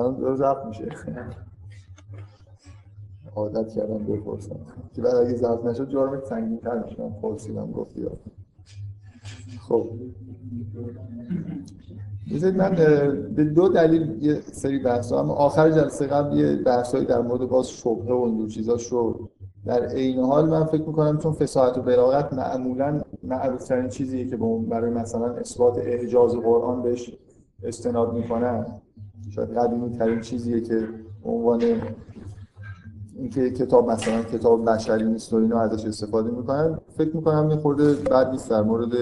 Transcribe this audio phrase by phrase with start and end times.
[0.00, 0.88] الان داره ضبط میشه.
[3.36, 4.56] عادت کردم بپرسم.
[4.94, 8.06] که بعد اگه ضبط نشد جرمت سنگین تر میشه من پرسیدم گفتی
[9.68, 9.90] خب.
[12.34, 12.74] بذارید من
[13.36, 17.70] به دو دلیل یه سری بحث اما آخر جلسه قبل یه بحثایی در مورد باز
[17.70, 19.28] شبهه و این چیزاش رو
[19.64, 24.36] در عین حال من فکر می‌کنم چون فساحت و بلاغت معمولا معروف ترین چیزیه که
[24.70, 27.16] برای مثلا اثبات اعجاز قرآن بهش
[27.62, 28.66] استناد می‌کنن.
[29.30, 30.88] شاید قدیمی ترین چیزیه که
[31.24, 31.62] عنوان
[33.16, 36.78] اینکه کتاب مثلا کتاب بشری نیست و اینو ازش استفاده می‌کنن.
[36.96, 38.92] فکر می‌کنم یه خورده بد نیست در مورد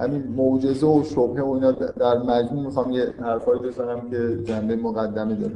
[0.00, 5.34] همین معجزه و شبهه و اینا در مجموع می‌خوام یه حرفایی بزنم که جنبه مقدمه
[5.34, 5.54] داره.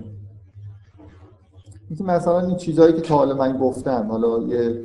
[1.88, 4.84] اینکه مثلا این چیزهایی که تا حالا من گفتم حالا یه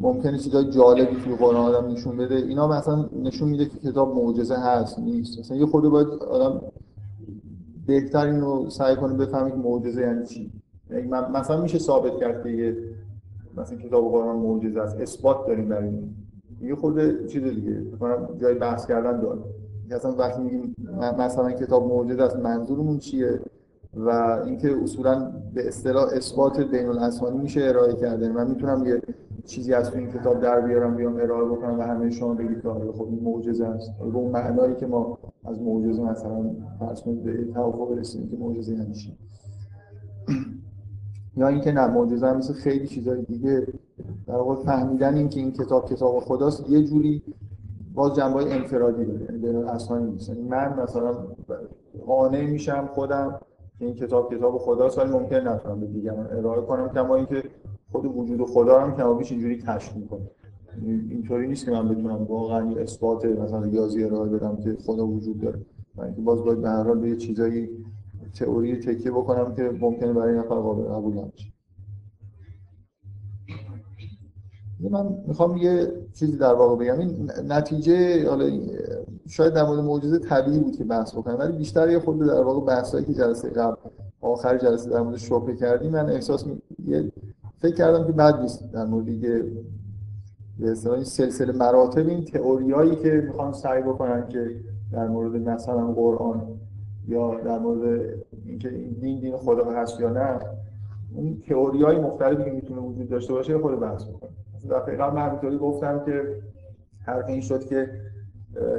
[0.00, 4.56] ممکنه چیزای جالبی توی قرآن آدم نشون بده اینا مثلا نشون میده که کتاب معجزه
[4.56, 5.38] هست نیست.
[5.38, 6.60] مثلا یه خورده باید آدم
[7.86, 10.52] بهتر اینو سعی کنه بفهمه که معجزه یعنی چی.
[10.90, 12.76] یعنی مثلا میشه ثابت کرد که یه
[13.56, 15.00] مثلا کتاب قرآن معجزه است.
[15.00, 16.14] اثبات داریم برای این
[16.60, 19.40] یه خورده چیز دیگه کنم جای بحث کردن داره.
[19.90, 20.74] اصلا وقتی میگیم
[21.18, 23.40] مثلا کتاب معجزه است منظورمون چیه؟
[23.96, 24.08] و
[24.46, 28.28] اینکه اصولا به اصطلاح اثبات بین الاسمانی میشه ارائه کرده.
[28.28, 29.02] من می‌تونم یه
[29.46, 32.92] چیزی از این کتاب در بیارم بیام ارائه بکنم و همه شما بگید که آره،
[32.92, 33.98] خب این معجزه است.
[33.98, 38.74] به اون معنایی که ما از معجزه مثلا فرض کنید به توافق رسیدیم که معجزه
[38.74, 39.16] یعنی چی؟
[41.36, 43.66] یا اینکه نه معجزه هم مثل خیلی چیزای دیگه.
[44.26, 47.22] در واقع فهمیدن اینکه این کتاب کتاب خداست یه جوری
[47.94, 49.58] باز جنبه انفرادی داره
[49.90, 50.28] یعنی نیست.
[50.28, 51.14] یعنی من مثلا
[52.06, 53.40] قانع میشم خودم
[53.78, 56.26] این کتاب کتاب خداست ولی ممکن نتونم به دیگران.
[56.26, 57.42] ارائه کنم کما اینکه
[57.92, 60.30] خود وجود خدا هم کما بیش اینجوری کشف می‌کنه.
[61.10, 65.60] اینطوری نیست که من بتونم واقعا اثبات مثلا ریاضی ارائه بدم که خدا وجود داره.
[65.96, 67.68] و اینکه باز باید به هر حال به یه چیزایی
[68.34, 71.53] تئوری تکیه بکنم که ممکنه برای نفر قابل قبول نباشه.
[74.88, 76.98] من می‌خوام یه چیزی در واقع بگم.
[76.98, 78.50] این نتیجه حالا
[79.28, 82.66] شاید در مورد معجزه طبیعی بود که بحث بکنم ولی بیشتر یه خود در واقع
[82.66, 83.76] بحثایی که جلسه قبل
[84.20, 86.62] آخر جلسه در مورد شبهه کردیم من احساس می...
[87.58, 89.44] فکر کردم که بد نیست در مورد یه
[90.58, 94.50] به اصطلاح سلسله مراتب این تئوریایی که می‌خوان سعی بکنن که
[94.92, 96.42] در مورد مثلا قرآن
[97.08, 98.00] یا در مورد
[98.44, 100.38] اینکه این دین دین خدا هست یا نه
[101.16, 104.30] اون تئوریای مختلفی که می‌تونه وجود داشته باشه خود بحث بکنم.
[104.70, 106.42] دفعه قبل من گفتم که
[107.06, 107.90] حرف این شد که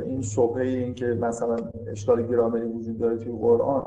[0.05, 1.55] این شبهه این که مثلا
[1.87, 3.85] اشکال گرامری وجود داره توی قرآن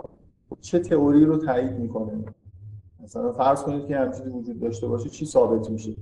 [0.60, 2.24] چه تئوری رو تایید می‌کنه؟
[3.02, 5.92] مثلا فرض کنید که همچین وجود داشته باشه چی ثابت میشه؟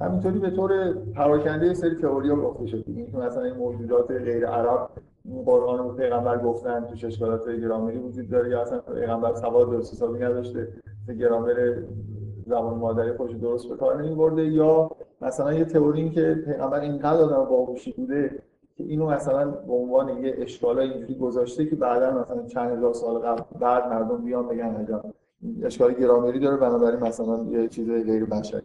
[0.00, 2.84] همینطوری به طور پراکنده سری تئوری ها گفته شد.
[2.86, 4.90] اینکه مثلا این موجودات غیر عرب
[5.24, 9.92] این قرآن رو پیغمبر گفتن توش اشکالات گرامری وجود داره یا اصلا پیغمبر سواد درست
[9.92, 10.68] حسابی نداشته
[11.18, 11.82] گرامر
[12.46, 14.44] زبان مادری خوش درست به کار نمیبرده.
[14.44, 14.90] یا
[15.20, 18.42] مثلا یه تئوری این که پیغمبر اینقدر آدم باهوشی بوده
[18.76, 23.18] که اینو مثلا به عنوان یه اشکال اینجوری گذاشته که بعدا مثلا چند هزار سال
[23.18, 25.04] قبل بعد مردم بیان بگن اجا
[25.62, 28.62] اشکال گرامری داره بنابراین مثلا یه چیز غیر بشری.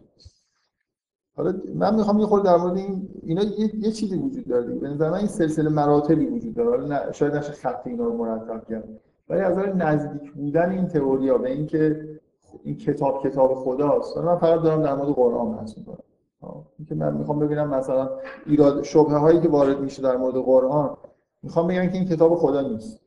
[1.36, 4.88] حالا من می‌خوام یه خورده در مورد این اینا یه, یه چیزی وجود داره به
[4.88, 6.70] نظر من این سلسله مراتبی وجود داره.
[6.70, 8.88] حالا شاید نشه خط اینا رو مرتب کرد
[9.28, 12.08] ولی از نزدیک بودن این تئوریا به اینکه
[12.64, 14.18] این کتاب کتاب خداست.
[14.18, 15.98] من فقط دارم در مورد قرآن بحث می‌کنم.
[16.78, 18.10] اینکه من می‌خوام ببینم مثلا
[18.46, 20.96] ایراد شبهه هایی که وارد میشه در مورد قرآن
[21.42, 23.00] می‌خوام بگم که این کتاب خدا نیست.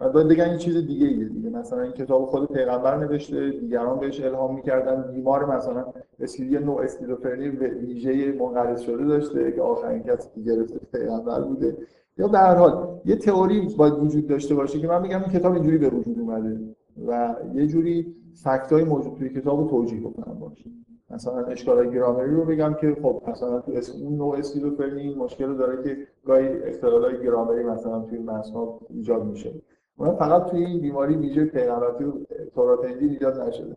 [0.00, 1.50] و باید بگن این چیز دیگه ایه دیگه.
[1.50, 5.12] مثلا این کتاب خود پیغمبر نوشته دیگران بهش الهام می‌کردن.
[5.12, 5.84] بیمار مثلا
[6.20, 11.76] اسکیلی نوع اسکیزوفرنی ویژه منقرض شده داشته که آخرین کسی که گرفته پیغمبر بوده.
[12.18, 15.52] یا به هر حال یه تئوری باید وجود داشته باشه که من میگم این کتاب
[15.52, 16.60] اینجوری به وجود اومده.
[17.06, 18.14] و یه جوری
[18.44, 20.70] فکتای موجود توی کتاب رو توجیه بکنم باشه
[21.10, 25.82] مثلا اشکال گرامری رو بگم که خب مثلا تو اسم اون نوع اسکیزوفرنی مشکل داره
[25.82, 29.52] که گاهی اختلالای گرامری مثلا توی متن‌ها ایجاد میشه.
[29.96, 32.12] اون فقط توی این بیماری ویژه پیغمبری و
[32.54, 33.76] تورات انجیل ایجاد نشده.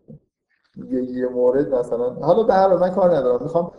[0.90, 3.42] یه یه مورد مثلا حالا به هر من کار ندارم.
[3.42, 3.72] می‌خوام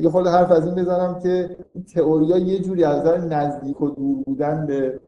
[0.00, 1.56] یه خورده حرف از این بزنم که
[1.94, 5.00] تئوریا یه جوری از نظر نزدیک و دور بودن به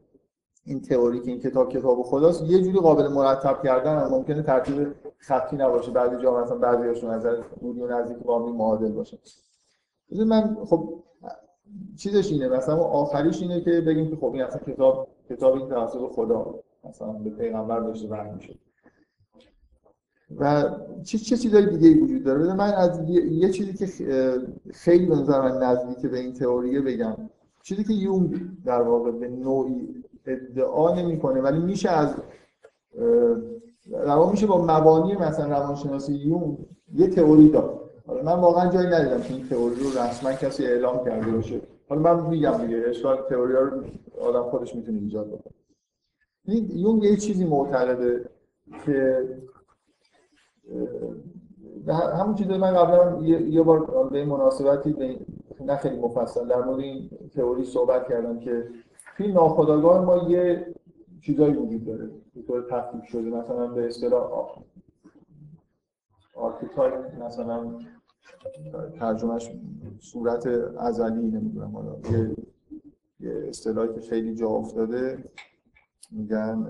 [0.65, 4.87] این تئوری که این کتاب کتاب خداست یه جوری قابل مرتب کردن هم ممکنه ترتیب
[5.17, 5.91] خطی نباشه.
[5.91, 9.19] بعضی جا مثلا بعضیاشون نظر دوری و نزدیک با هم معادل باشه.
[10.27, 11.03] من خب
[11.97, 16.11] چیزش اینه مثلا آخریش اینه که بگیم که خب این اصلا کتاب کتاب این توسط
[16.15, 18.55] خدا مثلا به پیغمبر داشته وحی میشه
[20.39, 20.63] و
[21.03, 23.85] چه چه چیزای دیگه وجود داره؟ من از یه چیزی که
[24.71, 27.17] خیلی به نظر من نزدیک به این تئوریه بگم.
[27.63, 31.41] چیزی که یونگ در واقع به نوعی ادعا نمی‌کنه.
[31.41, 32.15] ولی میشه از
[33.91, 36.57] روان میشه با مبانی مثلا روانشناسی یون
[36.93, 37.81] یه تئوری داد.
[38.23, 41.61] من واقعا جایی ندیدم که این تئوری رو رسما کسی اعلام کرده باشه.
[41.89, 43.83] حالا من میگم دیگه اشکال تئوری رو
[44.21, 45.53] آدم خودش می‌تونه ایجاد بکنه.
[46.75, 48.29] یون یه چیزی معتقده
[48.85, 49.27] که
[51.89, 55.19] همون چیزی من قبلا یه بار به مناسبتی
[55.65, 58.69] نه خیلی مفصل در مورد این تئوری صحبت کردم که
[59.17, 60.75] توی ناخودآگاه ما یه
[61.21, 62.09] چیزایی وجود داره.
[62.35, 64.55] به طور تفکیک شده مثلا به اصطلاح
[66.35, 67.79] archetype مثلا
[68.99, 69.51] ترجمهش
[69.99, 70.47] صورت
[70.77, 71.71] ازلی نمی‌دونم.
[71.71, 72.35] حالا یه
[73.19, 75.29] یه اصطلاحی که خیلی جا افتاده
[76.11, 76.67] میگن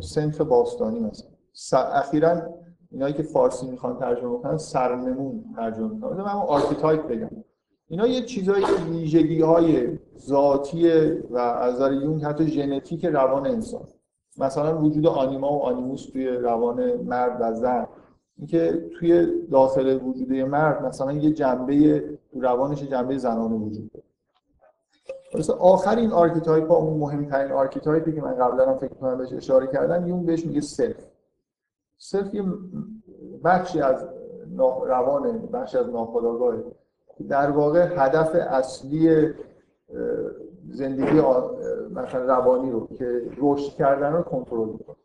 [0.00, 1.30] صنف باستانی مثلا.
[1.78, 2.54] اخیرا
[2.90, 6.16] اینایی که فارسی می‌خوان ترجمه کنن سرنمون ترجمه می‌کنن.
[6.16, 7.30] من archetype بگم.
[7.92, 13.84] اینا یه چیزایی ویژگی های ذاتی و از نظر یونگ حتی ژنتیک روان انسان.
[14.38, 17.86] مثلا وجود آنیما و آنیموس توی روان مرد و زن.
[18.38, 22.04] اینکه توی داخل وجود مرد مثلا یه جنبه
[22.34, 24.04] روانش جنبه زنانه وجود داره.
[25.34, 29.32] مثلا آخرین archetype ها اون مهمترین archetype ی که من قبلا هم فکر کنم بهش
[29.32, 31.06] اشاره کردم یونگ بهش میگه self.
[31.98, 32.44] self یه
[33.44, 34.06] بخشی از
[34.86, 36.54] روان بخشی از ناخودآگاه
[37.28, 39.26] در واقع هدف اصلی
[40.70, 41.20] زندگی
[41.94, 44.96] مثلا روانی رو که رشد کردن رو کنترل می‌کنه.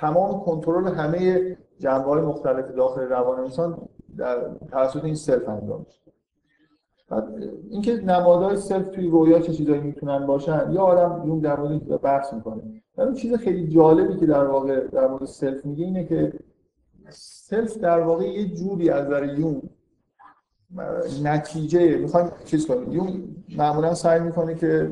[0.00, 6.00] تمام کنترل همه جنبه های مختلف داخل روان انسان در توسط این self انجام میشه.
[7.70, 12.32] اینکه نمادهای self توی رویا چه چیزایی می‌تونن باشن یا آدم یونگ در مورد بحث
[12.32, 12.62] می‌کنه.
[12.98, 16.32] ولی چیز خیلی جالبی که در واقع در مورد self میگه اینه که
[17.10, 19.62] self در واقع یه جوری از نظر یونگ
[21.22, 22.92] نتیجه می‌خوایم چیز کنیم.
[22.92, 23.24] یونگ
[23.56, 24.90] معمولا سعی می‌کنه که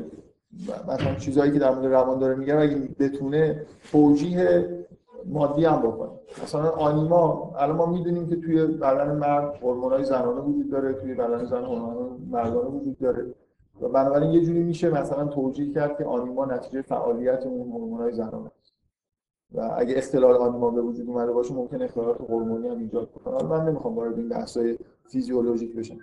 [0.87, 4.69] مثلا چیزهایی که در مورد روان داره میگه اگه بتونه توجیه
[5.25, 6.09] مادی هم بکنه.
[6.43, 11.45] مثلا آنیما الان ما می‌دونیم که توی بدن مرد هورمونای زنانه وجود داره توی بدن
[11.45, 13.25] زن هورمونای مردانه وجود داره.
[13.81, 18.51] و بنابراین یه جوری میشه مثلا توجیه کرد که آنیما نتیجه فعالیت اون هورمونای زنانه.
[19.55, 23.65] و اگه اختلال آنیما به وجود اومده باشه ممکن اختلالات هورمونی هم ایجاد کنه من
[23.65, 24.77] نمی‌خوام وارد این بحث‌های
[25.09, 25.97] فیزیولوژیک بشم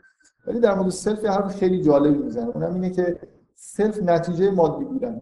[0.47, 2.49] ولی در مورد self حرف خیلی جالبی می‌زنه.
[2.49, 3.19] اونم اینه که
[3.55, 5.21] self نتیجه مادی بودن.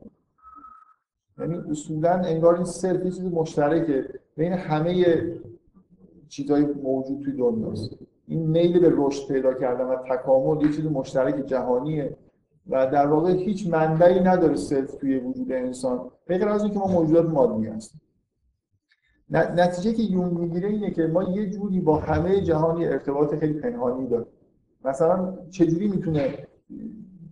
[1.39, 4.09] یعنی اصولا انگار این self یه چیز مشترکه.
[4.37, 5.23] بین همه
[6.29, 7.91] چیزهای موجود توی دنیاست
[8.27, 12.17] این میل به رشد پیدا کردن و تکامل یه چیز مشترک جهانیه.
[12.71, 16.11] و در واقع هیچ منبعی نداره سلف توی وجود انسان.
[16.27, 18.01] غیر از اینکه ما موجودات مادی هستیم.
[19.31, 24.09] نتیجه که یون می‌گیره اینه که ما یه جوری با همه جهانی ارتباط خیلی پنهانی
[24.09, 24.27] داریم.
[24.85, 26.49] مثلا چجوری می‌تونه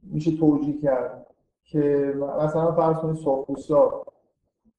[0.02, 1.26] میشه توجیه کرد
[1.64, 2.14] که
[2.44, 4.04] مثلا فرض کنید سرخپوستا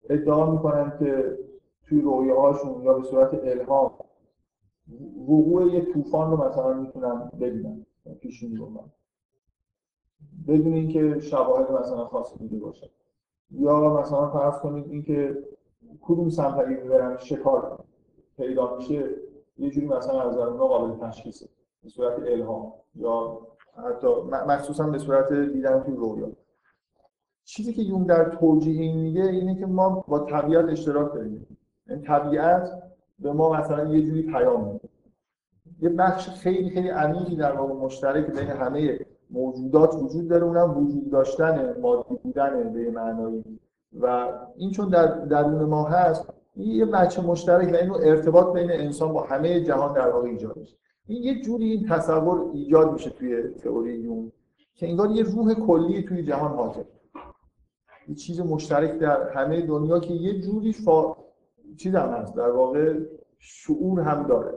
[0.10, 1.38] ادعا می‌کنن که
[1.84, 3.92] توی رویاهاشون یا به صورت الهام
[5.18, 7.86] وقوع یه طوفان رو مثلا می‌تونن ببینن
[8.22, 8.92] پیشونی رو من.
[10.48, 12.90] بدون اینکه شواهد مثلا خاصی دیده باشه.
[13.52, 15.38] یا مثلا فرض کنید اینکه
[16.02, 16.30] کدوم
[16.60, 17.80] اگه می‌برن شکار
[18.38, 19.10] پیدا میشه؟
[19.58, 21.50] یه جوری مثلا از اونا قابل تشخیصه
[21.84, 23.40] به صورت الهام یا
[23.78, 26.32] حتی مخصوصا به صورت دیدن توی رویا.
[27.44, 31.32] چیزی که یون در توجیه این میگه اینه که ما با طبیعت اشتراک داریم.
[31.32, 31.48] این
[31.88, 32.84] یعنی طبیعت
[33.20, 34.90] به ما مثلا یه جوری پیام میده.
[35.82, 41.10] یه بخش خیلی خیلی عمیقی در واقع مشترک بین همه موجودات وجود داره اونم وجود
[41.10, 43.60] داشتن مادی بودن به معنایی
[43.94, 48.72] و این چون در درون ما هست این یه بچه مشترک و این ارتباط بین
[48.72, 50.78] انسان با همه جهان در واقع ایجاد میشه.
[51.08, 54.32] این یه جوری این تصور ایجاد میشه توی تئوری یون
[54.76, 56.84] که انگار یه روح کلی توی جهان حاضر.
[58.08, 61.16] یه چیز مشترک در همه دنیا که یه جوری فا...
[61.78, 63.00] چیز هم هست در واقع
[63.40, 64.54] شعور هم داره.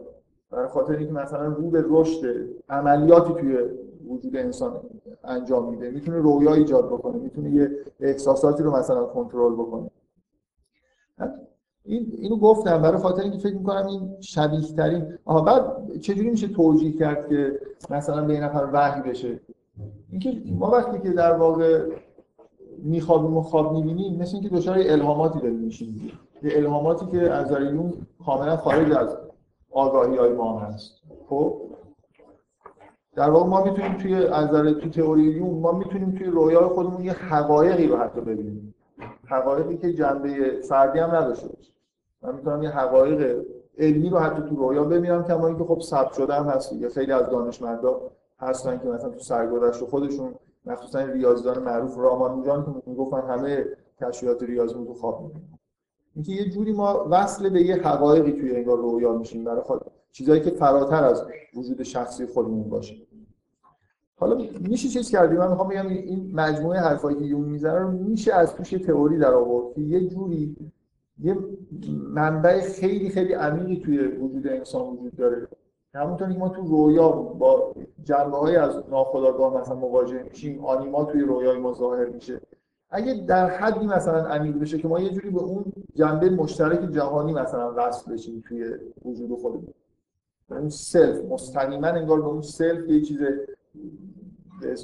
[0.50, 3.58] برای خاطر اینکه مثلا رو به رشد عملیاتی توی
[4.08, 4.80] وجود انسان
[5.24, 5.90] انجام میده.
[5.90, 9.90] می‌تونه رویا ایجاد بکنه می‌تونه یه احساساتی رو مثلا کنترل بکنه.
[11.84, 16.48] این اینو گفتم برای خاطر اینکه فکر می‌کنم این شبیه ترین آها بعد چجوری میشه
[16.48, 19.40] توجیه کرد که مثلا به نفر وحی بشه؟
[20.10, 21.84] اینکه ما وقتی که در واقع
[22.78, 27.92] میخوابیم و خواب می‌بینیم مثل اینکه دچار الهاماتی داریم میشیم یه الهاماتی که از یون
[28.26, 29.16] کاملا خارج از
[29.70, 31.02] آگاهی های ما هست.
[31.28, 31.69] خب؟
[33.16, 37.12] در واقع ما می‌تونیم توی از نظر تو تئوری ما می‌تونیم توی رویای خودمون یه
[37.12, 38.74] حقایقی رو حتی ببینیم.
[39.24, 41.72] حقایقی که جنبه فردی هم نداشته باشه.
[42.22, 43.44] من می‌تونم یه حقایق
[43.78, 47.12] علمی رو حتی تو رویا ببینم که اینکه خب ثبت شده هم هست یه خیلی
[47.12, 48.00] از دانشمندا
[48.40, 50.34] هستن که مثلا تو سرگذشت خودشون
[50.66, 53.64] مخصوصا ریاضیدان معروف رامان که می‌گفتن همه
[54.00, 55.58] کشفیات ریاضی تو خواب می‌بینیم
[56.14, 59.80] اینکه یه جوری ما وصل به یه حقایقی توی انگار رویا میشیم برای خود
[60.12, 62.94] چیزایی که فراتر از وجود شخصی خودمون باشه.
[64.16, 68.34] حالا میشه چیز کردی؟ من می‌خوام بگم این مجموعه حرفایی که یون می‌زنه رو میشه
[68.34, 70.56] از توش تئوری در آورد که یه جوری
[71.22, 71.36] یه
[72.08, 75.48] منبع خیلی خیلی عمیقی توی وجود انسان وجود داره.
[75.94, 77.74] همونطوری که ما تو رویا با
[78.04, 82.40] جنبه های از ناخودآگاه مثلا مواجه میشیم آنیما توی رویای ما ظاهر میشه.
[82.90, 85.64] اگه در حدی مثلا عمیق بشه که ما یه جوری به اون
[85.94, 88.64] جنبه مشترک جهانی مثلا وصل بشیم توی
[89.04, 89.74] وجود خودمون.
[90.52, 93.18] اون self مستقیما انگار به اون self یه چیز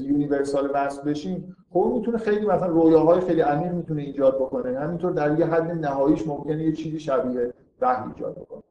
[0.01, 1.57] universal وصل بشیم.
[1.71, 4.79] خب می‌تونه خیلی مثلا رویاهای خیلی عمیق می‌تونه ایجاد بکنه.
[4.79, 8.63] همینطور در یه حد نهاییش ممکنه یه چیزی شبیه وحی ایجاد بکنه.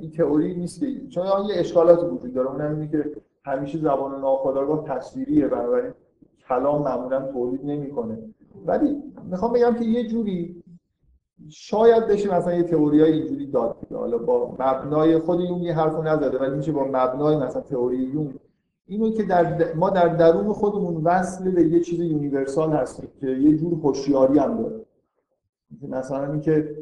[0.00, 2.50] این تئوری نیست که چون یه اشکالات وجود داره.
[2.50, 3.12] اونم اینه که
[3.44, 5.48] همیشه زبان ناخودآگاه تصویریه.
[5.48, 5.92] بنابراین
[6.48, 8.18] کلام معمولا تولید نمی‌کنه.
[8.66, 10.63] ولی می‌خوام بگم که یه جوری
[11.50, 16.02] شاید بشه مثلا یه تئوری های اینجوری داد حالا با مبنای خود یون یه حرفو
[16.02, 18.34] نزده ولی میشه با مبنای مثلا تئوری یون.
[18.86, 23.56] اینو که در ما در درون خودمون وصل به یه چیز یونیورسال هستیم که یه
[23.56, 24.80] جور هوشیاری هم داره.
[25.88, 26.76] مثلا اینکه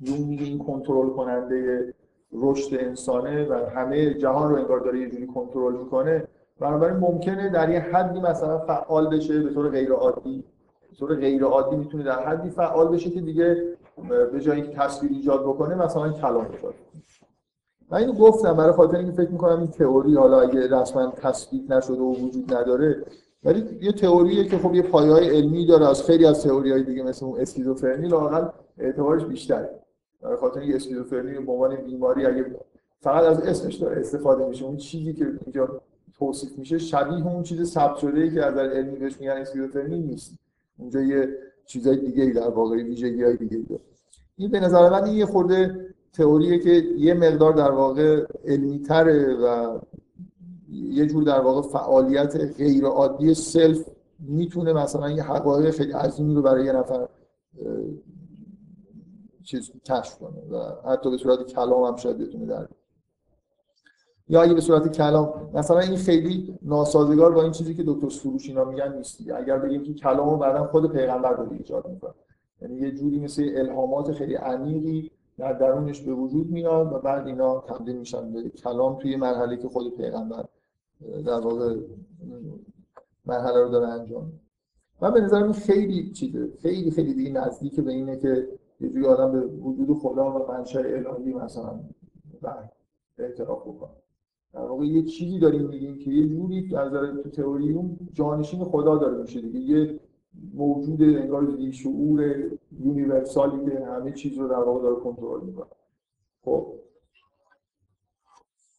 [0.00, 1.94] یون میگه این کنترل کننده
[2.32, 6.28] رشد انسانه و همه جهان رو انگار داره یه جوری کنترل می‌کنه.
[6.60, 10.44] بنابراین ممکنه در یه حدی مثلا فعال بشه به طور غیر عادی
[10.90, 13.76] به طور غیر عادی می‌تونه در حدی فعال بشه که دیگه
[14.32, 16.74] به جای اینکه تصویر ایجاد بکنه مثلا کلام ایجاد
[17.90, 22.00] من اینو گفتم برای خاطر اینکه فکر می‌کنم این تئوری حالا اگه رسما تثبیت نشده
[22.00, 23.04] و وجود نداره
[23.44, 27.26] ولی یه تئوریه که خب یه پایه‌های علمی داره از خیلی از تئوری‌های دیگه مثل
[27.26, 28.48] اون اسکیزوفرنی لااقل
[28.78, 29.70] اعتبارش بیشتره.
[30.22, 32.56] برای خاطر اینکه اسکیزوفرنی به عنوان بیماری اگه
[33.00, 35.80] فقط از اسمش داره استفاده میشه اون چیزی که اینجا
[36.18, 40.34] توصیف میشه شبیه اون چیز ثبت شده که از نظر علمی بهش میگن اسکیزوفرنی نیست.
[40.78, 41.28] اونجا یه
[41.66, 43.80] چیزای دیگه ای در واقع ویژگی های دیگه داره.
[44.36, 49.78] این به نظر من یه خورده تئوریه که یه مقدار در واقع علمی تره و
[50.70, 56.42] یه جور در واقع فعالیت غیر عادی self می‌تونه مثلا یه حقایق خیلی عظیمی رو
[56.42, 57.08] برای یه نفر
[59.44, 62.68] چیز کشف کنه و حتی به صورت کلام هم شاید بتونه در
[64.28, 68.48] یا اگه به صورت کلام مثلا این خیلی ناسازگار با این چیزی که دکتر سروش
[68.48, 69.20] اینا میگن نیست.
[69.36, 72.14] اگر بگیم که کلامو بعدا خود پیغمبر رو ایجاد می‌کنه.
[72.62, 77.60] یعنی یه جوری مثل الهامات خیلی عمیقی در درونش به وجود میاد و بعد اینا
[77.60, 80.44] تبدیل میشن به کلام توی مرحله که خود پیغمبر
[81.26, 81.76] در واقع
[83.26, 84.32] مرحله رو داره انجام
[85.02, 86.48] من به نظرم خیلی چیزه.
[86.62, 88.48] خیلی خیلی دیگه نزدیک به اینه که
[88.80, 91.80] یه جوری آدم به وجود خدا و منشأ الهی مثلا
[93.18, 93.90] اعتراف بکنه.
[94.56, 98.96] در واقع یه چیزی داریم میگیم که یه جوری در نظر تو تئوریوم جانشین خدا
[98.96, 99.60] داره میشه دیگه.
[99.60, 100.00] یه
[100.54, 102.34] موجود انگار دیگه شعور
[102.80, 105.66] یونیورسالی که همه چیز رو در واقع داره کنترل می‌کنه.
[106.44, 106.66] خب.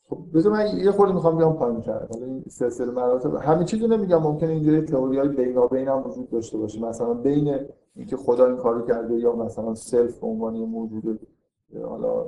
[0.09, 2.07] خب بذار من یه خورده می‌خوام بیام پایین تر.
[2.13, 6.57] حالا این سلسله مراتب همه چیزو نمیگم ممکنه اینجوری تئوری های بینابین هم وجود داشته
[6.57, 6.81] باشه.
[6.81, 7.59] مثلا بین
[7.95, 11.19] اینکه خدا این کارو کرده یا مثلا سلف به عنوان موجود
[11.85, 12.25] حالا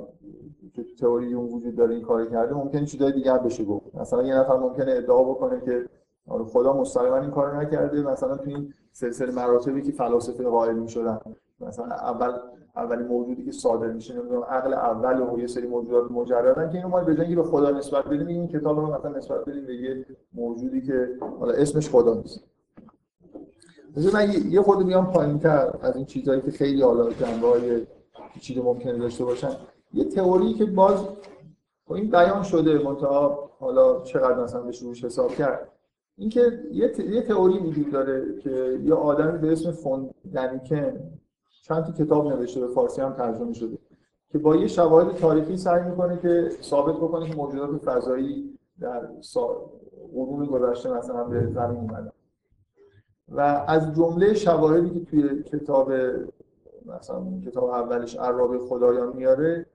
[0.74, 3.94] که تئوری اون وجود داره این کارو کرده ممکنه چیزای دیگه هم بشه گفت.
[3.94, 5.88] مثلا یه نفر ممکنه ادعا بکنه که
[6.44, 11.20] خدا مستقیما این کارو نکرده مثلا تو این سلسله مراتبی که فلاسفه قائل می‌شدن.
[11.60, 12.32] مثلا اول
[12.76, 16.88] اولین موجودی که صادر میشه نمی‌دونم عقل اول و یه سری موجودات مجردن که اینو
[16.88, 20.06] ما به جای به خدا نسبت بدیم این کتاب رو مثلا نسبت بدیم به یه
[20.32, 21.08] موجودی که
[21.40, 22.44] حالا اسمش خدا نیست.
[23.96, 27.86] مثلا یه خود میام پایینتر از این چیزهایی که خیلی حالا جنبه
[28.40, 29.56] چیزی ممکنه داشته باشن.
[29.94, 31.04] یه تئوری که باز
[31.94, 35.68] این بیان شده منتها حالا چقدر مثلا به روش حساب کرد
[36.18, 41.12] اینکه یه, یه تئوری وجود داره که یه آدمی به اسم فون دنیکن
[41.62, 43.78] چند تا کتاب نوشته به فارسی هم ترجمه شده
[44.32, 49.08] که با یه شواهد تاریخی سعی می‌کنه که ثابت بکنه که موجودات فضایی در
[50.14, 52.12] قرون گذشته مثلا به زمین اومدن.
[53.28, 55.92] و از جمله شواهدی که توی کتاب
[56.98, 59.66] مثلا کتاب اولش عرابه خدایان میاره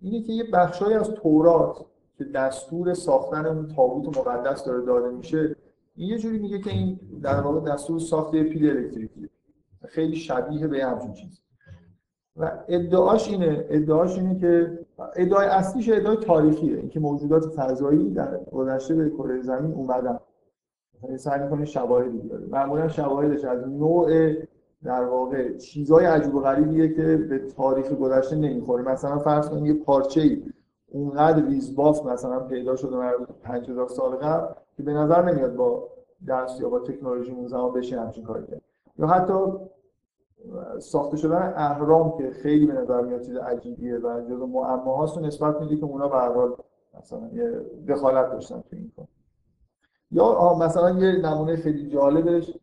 [0.00, 1.84] اینه که یه بخشای از تورات
[2.18, 5.56] که دستور ساختن اون تابوت مقدس داره داده میشه
[5.96, 9.28] این یه جوری میگه که این در واقع دستور ساخت پیل الکتریکی.
[9.88, 11.42] خیلی شبیه به همچین چیز
[12.36, 14.78] و ادعاش اینه ادعاش اینه که
[15.16, 16.76] ادعای اصلیش ادعای تاریخیه.
[16.76, 20.18] اینکه موجودات فضایی در گذشته به کره زمین اومدن.
[21.16, 22.46] سعی می‌کنه شواهدی بیاره.
[22.46, 24.32] معمولا شواهدش از نوع
[24.84, 28.82] در واقع چیزای عجیب و غریبیه که به تاریخ گذشته نمی‌خوره.
[28.82, 30.42] مثلا فرض کنید یه پارچه
[30.88, 35.88] اونقدر ریزباف مثلا پیدا شده مربوط 5000 سال قبل که به نظر نمیاد با
[36.28, 38.62] دست یا با تکنولوژی اون زمان بشه همچین کاری کرد.
[38.98, 39.34] یا حتی
[40.78, 45.60] ساخته شدن اهرام که خیلی به نظر میاد چیز عجیبیه و جزو معماهاست و نسبت
[45.60, 46.56] میده که اونا به هر حال
[46.98, 49.06] مثلا یه دخالت داشتن تو این کار.
[50.10, 52.58] یا مثلا یه نمونه خیلی جالبش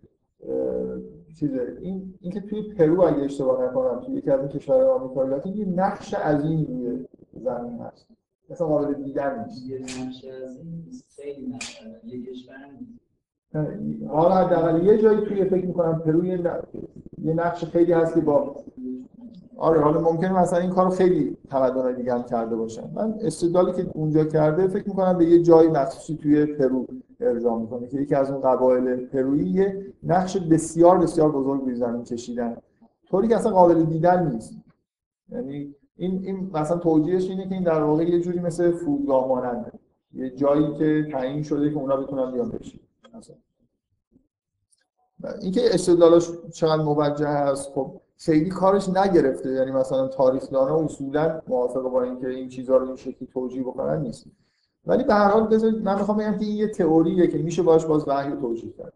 [1.33, 5.55] چیزه این اینکه توی پرو اگه اشتباه نکنم توی یکی از این کشورهای آمریکا لاتین
[5.57, 7.05] یه نقش عظیمی روی
[7.43, 8.07] زمین هست.
[8.49, 9.69] مثلا قابل دیدن نیست.
[9.69, 12.55] یه نقش عظیم خیلی نقش یه کشور
[14.07, 18.55] حالا حداقل یه جایی توی فکر می‌کنم پرو یه نقش خیلی هست که با
[19.59, 22.89] آره حالا ممکنه مثلا این کارو خیلی تمدن‌های دیگه هم کرده باشن.
[22.93, 26.85] من استدلالی که اونجا کرده فکر می‌کنم به یه جایی مخصوصی توی پرو
[27.19, 29.65] ارجاع می‌کنه که یکی از اون قبایل پرویی
[30.03, 32.57] نقش بسیار بسیار بزرگ روی زمین کشیدن.
[33.09, 34.53] طوری که اصلا قابل دیدن نیست.
[35.31, 39.71] یعنی این این مثلا توجیهش اینه که این در واقع یه جوری مثل فرودگاه ماننده.
[40.13, 42.79] یه جایی که تعیین شده که اونا بتونن بیان بشین.
[45.41, 49.51] اینکه استدلالاش چقدر موجه هست خب خیلی کارش نگرفته.
[49.51, 54.25] یعنی مثلا تاریخدانا اصولا موافق با اینکه این چیزها رو این شکلی توجیه بکنن نیست.
[54.85, 57.85] ولی به هر حال بذارید من می‌خوام بگم که این یه تئوریه که میشه باش
[57.85, 58.93] باز وحی توجیه کرد.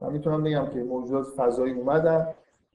[0.00, 2.26] من می‌تونم بگم که موجودات فضایی اومدن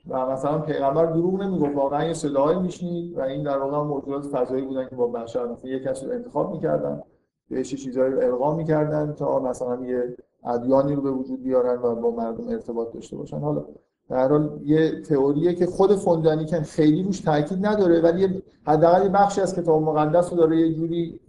[0.10, 1.76] و مثلا پیغمبر دروغ نمی‌گفت.
[1.76, 5.70] واقعا یه صداهایی میشنید و این در واقع موجودات فضایی بودن که با بشر مثلا
[5.70, 7.04] یک کسی رو انتخاب می‌کردن
[7.50, 12.12] بهش چیزایی رو القا می‌کردن تا مثلا یه ادیانی رو به وجود بیارن و با
[12.12, 13.40] مردم ارتباط داشته باشن.
[13.40, 13.66] حالا
[14.12, 19.56] در حال یه تئوریه که خود فوندانیکن خیلی روش تاکید نداره ولی حداقل بخشی از
[19.56, 21.20] کتاب مقدس رو داره یه جوری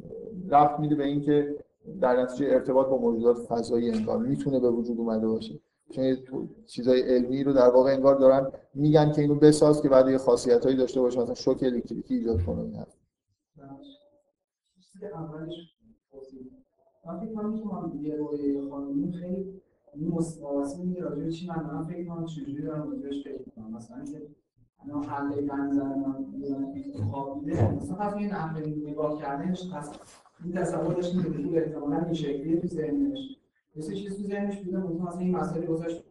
[0.49, 1.57] رفت میده به اینکه
[2.01, 5.61] در نتیجه ارتباط با موجودات فضایی انگار می‌تونه به وجود اومده باشه.
[5.91, 6.17] چون
[6.67, 10.77] چیزای علمی رو در واقع انگار دارن میگن که اینو بساز که بعد یه خاصیتایی
[10.77, 12.77] داشته باشه مثلا شوک الکتریکی ایجاد کنه این
[17.07, 19.62] من فکر کنم که یه قانونی خیلی
[19.95, 20.13] این
[20.85, 24.23] میگه راجع چی من من فکر کنم چجوری دارم راجعش فکر کنم مثلا که
[24.85, 26.27] انا حل بنظر من
[27.11, 29.93] خوابیده مثلا پس این نحوه نگاه کردنش پس
[30.45, 33.39] این تصورش اینه که احتمالاً این شکلیه تو ذهنش.
[33.76, 36.05] مثل چیز تو ذهنش بوده مثلا مثلا این مسئله گذاشت.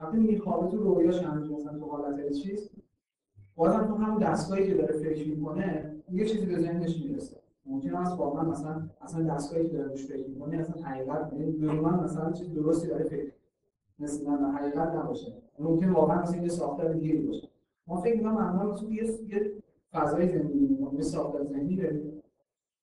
[0.00, 2.70] وقتی میخوابه تو رویاش هنوز مثلا تو حالت چیز
[3.56, 7.36] بازم تو همون دستگاهی که داره فکر می‌کنه یه چیزی به ذهنش می‌رسه.
[7.66, 12.04] ممکن است واقعا مثلا اصلا دستگاهی که داره روش فکر می‌کنه اصلا حقیقت یعنی من
[12.04, 13.32] مثلا چیز درستی داره فکر
[13.98, 15.32] مثلا حقیقت نباشه.
[15.58, 17.48] ممکن واقعا مثلا یه ساختار دیگه باشه.
[17.86, 19.04] ما فکر می‌کنم معمولا تو یه
[19.92, 22.22] فضای زندگی می‌کنیم یه ساختار ذهنی داریم.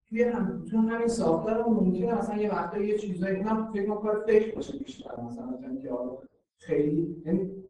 [0.10, 4.24] توی هم تو همین ساختار ممکنه مثلا یه وقتا یه چیزایی من فکر می‌کنم کار
[4.28, 5.90] فکر باشه بیشتر مثلا مثلا که
[6.58, 7.63] خیلی یعنی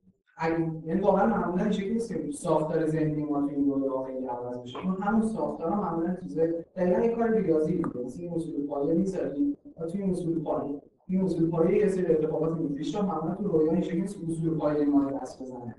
[0.85, 4.57] یعنی واقعا معمولا این شکلی نیست که ساختار ذهنی ما تو این دوره خیلی عوض
[4.63, 4.79] بشه.
[4.79, 8.93] چون همون ساختار ها معمولا چیزای دقیقا یه کار ریاضی دیگه مثل این اصول پایه
[8.93, 13.47] می‌ذاریم و توی این اصول پایه این اصول پایه یه سری اتفاقات میفته معمولا تو
[13.47, 15.75] رویا این شکلی نیست که اصول پایه ما رو دست بزنه.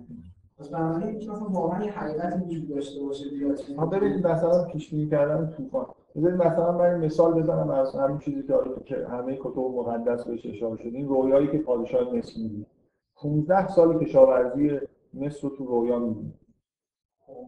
[0.59, 4.90] پس بنابراین این مثلا واقعا یه حقیقتی وجود داشته باشه بیاد ما ببینید مثلا پیش
[4.90, 5.87] بینی کردن طوفان.
[6.17, 8.43] بذارید مثلا من مثال بزنم از همین چیزی
[8.85, 10.99] که همه کتب مقدس بهش اشاره شده.
[10.99, 12.67] این رویایی که پادشاه مصر می‌بینه
[13.16, 14.81] 15 سال کشاورزی
[15.14, 16.35] مصر رو تو رویا می‌بینه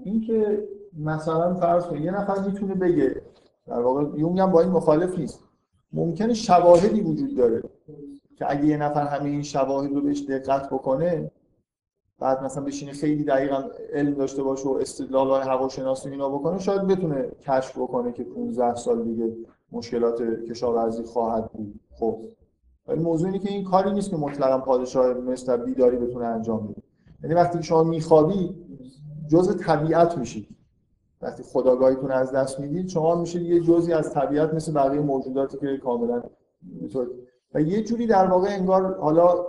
[0.04, 3.22] این که مثلا فرض کنید یه نفر می‌تونه بگه
[3.66, 5.40] در واقع یونگ هم با این مخالف نیست.
[5.92, 7.62] ممکنه شواهدی وجود داره
[8.36, 11.30] که اگه یه نفر همه این شواهد رو بهش دقت بکنه
[12.18, 16.86] بعد مثلا بشینه خیلی دقیقا علم داشته باشه و استدلال های هواشناسی اینا بکنه شاید
[16.86, 19.36] بتونه کشف بکنه که 15 سال دیگه
[19.72, 21.80] مشکلات کشاورزی خواهد بود.
[21.90, 22.22] خب
[22.94, 26.82] موضوع اینه که این کاری نیست که مطلقا پادشاه مثل بیداری بتونه انجام بده.
[27.22, 28.54] یعنی وقتی شما میخوابی
[29.28, 30.48] جزء طبیعت میشید
[31.22, 35.76] وقتی خداگاهیتون از دست می‌دید شما میشید یه جزئی از طبیعت مثل بقیه موجوداتی که
[35.76, 36.22] کاملا
[37.54, 39.46] و یه جوری در واقع انگار حالا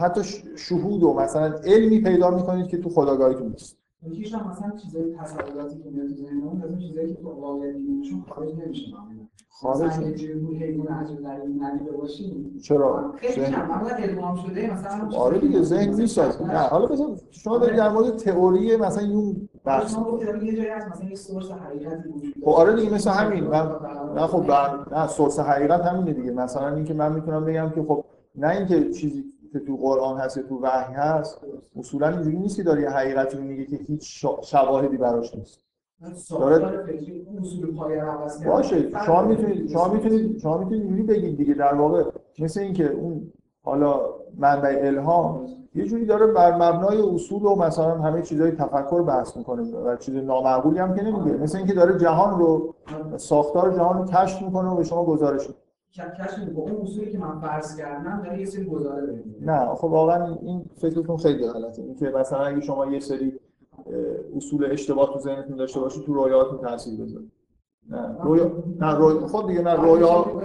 [0.00, 0.20] حتی
[0.56, 3.76] شهود و مثلا علمی پیدا می‌کنید که تو خداگاهیتون نیست.
[4.02, 7.76] مثلا چیزای تصوراتی که میاد تو از چیزایی که تو واقعیت
[8.28, 8.86] خارج نمیشه
[9.48, 9.92] خارج
[12.62, 13.14] چرا؟
[15.16, 19.94] آره دیگه ذهن می‌سازه نه حالا بذار شما دارید در مورد تئوری مثلا یون بحث
[22.44, 23.44] خب آره دیگه مثل همین.
[23.44, 23.76] من
[24.14, 24.50] نه خب
[24.92, 26.30] نه سورس حقیقت همینه دیگه.
[26.30, 30.60] مثلا اینکه من می‌تونم بگم که خب نه اینکه چیزی که تو قرآن هست تو
[30.62, 31.40] وحی هست
[31.76, 35.69] اصولا اینجوری نیست که داره حقیقتی میگه که هیچ شواهدی براش نیست.
[36.30, 36.84] داره
[38.46, 42.04] باشه شما می‌تونید شما می‌تونید شما می‌تونید اینجوری بگید دیگه در واقع
[42.38, 43.32] مثل اینکه اون
[43.62, 44.00] حالا
[44.38, 49.62] منبع الهام یه جوری داره بر مبنای اصول و مثلا همه چیزای تفکر بحث می‌کنه
[49.62, 51.36] و چیز نامعقولی هم که نمیگه.
[51.36, 52.74] مثل اینکه داره جهان رو
[53.16, 55.58] ساختار جهان رو کشف می‌کنه و به شما گزارش میده.
[55.92, 56.54] کشف می‌کنه.
[56.54, 60.64] با اون اصولی که من فرض کردم داره یه سری گزاره نه خب واقعا این
[60.76, 61.82] فکرتون خیلی غلطه.
[61.82, 63.32] اینکه مثلا اگه شما یه سری
[64.36, 67.24] اصول اشتباه تو ذهنتون داشته باشید تو رویاهاتون تاثیر بذاره.
[67.90, 70.42] نه رویا نه رویا خب دیگه نه رویا اون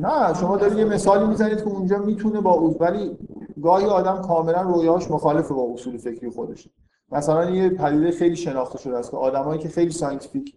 [0.00, 3.18] نه شما دارید یه مثالی می‌زنید که اونجا می‌تونه با اصول ولی
[3.62, 6.70] گاهی آدم کاملا رویاش مخالف با اصول فکری خودشه
[7.12, 10.56] مثلا یه پدیده خیلی شناخته شده است که آدمایی که خیلی scientific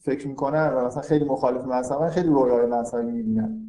[0.00, 3.62] فکر می‌کنن و مثلا خیلی مخالف مذهبن خیلی رویاهای مذهبی می‌بینن.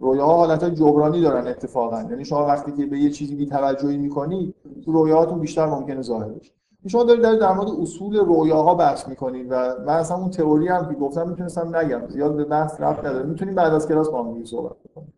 [0.00, 2.02] رویاها حالت جبرانی دارن اتفاقا.
[2.02, 6.28] یعنی شما وقتی که به یه چیزی بی توجهی می‌کنید تو رویاهاتون بیشتر ممکنه ظاهر
[6.28, 6.52] بشه.
[6.86, 9.54] شما دارید در, در مورد اصول رویاها بحث می‌کنید و
[9.86, 12.08] من اصلا اون تئوری هم که گفتم می‌تونستم نگم.
[12.08, 13.26] زیاد به بحث ربط نداره.
[13.26, 15.12] می‌تونیم بعد از کلاس با هم صحبت کنیم.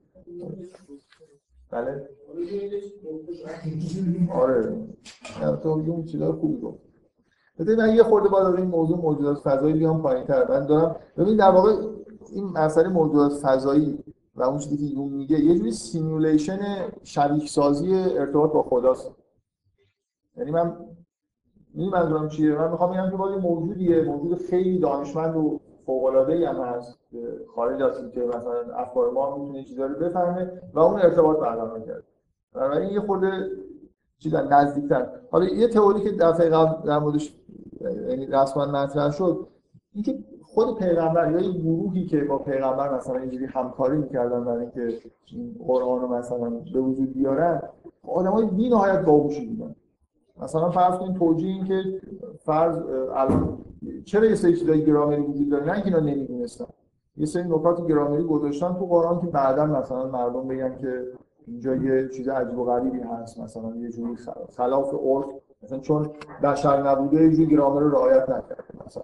[1.70, 2.08] بله.
[4.34, 4.76] آره.
[5.62, 6.78] تو اون چیزای خوبی گفت
[7.58, 10.48] ببین من یه خورده باید از این موضوع موجودات فضایی بیام پایین‌تر.
[10.48, 11.72] من دارم ببین در واقع
[12.32, 13.98] این مسئله موجودات فضایی
[14.34, 16.58] و اون چیزی که یونگ میگه یه جوری simulation
[17.02, 19.10] شبیه سازی ارتباط با خداست.
[20.36, 20.76] یعنی من
[21.74, 26.04] این منظورم چیه؟ من می‌خوام بگم که باید یه موجودیه موجود خیلی دانشمند و فوق
[26.04, 26.98] العاده هم هست.
[27.54, 32.02] خارج از اینکه مثلا افکار ما می‌تونه چیزا رو بفهمه و اون ارتباط برقرار کرده
[32.54, 33.50] بنابراین یه خورده
[34.18, 35.06] چیزا نزدیکتر.
[35.30, 37.34] حالا یه تئوری که دفعه قبل در موردش
[38.08, 39.48] یعنی رسما مطرح شد
[39.94, 44.98] اینکه خود پیغمبر یا یه گروهی که با پیغمبر مثلا اینجوری همکاری می‌کردن برای اینکه
[45.32, 47.62] این قرآن رو مثلا به وجود بیارن
[48.08, 49.74] آدمای بی نهایت باهوشی بودن
[50.42, 52.00] مثلا فرض کنید توجیه این که
[52.38, 52.78] فرض
[53.14, 53.58] الان
[54.04, 56.64] چرا یه سری چیزای گرامری وجود داره؟ نه اینکه اینا نمی‌دونستن.
[57.16, 61.02] یه سری نکات گرامری گذاشتن تو قرآن که بعدا مثلا مردم بگن که
[61.46, 64.16] اینجا یه چیز عجیب و غریبی هست مثلا یه جوری
[64.56, 65.26] خلاف عرف
[65.62, 66.10] مثلا چون
[66.42, 69.02] بشر نبوده یه جوری گرامر رو رعایت نکرده مثلا.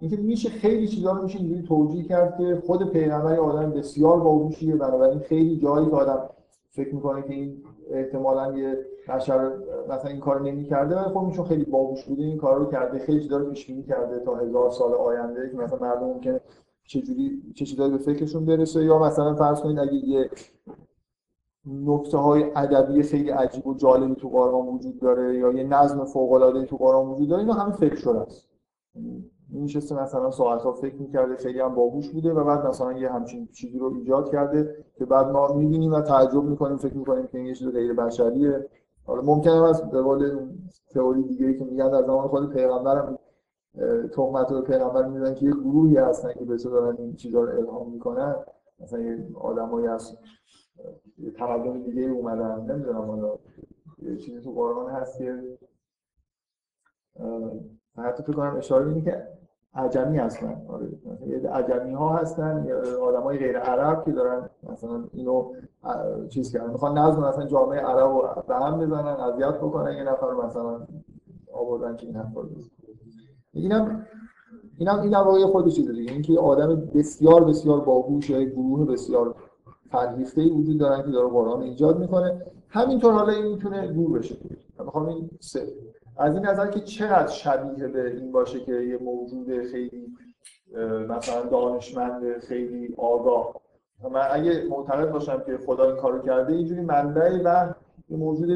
[0.00, 4.76] اینکه میشه خیلی چیزا رو میشه اینجوری توجیه کرد که خود پیغمبر آدم بسیار باهوشیه
[4.76, 6.28] بنابراین خیلی جایی که آدم
[6.70, 8.78] فکر می‌کنه که این احتمالاً یه
[9.08, 9.50] بشر
[9.88, 13.20] مثلا این کار نمی‌کرده ولی خب چون خیلی باهوش بوده این کار رو کرده خیلی
[13.20, 16.40] چیزا رو پیش بینی کرده تا هزار سال آینده که مثلا مردم ممکنه
[16.84, 18.84] چه جوری چه چیزایی به فکرشون برسه.
[18.84, 20.30] یا مثلا فرض کنید اگه یه
[21.66, 26.32] نکته های ادبی خیلی عجیب و جالبی تو قرآن وجود داره یا یه نظم فوق
[26.32, 28.48] العاده تو قرآن وجود داره اینا همه فکر شده است.
[29.48, 33.48] میشسته مثلا ساعت ها فکر می‌کرده خیلی هم باهوش بوده و بعد مثلا یه همچین
[33.52, 37.46] چیزی رو ایجاد کرده که بعد ما می‌بینیم و تعجب می‌کنیم فکر می‌کنیم که این
[37.46, 38.68] یه چیز غیر بشریه.
[39.04, 40.48] حالا ممکنه از به قول
[40.90, 43.18] تئوری دیگه که میگن در زمان خود پیغمبر هم
[44.08, 47.90] تهمت رو پیغمبر میدن که یه گروهی هستن که به دارن این چیزا رو الهام
[47.92, 48.36] می‌کنن.
[48.80, 50.18] مثلا یه آدمایی هست
[51.18, 53.38] یه تمدن دیگه اومدن نمی‌دونم حالا
[54.02, 55.42] یه چیزی تو قرآن هست که
[58.02, 59.22] حتی فکر کنم اشاره اینه که
[59.74, 60.62] عجمی هستن.
[60.68, 60.86] آره
[61.52, 62.66] عجمی ها هستن
[63.02, 65.52] آدمای غیر عرب که دارن مثلا اینو
[66.28, 66.70] چیز کردن.
[66.70, 70.86] می‌خوان نظم مثلا جامعه عرب رو به هم بزنن اذیت بکنن یه نفر مثلا
[71.52, 72.64] آوردن که این حرفا بزنه
[73.52, 74.06] اینم
[74.78, 76.12] اینم این واقعا خود چیز دیگه.
[76.12, 79.34] اینکه آدم بسیار بسیار باهوش گروه بسیار
[79.90, 82.42] فرهیخته ای وجود دارن که داره قرآن ایجاد می‌کنه.
[82.68, 84.36] همینطور حالا این می‌تونه دور بشه.
[84.84, 85.72] می‌خوام این سه
[86.18, 90.06] از این نظر که چقدر شبیه به این باشه که یه موجود خیلی
[91.08, 93.54] مثلا دانشمند خیلی آگاه.
[94.12, 97.74] من اگه معتقد باشم که خدا این کارو کرده اینجوری منبع و
[98.08, 98.48] یه موجود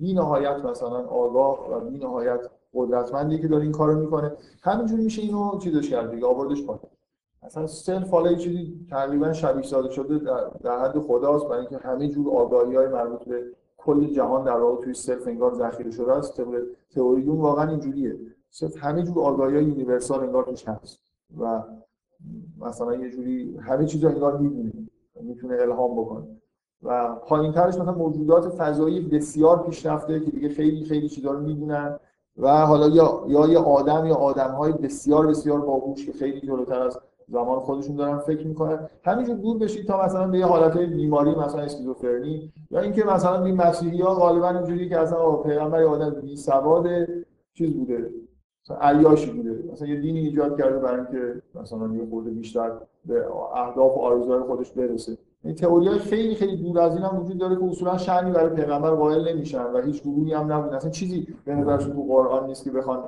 [0.00, 2.40] بی نهایت مثلا آگاه و بی نهایت
[2.74, 4.32] قدرتمندی که داره این کارو می‌کنه.
[4.62, 6.82] همینجوری میشه اینو چیزش کرد دیگه آوردش پایین.
[7.42, 10.18] مثلا self حالا چیزی تقریبا شبیه ساده شده
[10.64, 13.42] در, حد خداست برای اینکه همه جور آگاهی های مربوط به
[13.76, 16.36] کل جهان در واقع توی self انگار ذخیره شده است.
[16.36, 16.62] طبق
[16.94, 18.16] تئوری اون واقعا اینجوریه.
[18.50, 21.00] self همه جور آگاهی های universal انگار توش هست
[21.40, 21.62] و
[22.60, 24.72] مثلا یه جوری همه چیز رو انگار می‌دونه.
[25.20, 26.26] می‌تونه الهام بکنه.
[26.82, 31.98] و پایین ترش مثلا موجودات فضایی بسیار پیشرفته که دیگه خیلی خیلی چیزا رو می‌دونن
[32.36, 36.98] و حالا یا یا یه آدم یا آدم‌های بسیار بسیار باهوش که خیلی جلوتر از
[37.28, 38.88] زمان خودشون دارن فکر می‌کنن.
[39.04, 43.56] همینجور دور بشید تا مثلا به یه حالت بیماری مثلا اسکیزوفرنی یا اینکه مثلا این
[43.56, 46.86] مسیحی ها غالبا اینجوری که اصلا پیغمبر آدم بی سواد
[47.54, 48.10] چیز بوده
[48.64, 49.72] مثلا عیاشی بوده.
[49.72, 52.70] مثلا یه دینی ایجاد کرده برای اینکه مثلا یه خورده بیشتر
[53.04, 55.18] به اهداف و آرزوهای خودش برسه.
[55.44, 58.90] این تئوری خیلی خیلی دور از این هم وجود داره که اصولا شأنی برای پیغمبر
[58.90, 60.72] قائل نمیشن و هیچ گروهی هم نبود.
[60.72, 63.04] اصلا چیزی به نظرشون تو قرآن نیست که بخوان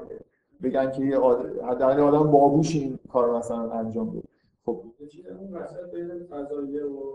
[0.62, 4.22] بگن که یه آد- حداقل آدم باهوش این کار مثلا انجام بده.
[4.66, 4.82] خب.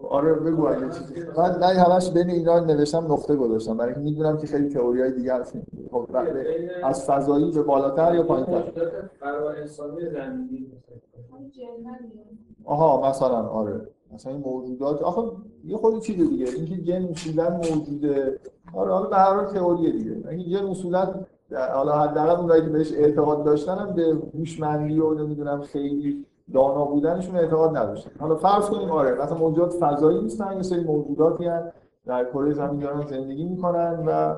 [0.10, 3.78] آره بگو اگه چیزی من من همش بین اینا نوشتم نقطه گذاشتم.
[3.78, 5.54] برای اینکه می‌دونم که خیلی تئوری های دیگه هست
[5.92, 8.64] خب بین از فضایی به بالاتر یا پایینتر.
[12.66, 13.82] آها مثلا آره.
[14.14, 15.02] مثلا این موجودات.
[15.02, 15.22] آخه
[15.66, 16.46] یه خود چیز دیگه.
[16.56, 18.40] اینکه جن اصولا موجوده.
[18.74, 20.30] آره حالا به هر حال تئوریه دیگه.
[20.30, 21.14] اینکه جن اصولا
[21.74, 27.36] حالا حداقل اونایی که بهش اعتقاد داشتن هم به هوشمندی و نمی‌دونم خیلی دانا بودنشون
[27.36, 28.12] اعتقاد نداشتن.
[28.20, 31.72] حالا فرض کنیم آره مثلا موجودات فضایی نیستن یه سری موجوداتی هستن
[32.06, 34.38] در کره زمین دارن زندگی می‌کنن و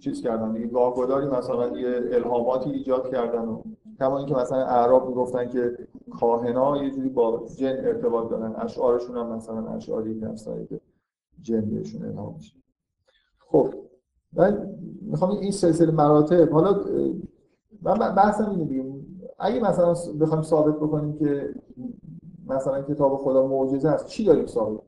[0.00, 3.62] چیز کردن دیگه گاهگداری مثلا یه الهاماتی ایجاد کردن و
[3.98, 5.78] کما اینکه مثلا اعراب می‌گفتن که
[6.20, 10.20] کاهنا یه جوری با جن ارتباط دارن اشعارشون هم مثلا اشعاری
[10.68, 10.80] که
[11.42, 12.56] جن بهشون الهام میشه.
[13.38, 13.74] خب
[14.36, 16.84] من می‌خوام این سلسله مراتب حالا
[17.82, 18.94] من بحثم اینه دیگه.
[19.38, 21.54] اگه مثلا بخوایم ثابت بکنیم که
[22.46, 24.80] مثلا کتاب خدا معجزه است چی داریم ثابت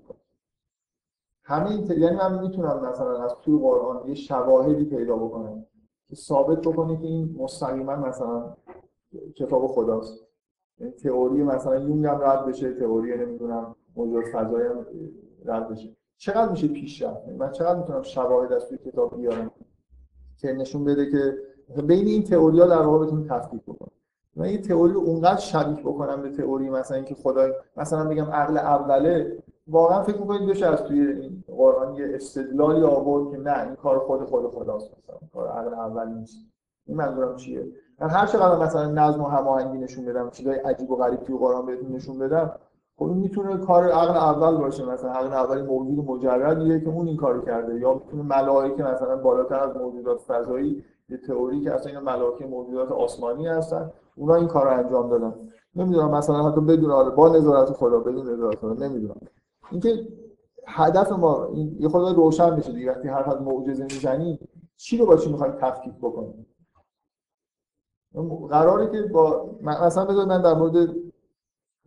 [1.45, 1.91] همه این ت...
[1.91, 5.67] یعنی من می‌تونم مثلا از توی قرآن یه شواهدی پیدا بکنم
[6.09, 8.57] که ثابت بکنه که این مستقیما مثلا
[9.37, 10.27] کتاب خداست.
[10.81, 14.87] این تئوری مثلا یونگ هم رد بشه تئوری نمی‌دونم موجود فضایی هم
[15.45, 15.96] رد بشه.
[16.19, 19.51] چقدر میشه پیش رفت؟ من چقدر می‌تونم شواهد از توی کتاب بیارم؟
[20.37, 21.39] که نشون بده که
[21.83, 23.91] بین این تئوری ها در واقع بتونیم تفکیک بکنم
[24.37, 28.59] من این تئوری رو اونقدر شبیه بکنم به تئوری مثلا اینکه خدا مثلا بگم عقل
[28.59, 33.75] اوله واقعا فکر می‌کنید بشه از توی این قرآن یه استدلالی آورد که نه این
[33.75, 36.39] کار خود خود خداست مثلا کار عقل اولی نیست.
[36.87, 37.67] این منظورم چیه؟
[38.01, 41.67] من هر چقدر مثلا نظم و هماهنگی نشون بدم چیزای عجیب و غریب توی قرآن
[41.67, 42.53] بهتون نشون بدم
[42.99, 47.17] خب این می‌تونه کار عقل اول باشه مثلا عقل اولی موجود مجردیه که اون این
[47.17, 47.81] کارو کرده.
[47.81, 52.93] یا می‌تونه ملائکه مثلا بالاتر از موجودات فضایی یه تئوری که اصلا اینا ملائکه موجودات
[52.93, 55.35] آسمانی هستن اونا این کار انجام دادن.
[55.77, 59.21] نمی‌دونم مثلا حتی بدون آره با نظارت خدا بدون نظارت خدا نمی‌دونم.
[59.71, 60.09] اینکه
[60.67, 64.39] هدف ما این یه خود روشن بشه دیگه وقتی هر حد معجزه می‌زنی
[64.77, 66.47] چی رو با چی می‌خوایم تفکیک بکنیم
[68.51, 70.89] قراره که با مثلا بذار من در مورد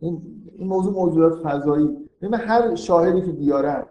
[0.00, 0.22] این
[0.58, 1.96] موضوع موجودات فضایی.
[2.22, 3.84] ببین هر شاهدی که بیارن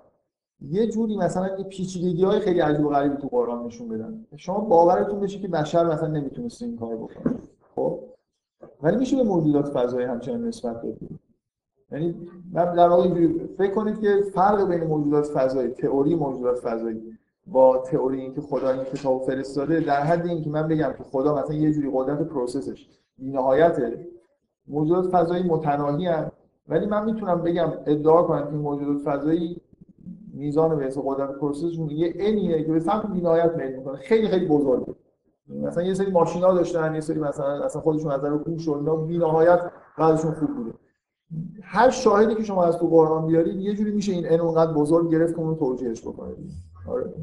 [0.61, 4.25] یه جوری مثلا یه پیچیدگی های خیلی عجیب و غریبی تو قرآن نشون بدن.
[4.35, 7.35] شما باورتون بشه که بشر مثلا نمی‌تونست این کار بکنه.
[7.75, 7.99] خب؟
[8.81, 11.19] ولی میشه به موجودات فضایی همچنان نسبت بدید
[11.91, 12.15] یعنی
[12.51, 17.17] من در واقع فکر کنید که فرق بین موجودات فضایی تئوری موجودات فضایی
[17.47, 21.55] با تئوری اینکه خدا این کتاب فرستاده در حد اینکه من بگم که خدا مثلا
[21.55, 23.79] یه جوری قدرت process ش بی‌نهایت
[24.69, 26.31] موجودات فضایی متناهی هست.
[26.67, 29.61] ولی من می‌تونم بگم ادعا کنم که موجودات فضایی
[30.33, 33.97] میزان به قدرت process شون یه n ایه که به سمت بی‌نهایت میل می‌کنه.
[33.97, 34.95] خیلی خیلی بزرگه.
[35.47, 38.95] مثلا یه سری ماشینا داشتن یه سری مثلا اصلا خودشون از نظر هوش و اینا
[38.95, 39.59] بی‌نهایت
[39.97, 40.73] قدرشون خوب بوده.
[41.61, 45.11] هر شاهدی که شما از تو قرآن بیارید یه جوری میشه این ان اونقدر بزرگ
[45.11, 46.37] گرفت که اون توجیهش بکنید
[46.87, 47.13] آره.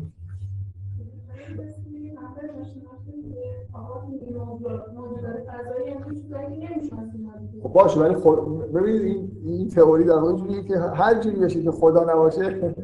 [7.63, 11.63] خب باشه ولی خود ببینید این این تئوری در واقع جوریه که هر جوری بشه
[11.63, 12.75] که خدا نباشه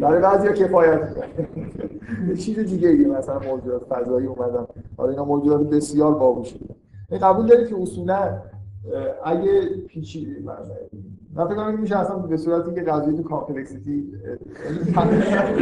[0.00, 1.16] برای بعضیا کفایت
[2.28, 4.66] یه چیز دیگه ای مثلا موجودات فضایی اومدن.
[4.96, 6.56] حالا اینا موجودات بسیار باهوشه
[7.10, 8.38] این قبول دارید که اصولا
[9.24, 10.36] اگه پیچی
[11.34, 14.12] من فکر کنم میشه اصلا به صورتی که قضیه تو کامپلکسیتی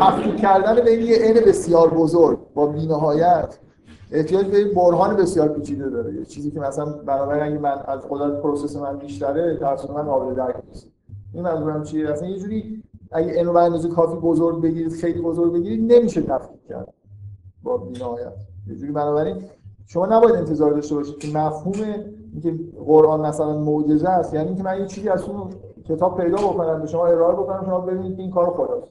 [0.00, 3.58] تفکیک کردن بین یه n بسیار بزرگ با بی‌نهایت
[4.12, 6.24] احتیاج به برهان بسیار پیچیده داره.
[6.24, 10.56] چیزی که مثلا بنابراین اگه من از قدرت پروسس من بیشتره در من قابل درک
[10.68, 10.90] نیست.
[11.34, 15.92] این منظورم چیه؟ اصلا یه جوری اگه به اندازه کافی بزرگ بگیرید خیلی بزرگ بگیرید
[15.92, 16.94] نمیشه تفکیک کرد
[17.62, 18.32] با بی‌نهایت.
[18.66, 19.36] یه جوری بنابراین
[19.86, 21.74] شما نباید انتظار داشته باشید که مفهوم
[22.32, 22.54] اینکه
[22.86, 25.50] قرآن مثلا معجزه است یعنی اینکه من یه چیزی از اون
[25.88, 28.88] کتاب پیدا بکنم به شما ارائه بکنم شما ببینید این کار خداست.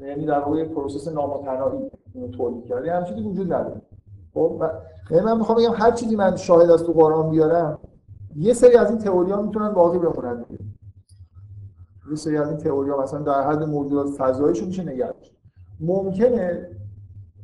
[0.00, 1.78] یعنی در واقع process نامتناهی
[2.14, 3.80] اینو تولید کرده همچین چیزی وجود نداره.
[4.34, 4.62] خب
[5.10, 7.78] یعنی من می‌خوام بگم هر چیزی من شاهد از تو قرآن بیارم
[8.36, 10.44] یه سری از این تئوری‌ها می‌تونن باقی بمونن.
[12.10, 15.14] یه سری از این تئوری‌ها مثلا در حد موجودات فضاییشون میشه نگه
[15.80, 16.68] ممکنه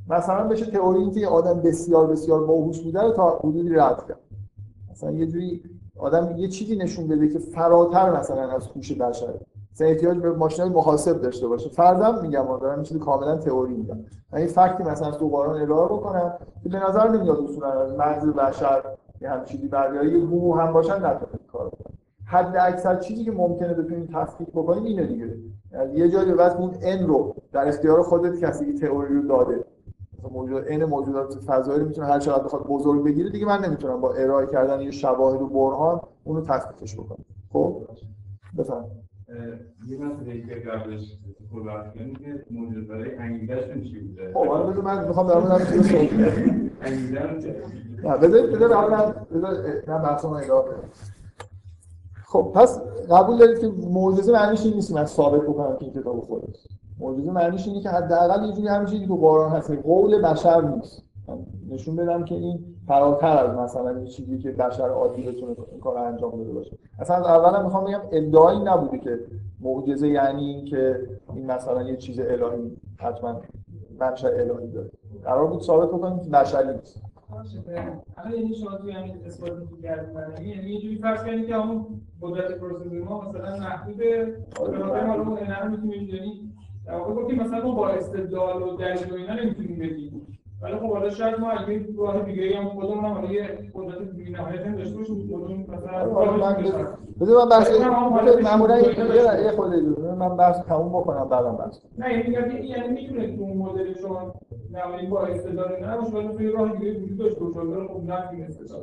[0.09, 4.20] مثلا بشه تئوری که آدم بسیار بسیار باهوش بوده رو تا حدودی رد کرد.
[4.90, 5.62] مثلا یه جوری
[5.98, 9.40] آدم یه چیزی نشون بده که فراتر مثلا از هوش بشره
[9.72, 11.68] مثلا احتیاج به ماشین محاسب داشته باشه.
[11.68, 13.96] فردم میگم دارم این چیزی کاملا تئوری میگم
[14.33, 18.26] من این فکتی مثلا تو قرآن ارائه بکنم که به نظر نمیاد اصولا از مغز
[18.26, 18.83] بشر
[19.20, 21.72] یه هم چیزی یه هم باشن نتونه کار
[22.24, 25.35] حد اکثر چیزی که ممکنه بتونیم تفکیک بکنیم اینه دیگه.
[25.72, 29.64] یعنی یه جایی بعد اون ان رو در اختیار خودت کسی که تئوری رو داده
[30.33, 34.12] موجود این موجودات فضایی رو می‌تونه هر چقدر بخواد بزرگ بگیره دیگه من نمی‌تونم با
[34.14, 37.24] ارائه کردن یه شواهد و برهان اونو تثبیتش بکنم.
[37.52, 37.83] خب؟
[38.59, 38.85] بفهم
[39.86, 41.18] یه مسئله که قبلش
[41.50, 45.50] صحبت کردیم که موجود برای انگیزشون چی بوده؟ خب حالا بذار من می‌خوام در مورد
[45.50, 46.12] همین صحبت
[46.82, 47.20] انگیزه
[48.04, 50.88] نه بذار بذار اول بذار من بحثمو ادامه بدم.
[52.24, 56.20] خب پس قبول دارید که معجزه معنیش این نیست من ثابت بکنم که این کتاب
[56.20, 56.66] خودست
[56.98, 61.02] معجزه معنیش اینه که حداقل یه جوری همین چیزی تو قرآن هست قول بشر نیست.
[61.70, 65.98] نشون بدم که این فراتر از مثلا یه چیزی که بشر عادی بتونه این کار
[65.98, 66.78] انجام بده باشه.
[66.98, 69.20] اصلا از اول می‌خوام بگم ادعایی نبوده که
[69.60, 73.40] معجزه یعنی این که این مثلا یه چیز الهی حتما
[73.98, 74.90] منشأ الهی داره.
[75.24, 77.02] قرار بود ثابت بکنیم که بشری نیست.
[78.16, 79.52] الان یعنی شما توی همین اثبات
[80.40, 81.86] یعنی یه جوری فرض کنید که همون
[82.22, 84.36] قدرت پروسس ما مثلا محدوده.
[84.70, 86.52] به خاطر ما رو اینا رو می‌تونیم یعنی
[86.86, 90.26] در واقع گفتیم مثلا ما با استدلال و دلیل و اینا نمی‌تونیم بگیم.
[90.62, 93.42] ولی خب حالا شاید ما اگه راه دیگه هم خودمون هم یه
[93.75, 95.29] قدرت بی‌نهایت هم داشته باشیم.
[95.31, 96.57] خودمون مثلا
[97.20, 97.70] بذار من بحث
[98.42, 99.75] معمولا یه یه خود
[100.18, 101.79] من بحث تموم بکنم بعدم بحث.
[101.99, 104.35] نه یعنی میگم یعنی می‌تونه تو اون مدل شما
[104.73, 107.59] نمایی با استدلال نه باشه ولی توی راه دیگه وجود داشته باشه.
[107.59, 108.81] ولی خب نمی‌تونه استدلال.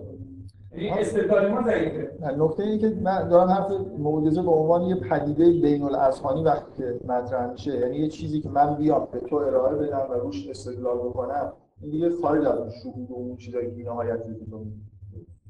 [0.78, 2.12] یعنی استدلال ما ضعیفه.
[2.38, 7.00] نکته اینه که من دارم حرف معجزه به عنوان یه پدیده بین الاذهانی وقتی که
[7.08, 10.98] مطرح میشه یعنی یه چیزی که من بیام به تو ارائه بدم و روش استدلال
[10.98, 14.66] بکنم این دیگه خارج از اون شهود و اون چیزایی که بی‌نهایتی که تو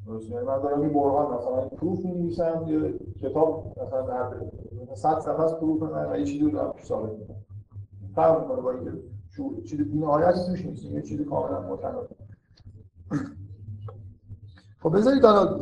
[0.06, 4.36] درست یعنی من دارم این برهان مثلا پروف می‌نویسم یه کتاب مثلا هر
[4.96, 7.36] 100 صفحه از پروف من یه چیزی رو دارم ثابت می‌کنم.
[8.16, 8.92] فرق می‌کنه با اینکه
[9.30, 12.08] شو چیز بی‌نهایتی توش نیست یه چیزی کاملا متناقض.
[14.80, 15.60] خب بذارید حالا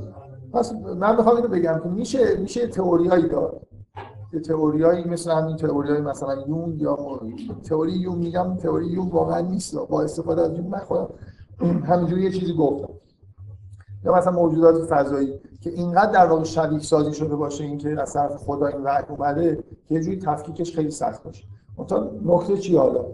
[0.53, 3.64] پس من می‌خوام اینو بگم که میشه میشه تئوریایی داد.
[4.39, 6.97] تئوریایی مثل همین تئوریای مثلا یون یا
[7.63, 9.77] تئوری یون میگم تئوری یون واقعا نیست.
[9.89, 11.07] با استفاده از یون من خودم
[11.61, 12.93] همینجوری یه چیزی گفتم.
[14.05, 18.35] یا مثلا موجودات فضایی که اینقدر در واقع شبیه سازی شده باشه اینکه از طرف
[18.35, 21.43] خدا این وحی اومده که یه جوری تفکیکش خیلی سخت باشه.
[21.77, 23.05] مثلا نکته چی حالا؟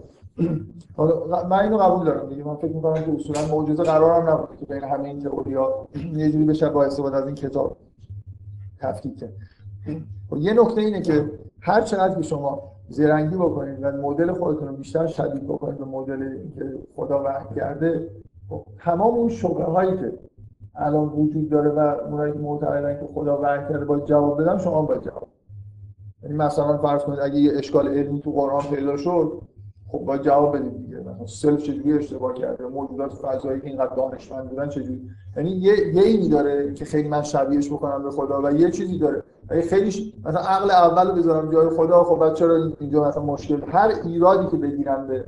[1.50, 2.44] من اینو قبول دارم دیگه.
[2.44, 6.44] من فکر می‌کنم که اصولا معجزه قرارم نبوده که بین همه این تئوریا یه جوری
[6.44, 7.76] بشه با استفاده از این کتاب
[8.80, 9.32] تفکیک کرد.
[10.38, 15.06] یه نکته اینه که هر چقدر که شما زرنگی بکنید و مدل خودتون رو بیشتر
[15.06, 18.08] شدید بکنید به مدل که خدا وحی کرده
[18.48, 20.12] خب تمام اون شبهه هایی که
[20.74, 24.82] الان وجود داره و اونایی که معتقدن که خدا وحی کرده باید جواب بدم شما
[24.82, 25.28] باید جواب
[26.22, 29.42] یعنی مثلا فرض کنید اگه یه اشکال علمی تو قرآن پیدا شد
[29.88, 30.96] خب باید جواب بدید دیگه.
[30.96, 36.28] مثلا سلف چجوری اشتباه کرده موجودات فضایی که اینقدر دانشمند بودن چجوری؟ یعنی یه یه
[36.28, 39.22] داره که خیلی من شبیهش بکنم به خدا و یه چیزی داره.
[39.48, 43.92] خیلی مثلا عقل اول رو بذارم جای خدا خب بعد چرا اینجا مثلا مشکل؟ هر
[44.04, 45.24] ایرادی که بگیرن به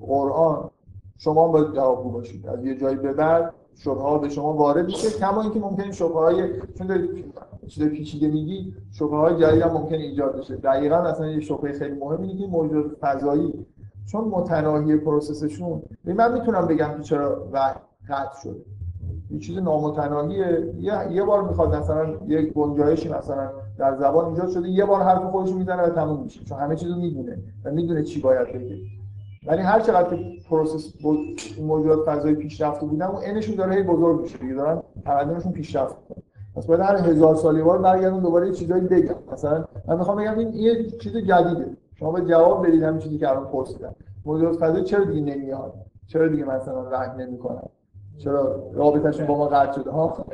[0.00, 0.70] قرآن
[1.18, 2.46] شما باید جوابگو باشید.
[2.46, 5.10] از یه جایی به بعد شبهه ها به شما وارد میشه.
[5.10, 7.34] کما اینکه ممکنه شبهه های چون دارید
[7.66, 10.56] چیز پیچیده میگی شبهه های جدید هم ممکنه ایجاد بشه.
[10.56, 13.66] دقیقاً اصلا یه شبهه خیلی مهم اینه که موجودات فضایی.
[14.12, 17.80] چون متناهی پروسسشون من می‌تونم بگم که چرا وقت
[18.42, 18.75] شده.
[19.30, 24.68] یه چیز نامتناهیه یه, یه بار می‌خواد مثلا یه گنجایشی مثلا در زبان ایجاد شده
[24.68, 28.20] یه بار حرف خودش می‌زنه و تموم میشه چون همه چیزو می‌دونه و می‌دونه چی
[28.20, 28.76] باید بگه.
[29.46, 30.92] ولی هر چقدر که process
[31.60, 35.96] موجودات فضایی پیشرفته بودن اون n شون داره هی بزرگ میشه دیگه دارن تمدنشون پیشرفت
[36.00, 36.22] می‌کنه
[36.56, 40.16] پس باید هر هزار سال یه بار برگردن دوباره یه چیزایی بگن مثلا من می‌خوام
[40.16, 41.76] بگم این یه چیز جدیده.
[41.94, 43.94] شما به جواب بدید همین چیزی که الان پرسیدم.
[44.24, 45.74] موجودات فضایی چرا دیگه نمیاد؟
[46.06, 47.62] چرا دیگه مثلا رنگ نمی‌کنن؟
[48.18, 50.26] چرا رابطهشون با ما قطع شده؟ ها؟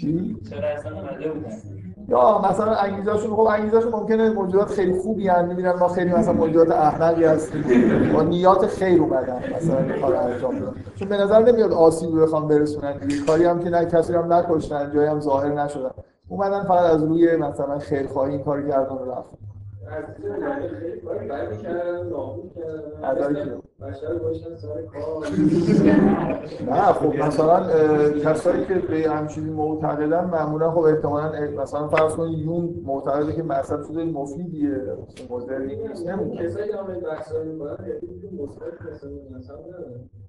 [0.00, 0.36] چی؟
[2.08, 6.70] یا مثلا انگیزه‌شون خب انگیزه‌شون ممکنه موجودات خیلی خوبی ان می‌بینن ما خیلی مثلا موجودات
[6.70, 7.64] احمقی هستیم.
[8.14, 12.94] با نیات خیر اومدن مثلا کارو انجام بدن چون به نظر نمیاد آسیبی بخوام برسونن
[13.26, 15.90] کاری هم که نه کسی هم نکشتن جایی هم ظاهر نشدن.
[16.28, 19.36] اومدن فقط از روی مثلا خیرخواهی این کارو کردن و رفتن.
[26.66, 27.60] نه خب مثلا
[28.10, 33.82] کسایی که به همچین معتقدن معمولا خب احتمالاً مثلا فرض کنید یون معتقده که مذهب
[33.82, 34.80] شده مفیدیه
[35.66, 36.06] نیست
[36.40, 37.76] کسایی که می‌کنن
[38.42, 38.74] مثبت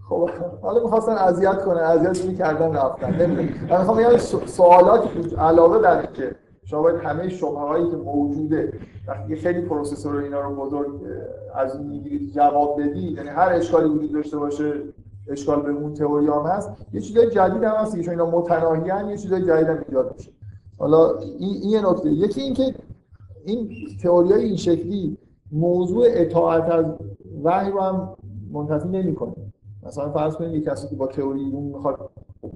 [0.10, 0.30] خب
[0.62, 3.68] حالا می‌خواستن اذیت کنه اذیت می‌کردن رفتن نمی‌دونم.
[3.70, 8.74] من می‌خوام بگم سوالاتی علاوه بر که شما باید همه شبهه هایی که موجوده
[9.08, 11.02] وقتی خیلی پروسسور اینا رو بزرگ
[11.56, 14.74] از این می‌گیرید جواب بدید یعنی هر اشکالی وجود داشته باشه
[15.28, 18.92] اشکال به اون تئوری هم هست یه چیزای جدید هم هست که چون اینا متناهی
[18.92, 20.32] ان یه چیزای جدید هم ایجاد میشه.
[20.78, 22.10] حالا این یه نکته.
[22.10, 22.76] یکی اینکه
[23.46, 23.70] این
[24.04, 25.18] تئوری های این شکلی
[25.52, 26.86] موضوع اطاعت از
[27.44, 28.18] وحی رو هم
[28.52, 29.34] منتفی نمی‌کنه.
[29.84, 32.10] مثلا فرض کنید یک کسی که با تئوری اون می‌خواد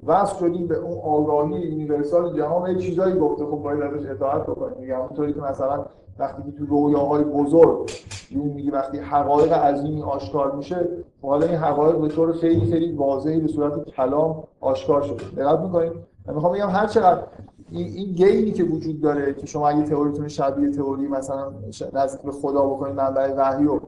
[0.06, 2.70] وصل شدیم به اون آگاهی یونیورسال جهان.
[2.70, 4.78] یه چیزایی گفته خب باید ازش اطاعت بکنیم.
[4.80, 5.84] میگم اونطوری که مثلا
[6.18, 7.90] وقتی که تو رویاهای بزرگ
[8.30, 10.88] یون میگه وقتی حقایق عظیمی آشکار میشه
[11.22, 15.24] حالا این حقایق به طور خیلی خیلی واضحی به صورت کلام آشکار شده.
[15.36, 15.92] دقت می‌کنید؟
[16.26, 17.22] من می‌خوام بگم هر چقدر
[17.70, 21.52] این این گینی که وجود داره که شما اگه تئوریتون شبیه تئوری مثلا
[21.92, 23.80] نزدیک به خدا بکنید منبع وحی رو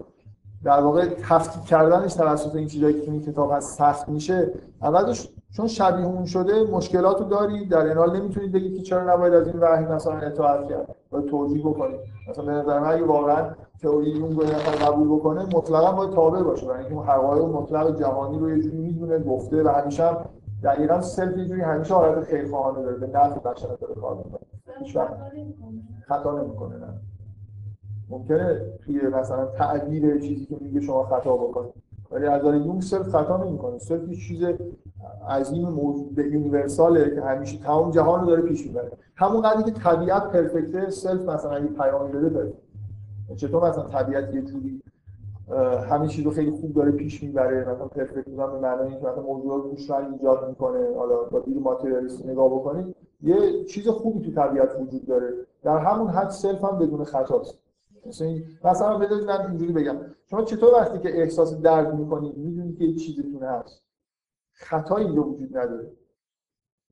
[0.65, 4.51] در واقع تفکیک کردنش توسط این چیزایی که تو این کتاب هست سخت میشه.
[4.83, 9.15] اولش چون شبیه اون شده مشکلات رو دارید در این حال نمی‌تونید بگید که چرا
[9.15, 10.95] نباید از این وحی مثلا اطاعت کرد.
[11.13, 12.01] و توجیه بکنید
[12.31, 13.51] مثلا به نظر من اگه واقعا
[13.83, 16.67] تئوری یونگ رو یه نفر قبول بکنه مطلقا باید تابع باشه.
[16.67, 20.17] برای اینکه اون حقایق مطلق جهانی رو یه جوری می‌دونه گفته و همیشه هم
[20.63, 22.97] دقیقا self یه جوری همیشه حالت خیرخواهانه داره.
[22.97, 24.41] به نفع بشر داره کار می‌کنه.
[26.07, 26.77] خطا نمی‌کنه.
[26.77, 27.01] نه.
[28.11, 31.82] ممکنه توی مثلا تعبیر چیزی که میگه شما خطا بکنید.
[32.13, 33.79] ولی از نظر یونگ self خطا نمی‌کنه.
[33.79, 34.45] self یه چیز
[35.29, 38.93] عظیم موجود universal ه که همیشه تمام جهان رو داره پیش می‌بره.
[39.17, 42.55] همون قدری که طبیعت perfect ه self مثلا اگه پیامی بده perfect
[43.37, 44.83] چطور مثلا طبیعت یه جوری
[45.91, 49.23] همه چیز رو خیلی خوب داره پیش می‌بره مثلا پرفکت بودن به معنای اینکه مثلا
[49.23, 54.77] موضوعات هوشمند ایجاد می‌کنه حالا با دید ماتریالیستی نگاه بکنید یه چیز خوبی تو طبیعت
[54.81, 55.29] وجود داره.
[55.63, 57.59] در همون حد سلف هم بدون خطاست.
[58.65, 59.97] مثلا بذارید من اینجوری بگم.
[60.27, 63.83] شما چطور وقتی که احساس درد می‌کنید می‌دونید که چیزتون هست؟
[64.53, 65.93] خطایی اینجا وجود نداره.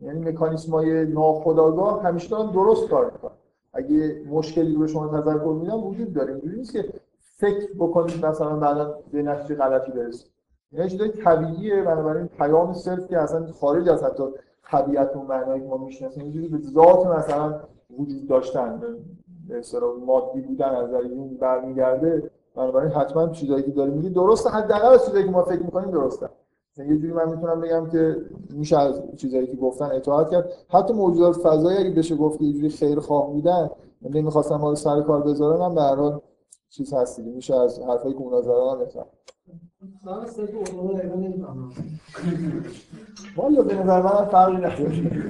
[0.00, 3.32] یعنی مکانیسم های ناخودآگاه همیشه دارن درست کار می‌کنن.
[3.72, 6.32] اگه مشکلی رو شما تذکر میدن وجود داره.
[6.32, 10.30] اینجوری نیست که فکر بکنید مثلا بعدا به نتیجه غلطی برسید.
[10.72, 11.82] اینا چیزای طبیعیه.
[11.82, 14.24] بنابراین پیام صرف که اصلا خارج از حتی
[14.64, 17.60] طبیعت و معنایی که ما می‌شناسیم اینجوری به ذات مثلا
[17.98, 18.82] وجود داشتن.
[19.50, 19.62] به
[20.06, 24.50] مادی بودن از نظر یون برمیگرده بنابراین حتما چیزایی که داره میگه درسته.
[24.50, 26.28] حداقل از چیزایی که ما فکر می‌کنیم درسته.
[26.72, 28.16] مثلا یه جوری من می‌تونم بگم که
[28.50, 30.52] میشه از چیزایی که گفتن اطاعت کرد.
[30.68, 33.70] حتی موجودات فضایی اگه بشه گفت که یه جوری خیر خواه بودن
[34.10, 36.20] نمی‌خواستم ما رو سر کار بذارن هم به هر حال
[36.70, 37.32] چیز هست دیگه.
[37.32, 39.06] میشه از حرفایی که اونا زدن هم بفهم
[43.36, 45.20] والا به نظر من فرقی نداره.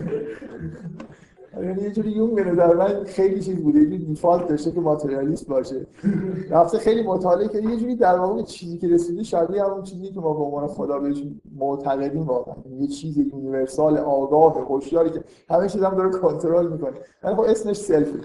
[1.57, 5.49] یعنی یه جوری یون به نظر من خیلی چیز بوده یه دیفالت داشته که ماتریالیست
[5.49, 5.87] باشه.
[6.51, 10.21] رفته خیلی مطالعه که یه جوری در واقع چیزی که رسیده شبیه همون چیزی که
[10.21, 11.23] ما به عنوان خدا بهش
[11.59, 12.55] معتقدیم واقعا.
[12.67, 16.93] یعنی یه چیز یونیورسال آگاه هوشیاری که همه چیز هم داره کنترل می‌کنه.
[17.23, 18.19] ولی خب اسمش self ه.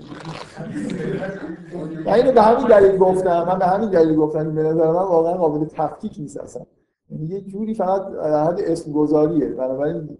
[2.05, 5.33] من اینو به همین دلیل گفتم من به همین دلیل گفتم به نظر من واقعا
[5.33, 6.63] قابل تفکیک نیست اصلا.
[7.09, 8.01] یعنی یه جوری فقط
[8.47, 10.17] حد اسم گذاریه بنابراین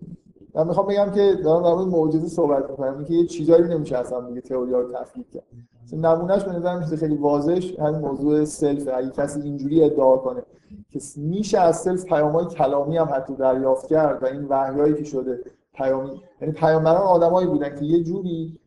[0.55, 2.95] من می‌خوام بگم که دارم در مورد معجزه صحبت می‌کنم.
[2.97, 5.43] اینکه یه چیزایی نمیشه اصلا دیگه تئوری رو تفکیک کرد.
[5.83, 8.89] مثلا نمونهش به نظر میاد خیلی واضح همین موضوع self.
[8.95, 10.43] اگه کسی اینجوری ادعا کنه
[10.89, 15.39] که میشه از self پیامهای کلامی هم حتی دریافت کرد و این وحیایی که شده
[15.73, 18.59] پیامی یعنی پیامبران آدمایی بودن که یه جوری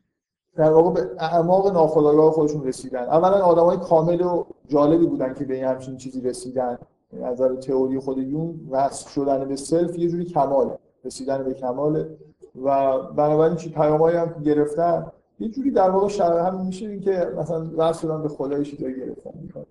[0.56, 3.02] در واقع به اعماق ناخودآگاه خودشون رسیدن.
[3.02, 6.78] اولا آدمای کامل و جالبی بودن که به همچین چیزی رسیدن.
[7.22, 10.78] از نظر تئوری خود یون وصل شدن به سلف یه جوری کماله.
[11.04, 12.16] رسیدن به کماله
[12.64, 15.06] و بنابراین چی پیامایی هم که گرفتن
[15.40, 18.94] یه جوری در واقع شبیه هم میشه این که مثلا وصل شدن به خدای چیزایی
[18.94, 19.30] گرفتن.
[19.42, 19.64] می‌کنه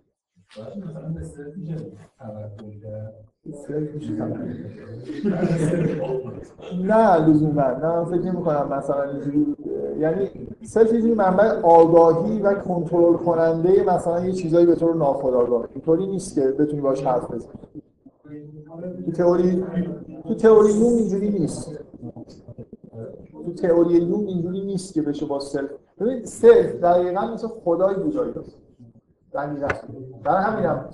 [6.84, 7.62] نه لزوما.
[7.62, 9.56] نه من فکر نمی کنم مثلا اینجوری
[10.00, 10.30] یعنی
[10.64, 15.68] self یه منبع آگاهی و کنترل کننده مثلا یه چیزایی به طور ناخودآگاه.
[15.74, 17.52] اینطوری نیست که بتونی باش حرف بزنی.
[19.06, 19.66] تو تئوری
[20.28, 21.80] تو تئوری یونگ اینجوری نیست.
[23.46, 25.70] تو تئوری یونگ اینجوری نیست که بشه با self
[26.00, 28.58] ببین self دقیقا مثل خدای بودایی است.
[29.34, 29.68] دقیقا.
[30.24, 30.90] برای همین هم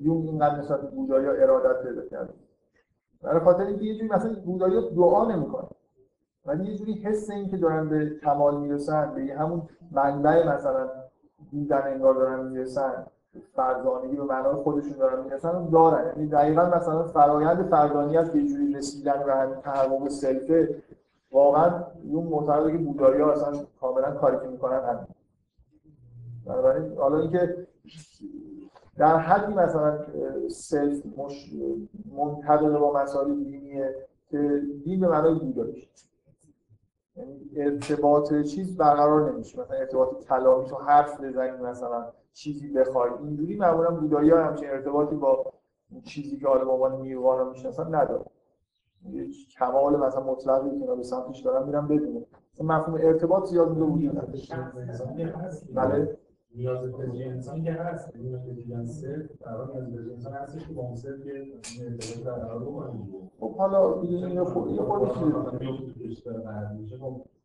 [0.00, 2.32] یون اینقدر نسبت بودایی ها ارادت پیدا کرده.
[3.22, 5.68] برای خاطر اینکه یه جوری مثلا بودایی ها دعا نمی‌کنن.
[6.46, 9.62] ولی یه جوری حس این که دارن به کمال می‌رسن به همون
[9.92, 10.88] منبع مثلا
[11.50, 13.06] بودن انگار دارن می‌رسن.
[13.56, 16.06] فرزانگی به معنای خودشون دارن می‌رسن دارن.
[16.06, 20.82] یعنی دقیقا مثلا فرایند فردانیت که یه جوری رسیدن به همین تحقق سلفه.
[21.32, 25.06] واقعا اون معتقده که بودایی ها اصلا کاملا کاری که می‌کنن همین
[26.46, 27.66] بنابراین حالا اینکه
[28.96, 29.98] در حدی مثلا
[30.48, 31.52] سلف مش
[32.16, 33.94] منطبق با مسائل دینیه
[34.30, 35.88] که دین به معنای بودایی.
[37.16, 39.60] یعنی ارتباط چیز برقرار نمیشه.
[39.60, 42.06] مثلا ارتباط کلامی تو حرف بزنی مثلا.
[42.32, 43.10] چیزی بخوای.
[43.22, 45.52] اینجوری معمولا بودایی ها همچین ارتباطی با
[46.04, 48.24] چیزی که حالا با عنوان نیروانا می‌شناسن نداره
[49.12, 49.26] یه
[49.58, 52.26] کمال مثلا مطلقی که اینا به سمتش دارن میرن بدونه
[52.60, 54.34] مفهوم ارتباط زیاد اونجا وجود نداره.
[55.74, 56.18] بله.
[56.54, 58.16] نیاز فطری انسان که هست.
[58.16, 61.32] نیاز دیدن صرف قرار نیاز فطری انسان هستش که با اون صرف یه
[61.84, 63.08] ارتباط برقرار بکنه
[63.40, 65.32] خب حالا دیگه یه خود یه خود چیزی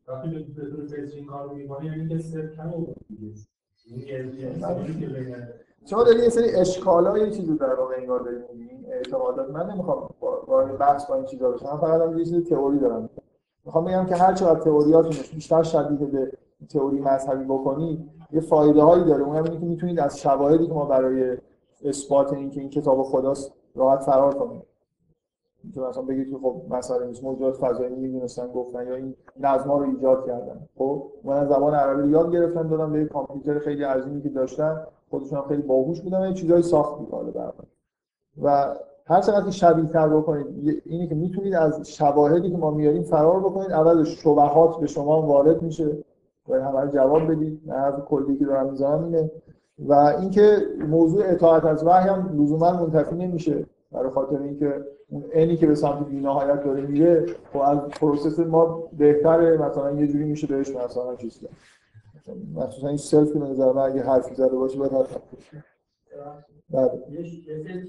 [0.08, 2.72] وقتی به طور این کار رو می‌کنه یعنی که صرف کم
[3.10, 3.34] دیگه
[5.86, 9.70] شما داری یه سری اشکالای یه چیزی در واقع انگار داری میگی این اعتقادات؟ من
[9.70, 10.10] نمی‌خوام
[10.48, 11.66] وارد بحث با این چیزا بشم.
[11.66, 13.10] من فقط یه چیز تئوری دارم.
[13.66, 16.32] می‌خوام بگم که هر چقدر تئوریاتونش بیشتر شبیه به
[16.70, 19.24] تئوری مذهبی بکنید یه فایده هایی داره.
[19.24, 21.38] اونم اینه که می‌تونید از شواهدی که ما برای
[21.86, 24.62] اثبات اینکه این کتاب خداست راحت فرار کنید.
[25.74, 27.24] که مثلا بگید که خب مثلا نیست.
[27.24, 30.60] موجودات فضایی می‌دونستن گفتن یا این نظما رو ایجاد کردن.
[30.78, 35.42] خب من زبان عربی رو یاد گرفتن دادم به کامپیوتر خیلی عظیمی که داشتن خودشون
[35.42, 37.36] خیلی باهوش بودن چیزای ساخت بود
[38.42, 38.76] و
[39.08, 43.72] هر چقدر شبیه تر بکنید اینی که می‌تونید از شواهدی که ما میاریم فرار بکنید
[43.72, 45.98] اول شبهات به شما وارد میشه.
[46.50, 47.62] و همه جواب بدید.
[47.66, 49.32] نه حرف کلی که دارم می‌زنم اینه.
[49.80, 50.58] و اینکه
[50.90, 53.66] موضوع اطاعت از وحی هم لزوما منتفی نمیشه.
[53.96, 58.90] برای خاطر اینکه اون اینی که به سمت بینهایت داره میره خب از process ما
[58.98, 61.52] بهتره مثلا یه جوری میشه بهش مثلا چیز کرد.
[62.56, 65.18] مثلا این self که نظر من اگه حرفی زده باشه باید حرف
[66.70, 66.92] بله.
[67.10, 67.80] یه چیزی که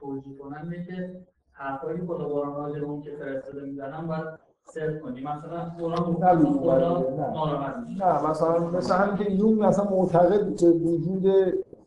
[0.00, 4.24] توجیه کنم اینه که حرفایی خدا باران راجع اون که فرستاده می‌زنن باید
[4.64, 5.20] سرچ کنی.
[5.20, 6.32] مثلا قرآن خدا
[7.34, 11.26] ناراحت نه مثلا مثلا همین که یون مثلا معتقد که وجود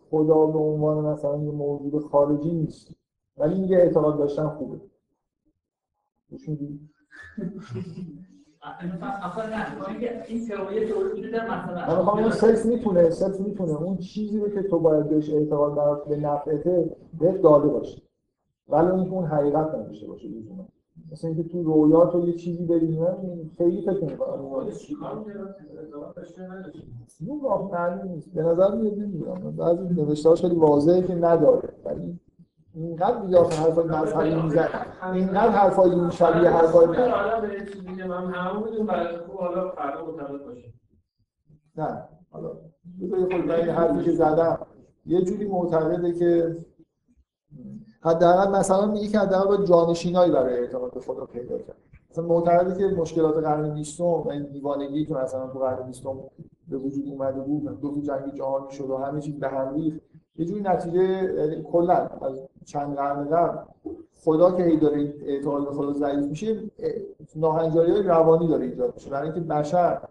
[0.10, 2.92] خدا به عنوان مثلا یه موجود خارجی نیست.
[3.38, 4.82] ولی میگه اعتقاد داشتن خوبه.
[11.88, 13.82] من می‌خوام اون self می‌تونه self می‌تونه.
[13.82, 18.02] اون چیزی رو که تو باید بهش اعتقاد برات به نفعته بهت داده باشه.
[18.68, 20.68] ولی اون اون حقیقت نداشته باشه لزوما.
[21.12, 23.16] مثلا اینکه تو رویا تو یه چیزی ببینی من
[23.58, 24.46] خیلی فکر نمی‌کنم.
[27.28, 28.34] اون راه معلوم نیست.
[28.34, 29.56] به نظر میاد نمی‌دونم.
[29.56, 31.70] بعضی نوشته‌هاش خیلی واضحه که نداره.
[31.86, 32.20] ولی
[32.74, 34.68] اینقدر دیگه آخه حرفای مذهبی میزن
[35.14, 39.18] اینقدر حرفای این شبیه حرفای من حالا به یه چیزی که من همه بودیم برای
[39.18, 40.74] خوب حالا فردا معتقد باشه
[41.78, 42.52] نه حالا.
[43.02, 44.60] بذار خود این حرفی که زدم.
[45.06, 46.58] یه جوری معتقده که
[48.06, 51.76] حداقل مثلا میگه که حداقل باید جانشینایی برای اعتماد به خدا پیدا کرد.
[52.12, 56.04] مثلا معتقده که مشکلات قرن 20 و این دیوانگی که مثلا تو قرن 20
[56.68, 60.00] به وجود اومده بود دو جنگ جهانی شد و همه چیز به هم ریخت
[60.38, 63.58] یه جوری نتیجه یعنی کلا از چند قرن قبل
[64.24, 66.64] خدا که هی داره اعتقاد به خدا ضعیف میشه
[67.36, 69.10] ناهنجاری های روانی داره ایجاد میشه.
[69.10, 70.02] برای اینکه بشر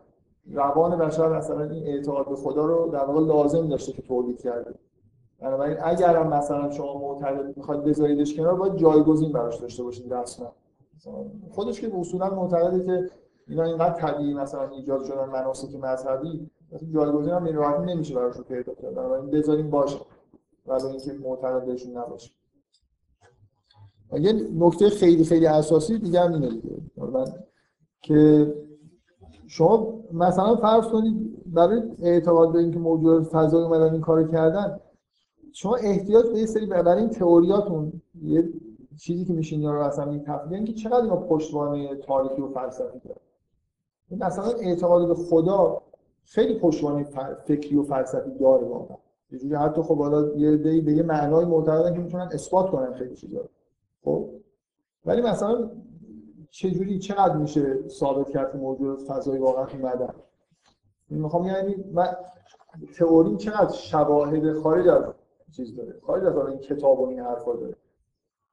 [0.52, 4.74] روان بشر مثلا این اعتقاد به خدا رو در واقع لازم داشته که تولید کرده.
[5.44, 10.52] بنابراین اگر هم مثلا شما معتقد می‌خواید بذاریدش کنار باید جایگزین براش داشته باشید رسما.
[11.50, 13.10] خودش که اصولا معتقده که
[13.48, 16.50] اینا اینقدر طبیعی مثلا ایجاد شدن مناسک مذهبی
[16.94, 19.98] جایگزین هم این راحتی نمیشه براش پیدا کرد بنابراین بذاریم باشه.
[20.66, 22.30] ولی اینکه معتقد بهشون نباشه.
[24.12, 26.76] یه نکته خیلی خیلی اساسی دیگه هم اینه دیگه.
[28.02, 28.54] که
[29.46, 34.80] شما مثلا فرض کنید برای اعتقاد به اینکه موجودات فضایی اومدن این کارو کردن
[35.56, 38.52] شما احتیاج به یه سری برای این تئوریاتون یه
[38.96, 43.20] چیزی که میشین یا اصلا این تفکر که چقدر اینا پشتوانه تاریخی و فلسفی داره.
[44.10, 45.82] مثلا اعتقاد به خدا
[46.24, 47.06] خیلی پشتوانه
[47.44, 48.96] فکری و فلسفی داره واقعا.
[49.30, 52.92] یه جوری حتی خب حالا یه دی به یه معنای معتقدن که می‌تونن اثبات کنن
[52.92, 53.48] خیلی چیزا
[54.04, 54.30] خب؟
[55.06, 55.70] ولی مثلا
[56.50, 60.14] چه جوری چقدر میشه ثابت کرد که موجودات فضایی واقعا اومدن
[61.10, 62.16] می‌خوام یعنی من
[62.98, 65.04] تئوری چقدر شواهد خارج از
[65.56, 65.94] چیز داره.
[66.06, 67.74] خارج از این کتاب و این حرفا داره.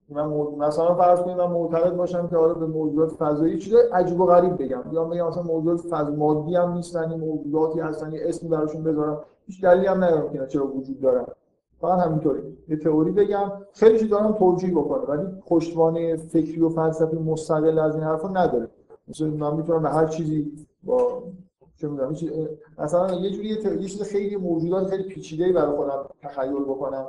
[0.09, 0.27] من
[0.57, 4.61] مثلا فرض کنید من معتقد باشم که آره به موجودات فضایی چیز عجیب و غریب
[4.61, 4.83] بگم.
[4.91, 9.19] یا بگم مثلا موجودات فضا مادی هم نیستن این موجوداتی هستن یه اسمی براشون بذارم
[9.47, 11.25] هیچ دلیلی هم ندارم که چرا وجود دارن.
[11.81, 13.51] فقط همینطوری یه تئوری بگم.
[13.73, 18.67] خیلی چیز دارم توجیه بکنه ولی پشتوانه فکری و فلسفی مستقل از این حرفا نداره.
[19.07, 20.51] مثلا من می‌تونم به هر چیزی
[20.83, 21.23] با
[21.81, 22.15] چه می‌دونم
[22.79, 27.05] مثلا یه جوری یه چیز خیلی موجودات خیلی پیچیده‌ای برای خودم تخیل بکنم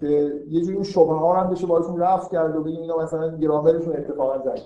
[0.00, 3.36] که یه جوری اون شبهه ها هم بشه باشون رفت کرد و بگیم اینا مثلا
[3.36, 4.64] گرامرشون اتفاقا ضعیف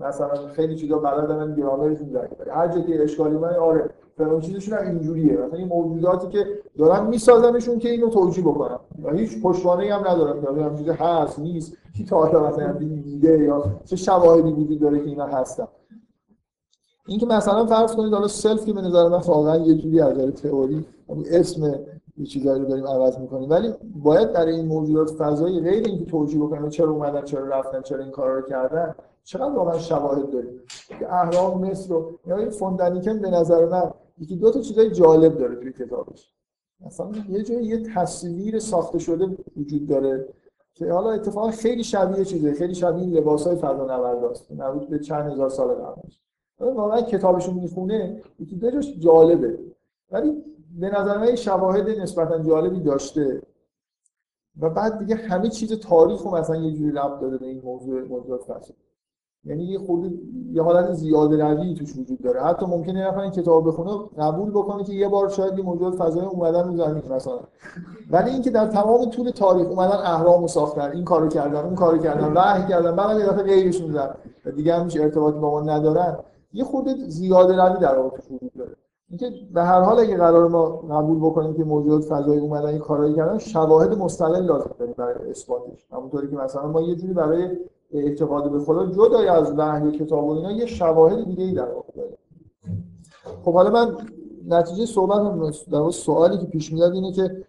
[0.00, 4.86] مثلا خیلی چیزا بلدن گرامرشون ضعیف هر جا که اشکالی من آره فلان چیزشون هم
[4.86, 5.36] اینجوریه.
[5.36, 6.46] مثلا این موجوداتی که
[6.78, 8.78] دارن میسازنشون که اینو توجیه بکنن.
[9.02, 10.40] و هیچ پشتوانه هم ندارن.
[10.40, 11.76] که هم چیز هست نیست.
[11.96, 15.68] کی تا حالا مثلا دیده یا چه شواهدی وجود داره که اینا هستن.
[17.10, 20.30] اینکه مثلا فرض کنید حالا سلف که به نظر من واقعا یه جوری از نظر
[20.30, 20.84] تئوری
[21.30, 21.74] اسم
[22.16, 23.50] یه چیزایی رو داریم عوض می‌کنیم.
[23.50, 28.02] ولی باید در این موجودات فضایی غیر اینکه توجیه بکنیم چرا اومدن چرا رفتن چرا
[28.02, 28.94] این کارا رو کردن
[29.24, 30.60] چقدر واقعا شواهد داریم.
[30.98, 35.56] که اهرام مصر رو یا فوندانیکن به نظر من یکی دو تا چیزای جالب داره
[35.56, 36.30] توی کتابش.
[36.86, 40.28] مثلا یه جای یه تصویر ساخته شده وجود داره
[40.74, 42.52] که حالا اتفاقا خیلی شبیه چیزه.
[42.52, 46.20] خیلی شبیه لباسای فضانورداست مربوط به چند هزار سال قبلش.
[46.60, 49.58] واقعا کتابشون می‌خونه یکی دو جالبه.
[50.10, 50.44] ولی
[50.80, 53.42] به نظر من شواهد نسبتا جالبی داشته.
[54.60, 58.02] و بعد دیگه همه چیز تاریخ رو مثلا یه جوری ربط داده به این موضوع
[58.02, 58.74] موضوعات فلسفی
[59.44, 60.10] یعنی یه خورده
[60.52, 62.42] یه حالت زیاده روی توش وجود داره.
[62.42, 66.26] حتی ممکنه نفر این کتاب بخونه قبول بکنه که یه بار شاید یه موجود فضایی
[66.26, 67.40] اومدن رو زمین مثلا.
[68.10, 72.32] ولی اینکه در تمام طول تاریخ اومدن اهرام ساختن این کارو کردن اون کارو کردن
[72.32, 76.18] وحی کردن بعد یه دفعه غیرشون زدن و دیگه هم هیچ ارتباطی با ما ندارن.
[76.52, 78.76] یه خورده زیاده روی در واقع وجود داره.
[79.10, 83.14] اینکه به هر حال اگه قرار ما قبول بکنیم که موجود فضایی اومدن این کارایی
[83.14, 85.86] کردن شواهد مستقل لازم داریم برای اثباتش.
[85.92, 87.56] همونطوری که مثلا ما یه جوری برای
[87.92, 91.92] اعتقاد به خدا جدای از وحی کتاب و اینا یه شواهد دیگه ای در واقع
[91.96, 92.18] داره
[93.44, 93.96] خب حالا من
[94.48, 97.44] نتیجه صحبت هم در سوالی که پیش میاد اینه که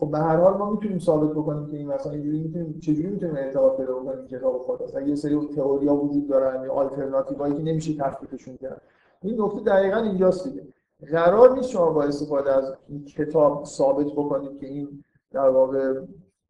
[0.00, 3.36] خب به هر حال ما می‌تونیم ثابت بکنیم که این مثلا اینجوری می‌تونیم چجوری می‌تونیم
[3.36, 7.94] ارتباط پیدا بکنیم کتاب خدا؟ اگه یه سری تئوریا وجود دارن یا آلترناتیوهایی که نمیشه
[7.94, 8.82] تثبیتشون کرد.
[9.22, 10.66] این نکته دقیقاً اینجاست دیگه.
[11.12, 16.00] قرار نیست شما با استفاده از این کتاب ثابت بکنید که این در واقع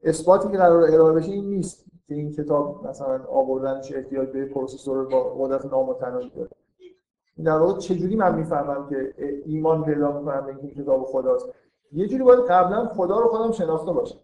[0.04, 5.04] اثباتی که قرار ارائه بشه این نیست که این کتاب مثلا آوردنش احتیاج به پروسسور
[5.08, 6.50] با قدرت نامتناهی داره.
[7.44, 9.14] در واقع چجوری من می‌فهمم که
[9.46, 11.52] ایمان پیدا می‌کنم به این کتاب خداست؟
[11.96, 14.18] یه جوری باید قبلا خدا رو خودم شناخته باشم.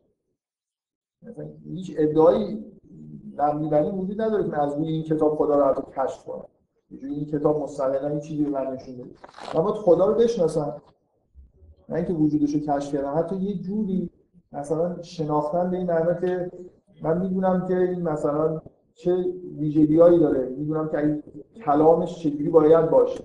[1.22, 2.64] مثلا هیچ ادعایی
[3.38, 6.44] نمیدنی وجود نداره که از روی این کتاب خدا رو حتی کشف کنم.
[6.90, 9.10] این کتاب مستقلا این چیزی رو من نشون بده.
[9.54, 10.82] من باید خدا رو بشناسم.
[11.88, 13.18] نه اینکه وجودش رو کشف کردم.
[13.18, 14.10] حتی یه جوری
[14.52, 16.50] مثلا شناختن به این معنی که
[17.02, 18.62] من می‌دونم که این مثلا
[18.94, 19.24] چه
[19.58, 20.48] ویژگیهایی داره.
[20.48, 21.22] می‌دونم که این
[21.64, 23.24] کلامش چجوری باید باشه.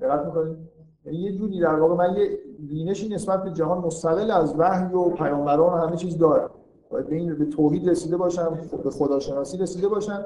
[0.00, 0.56] دقت می‌کنید
[1.04, 2.38] یعنی یه جوری در واقع من یه
[2.68, 6.50] بینشی نسبت به جهان مستقل از وحی و پیامبران همه چیز دارم
[6.90, 10.24] باید به این به توحید رسیده باشم به خداشناسی رسیده باشم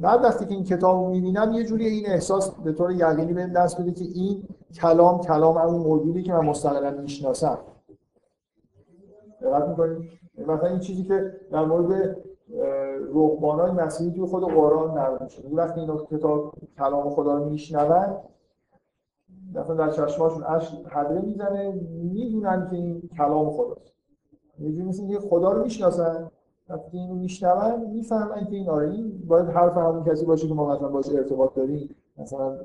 [0.00, 3.52] بعد وقتی که این کتاب رو می‌بینم یه جوری این احساس به طور یقینی بهم
[3.52, 4.42] دست بده که این
[4.74, 7.58] کلام کلام اون موجودی که من مستقلا می‌شناسم.
[9.42, 9.98] دقت می‌کنید؟
[10.38, 12.16] مثلا این چیزی که در مورد
[13.12, 18.16] روحانای مسیحی توی خود قرآن نقل وقتی این کتاب کلام خدا رو میشنون
[19.54, 21.72] مثلا در چشماشون اش حدره می‌زنه
[22.12, 23.92] می‌دونن که این کلام خداست.
[24.58, 26.30] یه جوری مثل خدا رو می‌شناسن
[26.68, 30.74] وقتی اینو میشنون می‌فهمن که این آره این باید حرف همون کسی باشه که ما
[30.74, 31.94] مثلا باش ارتباط داریم.
[32.18, 32.58] مثلا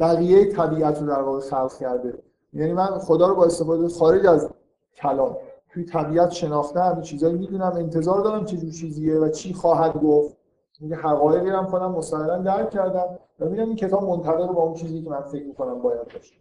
[0.00, 2.14] بقیه طبیعت رو در واقع خلق کرده.
[2.52, 4.50] یعنی من خدا رو با استفاده خارج از
[4.96, 5.36] کلام
[5.68, 10.39] توی طبیعت شناختم چیزایی می‌دونم انتظار دارم چه چیزیه و چی خواهد گفت.
[10.80, 15.02] میگه حقایقی هم خودم مستقلا درک کردم و می‌بینم این کتاب منطبق با اون چیزی
[15.02, 16.34] که من فکر می‌کنم باید باشه.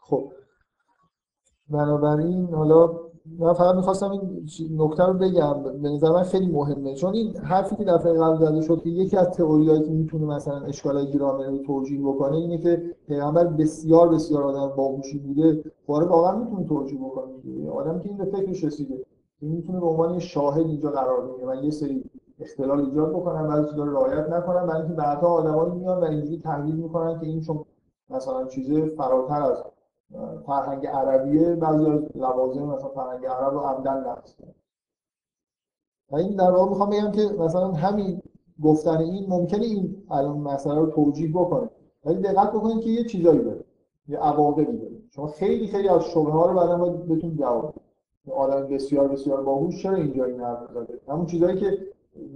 [0.00, 0.32] خب.
[1.70, 2.90] بنابراین حالا
[3.38, 4.48] من فقط می‌خواستم این
[4.78, 5.62] نکته رو بگم.
[5.62, 6.94] به نظر من خیلی مهمه.
[6.94, 10.60] چون این حرفی که دفعه قبل زده شد که یکی از تئوریایی که می‌تونه مثلا
[10.60, 15.64] اشکالای گرامری رو توجیه بکنه اینه که پیغمبر بسیار بسیار آدم باهوشی بوده.
[15.86, 17.70] خب واقعا می‌تونه توجیه بکنه.
[17.70, 19.04] آدمی که این به فکرش رسیده.
[19.40, 22.04] این می‌تونه به عنوان شاهد اینجا قرار بگیره من یه سری
[22.40, 26.38] اختلال ایجاد بکنم بعضی چیزا رو رعایت نکنم برای اینکه بعدها آدمایی میان و اینجوری
[26.38, 27.64] تحلیل می‌کنن که این چون
[28.10, 29.64] مثلا چیز فراتر از
[30.46, 34.34] فرهنگ عربیه بعضی از لوازم مثلا فرهنگ عرب رو عمدن نقص
[36.10, 38.22] و این در واقع می‌خوام بگم که مثلا همین
[38.62, 41.70] گفتن این ممکنه این الان مسئله رو توجیه بکنه.
[42.04, 43.64] ولی دقت بکنید که یه چیزایی داره
[44.08, 45.02] یه عواقبی داره.
[45.10, 47.74] شما خیلی خیلی از شبهه ها رو بعدا باید بتون جواب
[48.36, 51.78] آدم بسیار بسیار باهوش چرا اینجا این حرف زده؟ همون چیزایی که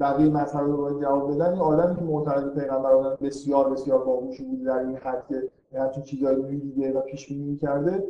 [0.01, 1.53] بقیه مسئله رو باید جواب بدن.
[1.53, 5.25] این آدمی که معتقد پیغمبر آدم بسیار بسیار باهوشی بود در این حد
[5.71, 8.05] که همچین چیزایی رو می‌دیده و پیش بینی می‌کرده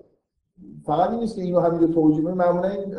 [0.86, 2.34] فقط این نیست که اینو همین توجیه کنه.
[2.34, 2.94] معمولا این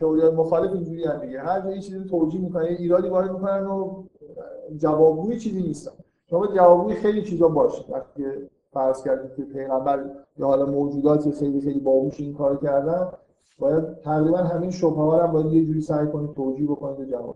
[0.00, 4.02] تئوری مخالف اینجوری هم دیگه هر جایی چیزی توجیه می‌کنه ایرادی وارد می‌کنن و
[4.76, 5.92] جوابگوی چیزی نیستن
[6.30, 7.92] شما جوابگوی خیلی چیزا باشه.
[7.92, 8.24] وقتی
[8.72, 13.08] فرض کردید که پیغمبر یا حالا موجوداتی خیلی خیلی باهوش این کار کردن
[13.58, 17.34] باید تقریبا همین شبهه هم باید یه جوری سعی کنید توجیه بکنید و جواب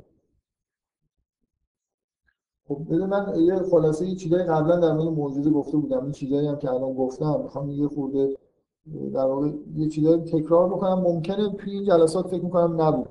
[2.75, 6.03] خب من یه خلاصه یه چیزای قبلا در مورد معجزه گفته بودم.
[6.03, 8.37] این چیزایی هم که الان گفتم می‌خوام یه خورده
[9.14, 11.01] در واقع یه چیزایی تکرار بکنم.
[11.01, 13.09] ممکنه توی این جلسات فکر می‌کنم نبود.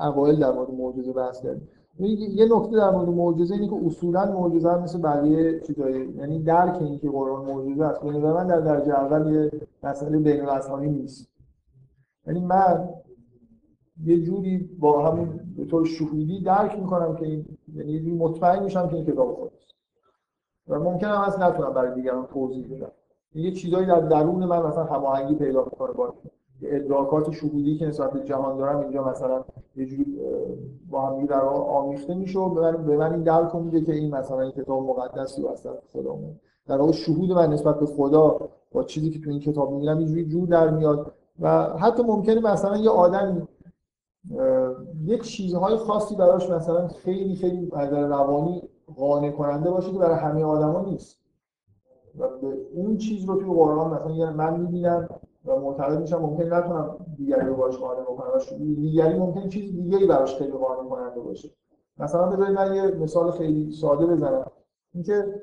[0.00, 1.68] اوایل در مورد معجزه بحث کردیم.
[1.98, 6.82] یه نکته در مورد معجزه اینه که اصولا معجزه هم مثل بقیه چیزایی یعنی درک
[6.82, 8.00] این که قرآن معجزه است.
[8.00, 9.50] به من در درجه اول یه
[9.82, 10.46] مسئله بین
[10.80, 11.28] نیست.
[12.26, 12.88] یعنی من
[14.04, 18.62] یه جوری با همون به طور شهودی درک می‌کنم که این یعنی یه جوری مطمئن
[18.62, 19.74] میشم که این کتاب خودست
[20.68, 22.92] و ممکنه هم از نتونم برای دیگران توضیح بدم.
[23.34, 26.14] یه چیزایی در درون من مثلا هماهنگی پیدا می‌کنه با
[26.62, 29.44] ادراکات شهودی که نسبت به جهان دارم اینجا مثلا
[29.76, 30.20] یه جوری
[30.90, 34.52] با هم در آمیخته میشه و به من, این درک میده که این مثلا این
[34.52, 39.20] کتاب مقدسی و اصلا خدامون در واقع شهود من نسبت به خدا با چیزی که
[39.20, 43.48] تو این کتاب می‌بینم یه جوری جور در میاد و حتی ممکنه مثلا یه آدم
[45.04, 48.62] یک چیزهای خاصی براش مثلا خیلی خیلی نظر روانی
[48.96, 51.18] قانع کننده باشه که برای همه آدما نیست.
[52.18, 55.08] و به اون چیز رو توی قرآن مثلا یه من می‌بینم
[55.44, 60.06] و معتقد میشم ممکن نتونم دیگری رو باش قانع بکنم و دیگری ممکن چیز دیگری
[60.06, 61.50] براش خیلی قانع کننده باشه.
[61.98, 64.50] مثلا بذارید من یه مثال خیلی ساده بزنم.
[64.94, 65.42] اینکه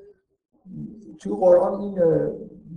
[1.20, 2.00] توی قرآن این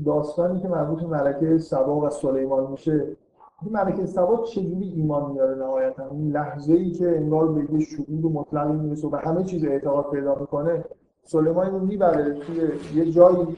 [0.04, 3.16] داستانی که مربوط به ملکه سبا و سلیمان میشه
[3.62, 8.32] این ملکه سبا چجوری ایمان میاره نهایتا؟ این لحظه ای که انگار به یه شهود
[8.32, 10.84] مطلقی می‌رسه و همه چیز اعتقاد پیدا می‌کنه
[11.22, 12.56] سلیمان رو می‌بره توی
[12.94, 13.56] یه جایی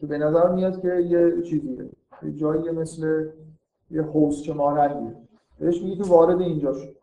[0.00, 1.90] که به نظر میاد که یه چیزیه.
[2.22, 3.28] یه جایی مثل
[3.90, 5.16] یه حوزچه مانندیه
[5.58, 6.96] بهش میگه که وارد اینجا شد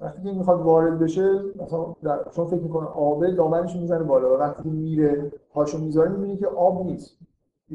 [0.00, 2.24] وقتی که می‌خواد وارد بشه مثلا در...
[2.30, 6.86] چون فکر می‌کنه آبه دامنش می‌زنه بالا و وقتی میره پاشو می‌ذاره می‌بینی که آب
[6.86, 7.18] نیست.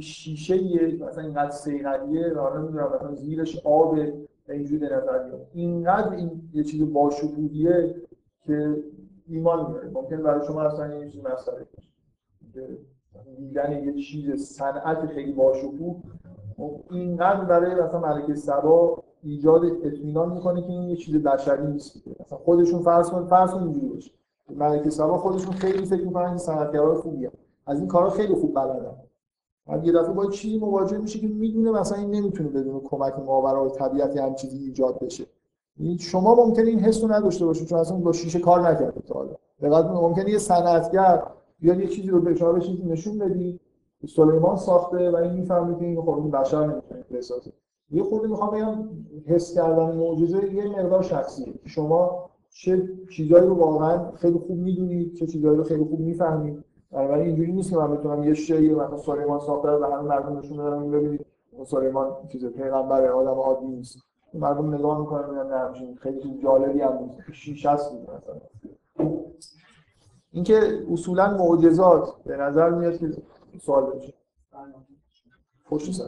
[0.01, 3.97] شیشه مثلا اینقدر سیغلیه حالا نمی‌دونم مثلا زیرش آب
[4.49, 5.47] اینجوری به نظر میاد.
[5.53, 7.95] اینقدر این یه چیز باشکوهیه
[8.41, 8.83] که
[9.27, 9.89] ایمان میاره.
[9.93, 11.65] ممکن برای شما اصلا یه چیز مسئله
[13.37, 15.95] دیدن یه چیز صنعت خیلی باشکوه
[16.91, 22.07] اینقدر برای مثلا ملکه سبا ایجاد اطمینان می‌کنه که این یه چیز بشری نیست.
[22.19, 24.11] مثلا خودشون فرض کن فرض کن اینجوری باشه.
[24.49, 27.31] ملکه سبا خودشون خیلی فکر می‌کنن که صنعتگرای خوبیه
[27.65, 28.95] از این کارا خیلی خوب بلدن.
[29.67, 33.69] بعد یه دفعه با چیزی مواجه میشه که می‌دونه مثلا این نمی‌تونه بدون کمک ماورای
[33.69, 35.25] طبیعت هم چیزی ایجاد بشه.
[35.79, 39.13] یعنی شما ممکنه این حس رو نداشته باشید چون اصلا با شیشه کار نکرده تا
[39.59, 40.01] حالا.
[40.01, 41.23] ممکنه یه صنعتگر
[41.59, 43.59] بیاد یه چیزی رو به شما نشون بدی
[44.15, 47.51] سلیمان ساخته و این می‌فهمه که این خود این بشر نمی‌تونه بسازه
[47.91, 48.89] یه خورده می‌خوام بگم
[49.25, 51.53] حس کردن معجزه یه مقدار شخصیه.
[51.65, 56.63] شما چه چیزایی رو واقعا خیلی خوب می‌دونید چه چیزایی رو خیلی خوب می‌فهمید.
[56.91, 60.57] بنابراین اینجوری نیست که من بتونم یه شی مثلا سلیمان ساخته و همه مردم نشون
[60.57, 61.25] بدم ببینید
[61.65, 63.97] سلیمان چیز پیغمبر آدم عادی نیست.
[64.33, 67.31] مردم نگاه می‌کنن میگن نه خیلی جالبی هم نیست.
[67.31, 68.35] شیش هست مثلا.
[70.31, 73.11] اینکه اصولا معجزات به نظر میاد که
[73.61, 74.13] سوال بشه
[75.69, 76.03] پشت سر.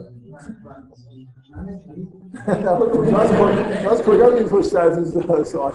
[3.90, 5.04] از کجا این پشت سر
[5.44, 5.72] سوال؟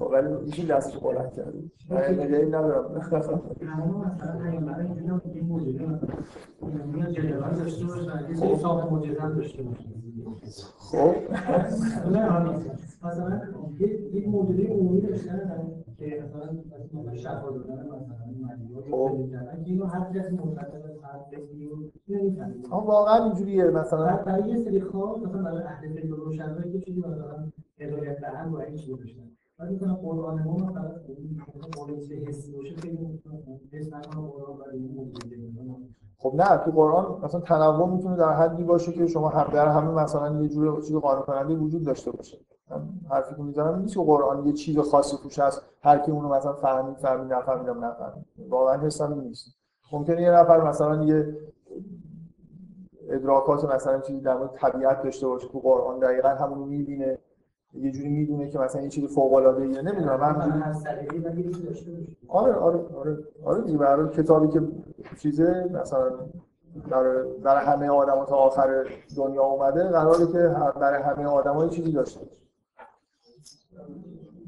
[0.00, 1.58] خب ولی ایشون دستش بلند کرده
[1.90, 3.00] من نگه این ندارم.
[10.78, 11.14] خب.
[13.04, 13.40] مثلا
[14.14, 15.62] یک موجوده عمومی داشتن
[15.98, 16.56] که مثلا
[17.16, 18.30] شفا دادن مثلا
[22.80, 24.16] واقعا اینجوریه مثلا.
[24.16, 27.48] برای یه سری خواب مثلا برای اهل فکر و روشنفکر یه چیزی مثلا
[27.78, 29.30] هدایت دهن و این چیزی داشتن.
[29.60, 30.82] ولی مثلا قرآن ما مثلا
[31.76, 33.20] قرآن حسی باشه خیلی
[33.72, 34.88] حس نکنه قرآن برای
[36.18, 39.90] خب نه تو قرآن مثلا تنوع می‌تونه در حدی باشه که شما هم در همه
[39.90, 42.38] مثلا یه جور چیز قانع کننده وجود داشته باشه.
[43.10, 46.52] حرفی که می‌زنم نیست که قرآن یه چیز خاصی توش هست هر کی اونو مثلا
[46.52, 48.24] فهمید فهمید نفهمیدم نفهمید.
[48.48, 49.56] واقعا حسم نیست.
[49.92, 51.36] ممکنه یه نفر مثلا یه
[53.08, 57.18] ادراکات مثلا چیزی در مورد طبیعت داشته باشه تو قرآن دقیقا همونو می‌بینه.
[57.74, 60.62] یه جوری می‌دونه که مثلا این چیز فوق العاده ای نمی‌دونم من
[62.28, 64.62] آره آره آره آره دیگه برای کتابی که
[65.18, 66.10] چیزه مثلا
[66.90, 72.20] برای برای همه آدما تا آخر دنیا اومده قراره که برای همه آدما چیزی داشته
[72.20, 72.36] باشه.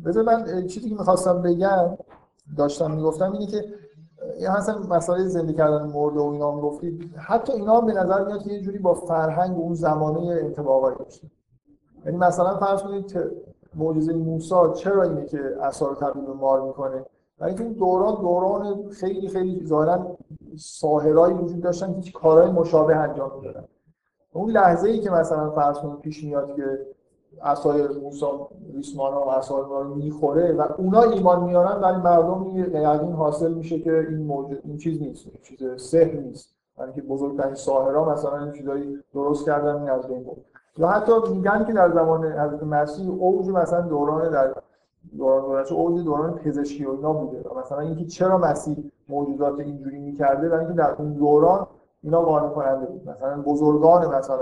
[0.04, 1.98] بذار من چیزی که می‌خواستم بگم
[2.56, 3.64] داشتم می‌گفتم اینه که
[4.36, 8.52] این اصلا مسئله زنده کردن مرده و اینا می‌گفتید حتی اینا به نظر میاد که
[8.52, 11.28] یه جوری با فرهنگ اون زمانه انتباقایی داشته
[12.06, 13.18] یعنی مثلا فرض کنید
[13.74, 17.04] معجزه موسی چرا اینه که اثر تبدیل به مار می‌کنه؟
[17.38, 20.16] برای اینکه دوران دوران خیلی خیلی ظاهرا
[20.58, 23.64] ساحرایی وجود داشتن که کارهای مشابه انجام می‌دادن.
[24.32, 26.86] اون لحظه ای که مثلا فرض کنید پیش میاد که
[27.42, 28.26] عصای موسی
[28.74, 34.06] ریسمان و عصای رو می‌خوره و اونا ایمان میارن ولی مردم یقین حاصل میشه که
[34.08, 36.54] این موجود این چیز نیست چیز سحر نیست.
[36.78, 40.51] یعنی که بزرگترین ساحرها مثلا این چیزایی درست کردن این از بین برد.
[40.76, 44.54] یا حتی میگن که در زمان حضرت مسیح اوج مثلا دوران در
[45.18, 50.48] دوران دوران اوج دوران پزشکی و اینا بوده مثلا اینکه چرا مسیح موجودات اینجوری می‌کرده
[50.48, 51.66] و اینکه در اون دوران
[52.02, 53.08] اینا قانع کننده بود.
[53.08, 54.38] مثلا بزرگان مثلا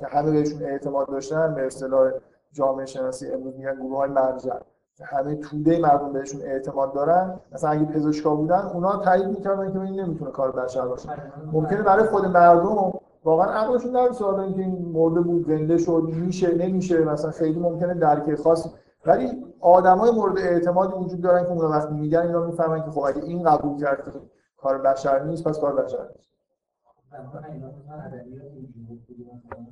[0.00, 2.10] که همه بهشون اعتماد داشتن به اصطلاح
[2.52, 4.54] جامعه شناسی امروز میگن گروه های مرجع.
[5.02, 7.40] همه توده مردم بهشون اعتماد دارن.
[7.52, 11.08] مثلا اگه پزشکا بودن اونا تایید می‌کردن که این نمی‌تونه کار بشر باشه.
[11.52, 12.92] ممکنه برای خود مردم
[13.24, 17.94] واقعا عقلشون در سوال اینکه این مرده بود زنده شد میشه نمیشه مثلا خیلی ممکنه
[17.94, 18.68] درک خاص.
[19.06, 19.28] ولی
[19.60, 23.42] آدمای مورد اعتمادی وجود دارن که اونا وقتی میگن اینا می‌فهمن که خب اگه این
[23.42, 24.10] قبول کرد که
[24.56, 26.30] کار بشر نیست پس کار بشر نیست.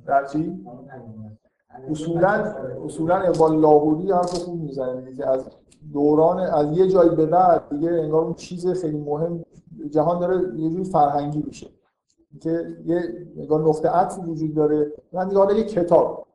[0.05, 0.65] در چی؟
[1.89, 2.29] اصولا
[2.85, 5.13] اصولا اقبال لاهوری حرف خوب می‌زنه.
[5.13, 5.49] که از
[5.93, 9.45] دوران از یه جایی به بعد دیگه انگار اون چیز خیلی مهم
[9.89, 11.67] جهان داره یه جوری فرهنگی میشه.
[12.41, 14.91] که یه انگار نقطه عطف وجود داره.
[15.13, 16.25] من حالا یه کتاب.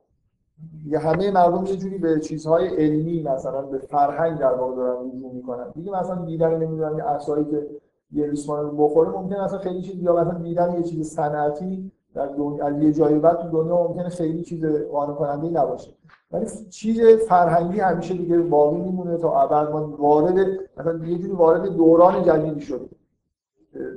[0.84, 5.32] دیگه همه مردم یه جوری به چیزهای علمی مثلا به فرهنگ در واقع دارن رجوع
[5.32, 5.70] می‌کنن.
[5.74, 7.66] دیگه مثلا دیدن نمی‌دونم یه عصایی که
[8.12, 12.26] یه ریسمان رو بخوره ممکنه مثلا خیلی چیز یا مثلا دیدن یه چیز صنعتی در
[12.26, 15.90] دنیا از یه جایی بعد تو دنیا ممکنه خیلی چیز قانع کننده نباشه.
[16.32, 19.72] ولی چیز فرهنگی همیشه دیگه باقی میمونه تا ابد.
[19.72, 20.46] ما وارد
[20.78, 22.88] مثلا یه جوری وارد دوران جدیدی شده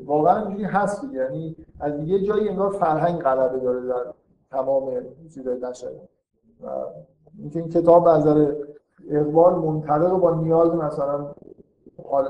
[0.06, 1.14] واقعا اینجوری هست دیگه.
[1.14, 4.14] یعنی از یه جایی انگار فرهنگ غلبه داره در
[4.52, 4.92] تمام
[5.34, 5.92] چیزای بشر
[6.64, 6.70] و
[7.40, 8.54] اینکه این کتاب از نظر
[9.10, 11.34] اقبال منطبق با نیاز مثلا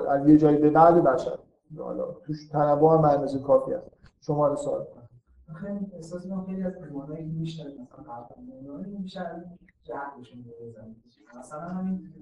[0.10, 1.38] از یه جایی به بعد بشر.
[1.78, 3.80] حالا توش تنوع هم اندازه کافی رو
[4.56, 4.56] سوال
[5.54, 7.40] خیلی احساس می‌کنم خیلی از ایمانایی که
[9.04, 9.44] مثلا
[11.40, 12.14] مثلا همین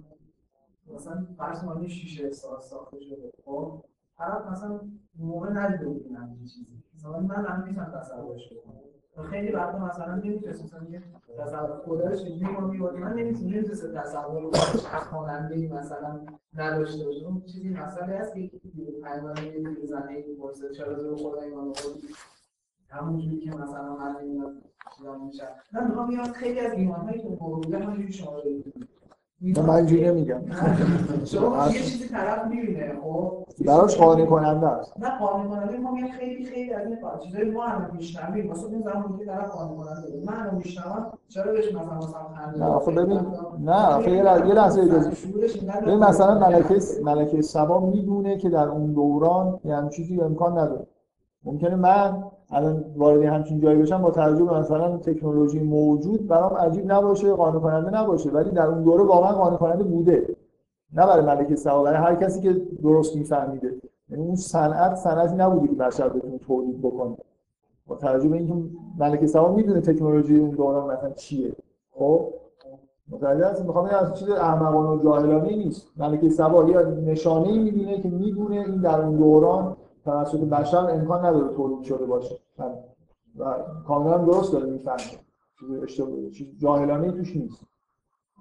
[0.96, 3.84] مثلا فرض کنید شیشه ساخته شده خب؟
[4.20, 4.80] طرف مثلا
[5.20, 6.84] موقع ندیده بود این همین چیزی.
[6.96, 11.04] مثلا من هم می‌تونم تصورش کنم خیلی وقتا مثلا نمی‌تونست مثلا یه
[11.38, 14.52] تصور خودش چجوری ما میبودیم من نمی‌تونم نمی‌تونست تصور رو
[15.10, 16.20] خواننده ای مثلا
[16.54, 18.52] نداشته باشه اون چیزی مسئله هست که
[19.04, 22.08] پیامبر یه زنه ای می‌پرسه چرا تو خدا ایمان آوردی
[22.90, 24.62] همونجوری که مثلا من نمی‌دونم
[24.98, 28.64] چیزا میشه من می‌خوام بگم خیلی از ایمانهایی که موجوده همونجوری شما نه
[29.42, 30.42] من اینجوری نمیگم.
[31.26, 34.94] شما یه چیزی طرف می‌بینه خب؟ براش قانع کننده است.
[35.00, 38.52] نه قانع کننده ما میگم خیلی خیلی از این چیزای ما هم میشنویم.
[38.52, 42.60] مثلا اون زمانی که طرف قانع کننده من هم میشنوم چرا بهش مثلا مثلا خنده
[42.60, 43.22] نه آخه ببین
[43.60, 45.12] نه آخه یه لحظه یه لحظه اجازه.
[45.82, 50.88] ببین مثلا ملکه ملکه سبا می‌دونه که در اون دوران یه هم چیزی امکان نداره.
[51.44, 56.92] ممکنه من الان وارد همچین جایی بشم با توجه به مثلا تکنولوژی موجود برام عجیب
[56.92, 60.36] نباشه قانع کننده نباشه ولی در اون دوره واقعا قانع کننده بوده.
[60.94, 63.74] نه برای ملکه سبا برای هر کسی که درست میفهمیده.
[64.10, 67.18] یعنی اون صنعت صنعتی نبوده که بشر بتونه تولید بکنه.
[67.88, 68.54] با توجه به اینکه
[69.00, 71.52] ملکه سبا می‌دونه تکنولوژی اون دوران مثلا چیه.
[71.92, 72.34] خب؟
[73.10, 75.88] متوجه هست می‌خوام از چیز احمقانه و جاهلانه نیست.
[75.98, 79.76] ملکه سبا یا نشانه ای می‌بینه که می‌دونه این در اون دوران
[80.10, 82.40] توسط بشر امکان نداره تولید شده باشه.
[83.40, 83.56] و
[83.88, 84.98] کاملا درست داره می‌فهمه.
[85.60, 87.69] چیز اشتباهی چیز جاهلانه توش نیست.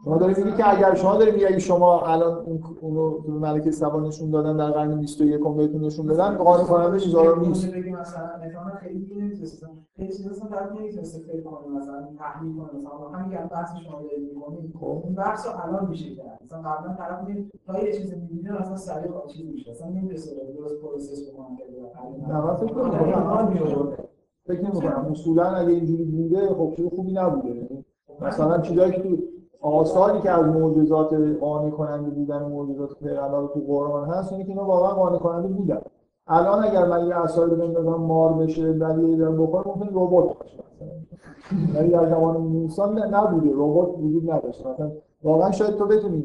[0.04, 4.30] شما دارید میگی که اگر شما دارید میگی شما الان اونو به ملکه سبا نشون
[4.30, 8.70] دادن در قرن 21 ام بهتون نشون بدن قانع کننده چیزا نیست بگی مثلا مثلا
[8.80, 15.02] خیلی نمی‌تونستم خیلی چیزا فکر کنه مثلا تحلیل مثلا همین بحث شما دارید می‌کنید خب.
[15.04, 16.40] اون بحث رو الان میشه کرد.
[16.44, 19.70] مثلا قبلا طرف میگه تا یه چیزی می‌بینه مثلا سریع چیز میشه.
[19.70, 21.64] مثلا نمی‌رسه درست پروسس بکنه که
[22.28, 22.66] نه واسه
[24.46, 25.08] فکر نمی‌کنم.
[25.10, 27.84] اصولا اگه اینجوری بوده خب خوبی نبوده.
[28.20, 29.18] مثلا چیزایی که تو
[29.60, 34.64] آثاری که از معجزات قانع کننده بودن معجزات پیغمبر تو قرآن هست اینه که اینا
[34.64, 35.80] واقعا قانع کننده بودن.
[36.26, 40.58] الان اگر من یه رو بندازم مار بشه ولی یه بخوره ممکن ربات باشه.
[41.74, 44.66] ولی در زمان موسی نبوده ربات وجود نداشت.
[44.66, 44.90] مثلا
[45.22, 46.24] واقعا شاید تو بتونی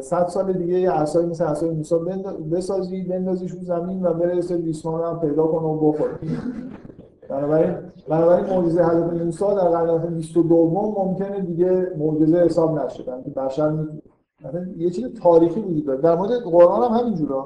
[0.00, 1.94] صد سال دیگه یه عصایی مثل عصای موسی
[2.52, 6.18] بسازی بندازیش رو زمین و بره سر ریسمان هم پیدا کنه و بخوره
[7.30, 7.76] بنابراین
[8.08, 13.04] بنابراین معجزه حضرت موسی در قرن 22 ممکنه دیگه معجزه حساب نشه.
[13.04, 13.86] که بشر
[14.76, 17.44] یه چیز تاریخی وجود در مورد قرآن هم همینجوره.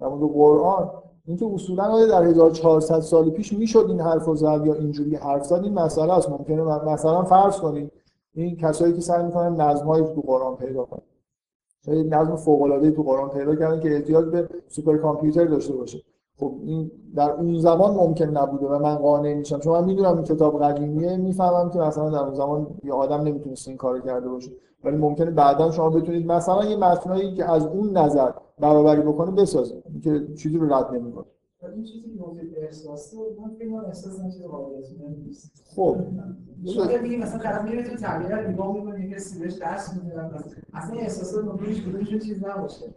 [0.00, 0.90] در مورد قرآن
[1.24, 5.44] اینکه اصولا آیا در 1400 سال پیش می‌شد این حرف رو زد یا اینجوری حرف
[5.44, 6.30] زد؟ این مسئله است.
[6.30, 7.92] ممکنه مثلا فرض کنید
[8.34, 11.02] این کسایی که سعی می‌کنن نظم‌هایی تو قرآن پیدا کنن.
[11.88, 16.02] نظم فوق العاده تو قرآن پیدا کردن که احتیاج به سوپر کامپیوتر داشته باشه.
[16.38, 19.58] خب این در اون زمان ممکن نبوده و من قانع میشم.
[19.58, 23.68] چون من می‌دونم این کتاب قدیمیه می‌فهمم که مثلا در اون زمان یه آدم نمی‌تونست
[23.68, 24.50] این کارو کرده باشه.
[24.84, 28.30] ولی ممکنه بعدا شما بتونید مثلا یه متنایی که از اون نظر
[28.60, 29.84] برابری بکنه بسازید.
[30.02, 31.24] که چیزی رو رد نمی‌کنه.
[31.74, 34.74] این چیزی که احساسه من فکر کنم احساس قابل
[35.26, 35.64] نیست.
[35.76, 35.96] خب.
[36.74, 40.20] شما میگی مثلا طرف میره تو تغییر نگاه می‌کنه که سیبش درس میده
[40.74, 42.94] اصلا اصلا نمیشه کدومش چیز نباشه.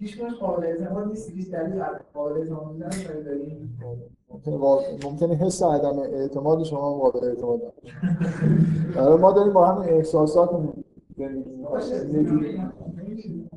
[0.00, 1.82] هیچ کنش قابل اعتماد نیست هیچ دلیل
[2.14, 2.90] قابل اعتماد بودن
[3.24, 3.78] داریم
[5.04, 7.60] ممکنه حس عدم اعتماد شما قابل اعتماد
[8.96, 9.16] نباشه.
[9.20, 10.50] ما داریم با همین احساسات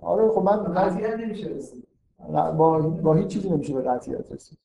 [0.01, 1.87] آره خب من قطعیت نمیشه رسید.
[2.57, 4.57] با با هیچ چیزی نمیشه به قطعیت رسید.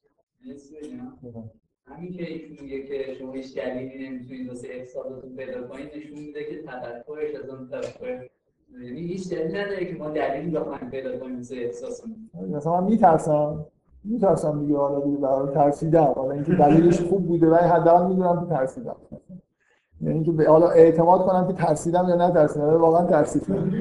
[1.87, 2.27] همین که
[2.61, 7.51] میگه که شما هیچ دلیلی نمی‌تونید واسه احساساتون پیدا کنید نشون میده که تفکرش از
[7.51, 8.29] اون تفکر
[8.85, 12.17] یعنی هیچ دلیل نداره که ما دلیل بخوایم پیدا کنیم مثل احساسمون
[12.51, 13.67] مثلا میترسم.
[14.05, 16.13] میترسم دیگه حالا دیگه برای ترسیدم.
[16.17, 18.97] حالا اینکه دلیلش خوب بوده ولی حداقل می‌دونم که ترسیدم.
[20.01, 23.73] یعنی اینکه حالا اعتماد کنم که ترسیدم یا نه ترسیدم واقعا ترسیدم.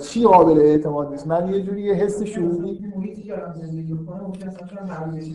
[0.00, 2.38] چی قابل اعتماد نیست؟ من یه جوری یه حس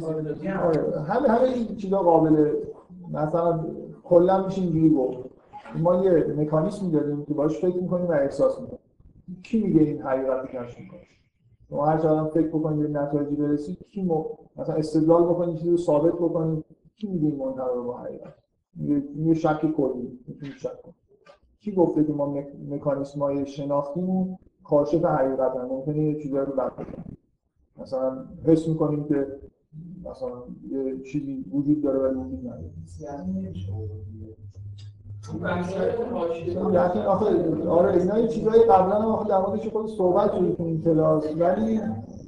[0.01, 0.31] قابل
[0.63, 2.51] آره، همه همه این چیزا قابل
[3.13, 3.65] مثلا
[4.03, 5.32] کلا میشه اینجوری گفت.
[5.77, 8.79] ما یه مکانیزمی داریم که باش فکر می‌کنیم و احساس می‌کنیم.
[9.43, 10.99] کی میگه این حقیقت رو کشف می‌کنه؟
[11.69, 14.25] شما هر چقدر فکر بکنید به نتایجی برسید کی م...
[14.55, 16.65] مثلا استدلال بکنید چیزی رو ثابت بکنید
[16.95, 18.33] کی میگه این رو با حقیقت؟
[19.15, 20.95] یه شک کلی می‌تونید شک کنید.
[21.59, 22.35] کی گفته که ما
[22.69, 26.71] مکانیسم های شناختیمون کاشف حقیقت هم ممکنه یه چیزایی رو بد
[27.77, 29.27] مثلا حس می‌کنیم که
[30.05, 32.71] مثلا یه چیزی وجود داره ولی وجود نداره.
[33.01, 33.53] یعنی
[37.07, 40.81] آخه آره اینا یه چیزای قبلا هم آخه در موردش خود صحبت شده تو این
[40.81, 41.23] کلاس.
[41.39, 41.79] ولی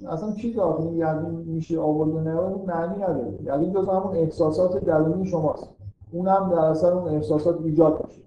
[0.10, 3.34] اصلا چیز آخه این یقین میشه آورد نه؟ اون معنی نداره.
[3.44, 5.70] یقین جز همون احساسات درونی شماست.
[6.12, 8.22] اونم در اثر اون احساسات ایجاد میشه.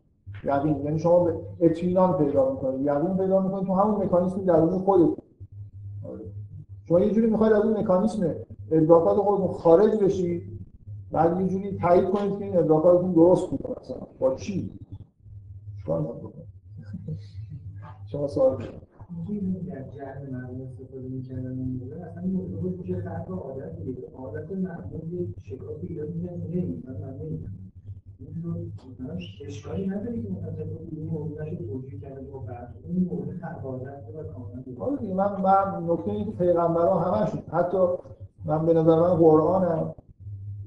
[0.45, 2.81] یقین یعنی شما به اطمینان پیدا می‌کنید.
[2.81, 5.09] یقین پیدا می‌کنید تو همون مکانیزم درونی خودت
[6.89, 8.35] شما یه جوری می‌خواید از اون مکانیزم
[8.71, 10.58] ادراکات خودتون خارج بشید.
[11.13, 14.07] بعد یه جوری تایید کنید که این ادراکاتتون درست بود مثلا.
[14.19, 14.79] با چی؟
[15.79, 16.49] چیکار بکنید
[18.07, 18.57] شما سوال
[19.69, 21.59] در جهل مردم استفاده می‌کردن
[22.03, 26.95] اصلا این موضوع خلق عادت دیگه عادت مردم یه شکافی ایراد میزن نمی‌دونم.
[29.47, 30.51] اشکالی نداری که مثلا
[30.91, 32.75] این موضوع نشه توجیه کرده با بعد.
[32.89, 37.41] این موضوع خلقادت و کاملا من من نکته این که پیغمبران همشون.
[37.53, 37.79] حتی
[38.45, 39.95] من به نظر من قرآنم.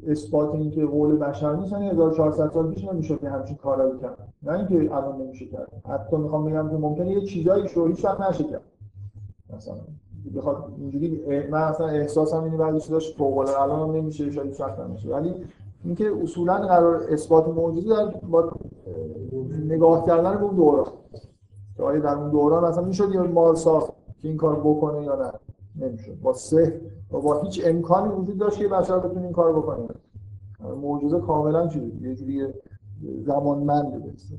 [0.07, 4.33] اثبات این که قول بشر نیست یعنی 1400 سال پیش نمیشه که همچین کارایی کرد.
[4.43, 5.71] نه اینکه الان نمیشه کرد.
[5.89, 8.61] حتی می‌خوام بگم که ممکنه یه چیزایی شو هیچ وقت نشه کرد.
[9.55, 9.75] مثلا
[10.35, 11.21] بخواد اینجوری
[11.51, 15.09] من اصلا احساسم اینه بعضی چیزاش فوق العاده الان نمیشه شاید هیچ وقت نمیشه.
[15.09, 15.35] ولی
[15.83, 18.51] اینکه اصولا قرار اثبات موجودی در با
[19.67, 20.87] نگاه کردن به اون دوران
[21.77, 23.91] که آیا در اون دوران مثلا می‌شد یه مار ساخت
[24.21, 25.31] که این کار بکنه یا نه؟
[25.85, 26.21] نمی‌شد.
[26.21, 26.81] با سه
[27.19, 29.87] با هیچ امکانی وجود داشت که بشر بتونه این کار بکنه
[30.81, 32.47] معجزه کاملا چیزی یه جوری
[33.25, 34.35] زمانمند برسه.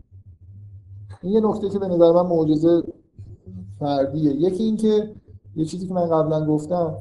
[1.23, 2.83] این یه نکته که به نظر من معجزه
[3.79, 4.33] فردیه.
[4.33, 5.15] یکی اینکه
[5.57, 6.95] یه چیزی که من قبلا گفتم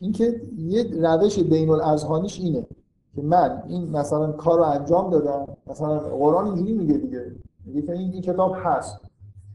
[0.00, 2.66] اینکه یه روش بین الاذهانیش اینه
[3.14, 7.32] که من این مثلا کار رو انجام دادم مثلا قرآن اینجوری میگه دیگه.
[7.64, 9.00] میگه که این, کتاب هست.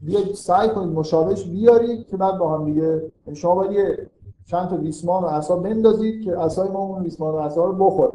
[0.02, 4.10] بیاید سعی کنید مشابهش بیارید که بعد با هم دیگه شما باید یه
[4.46, 8.12] چند تا ریسمان و عصا بندازید که عصای ما اون ریسمان و عصا رو بخوره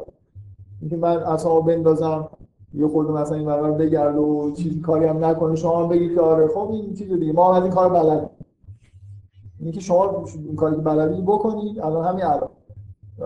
[0.82, 2.30] اینکه من عصا بندازم
[2.74, 6.22] یه خورده مثلا این برابر بگرد و چیزی کاری هم نکنه شما هم بگید که
[6.22, 7.34] آره خب این چیز دیگه.
[7.34, 8.30] ما از این کار بلد
[9.60, 12.50] اینکه شما این کاری که بلدید بکنید الان همین الان.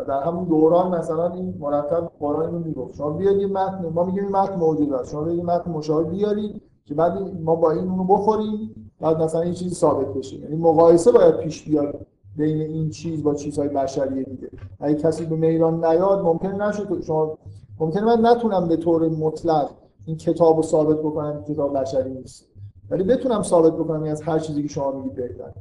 [0.08, 2.96] در همون دوران مثلا این مرتب قرآن اینو می‌گفت.
[2.96, 5.12] شما بیارید یه متن ما میگیم این متن موجود است.
[5.12, 9.54] شما بیارید متن مشابه بیارید که بعد ما با این اونو بخوریم بعد مثلا این
[9.54, 10.38] چیزی ثابت بشه.
[10.38, 12.06] یعنی مقایسه باید پیش بیاد.
[12.38, 14.50] بین این چیز با چیزهای بشری دیگه.
[14.80, 17.38] اگه کسی به میدان نیاد ممکن نشه شما
[17.80, 19.70] ممکنه من نتونم به طور مطلق
[20.06, 22.46] این کتاب رو ثابت بکنم کتاب بشری نیست.
[22.90, 25.52] ولی بتونم ثابت بکنم از هر چیزی که شما میگید بهتر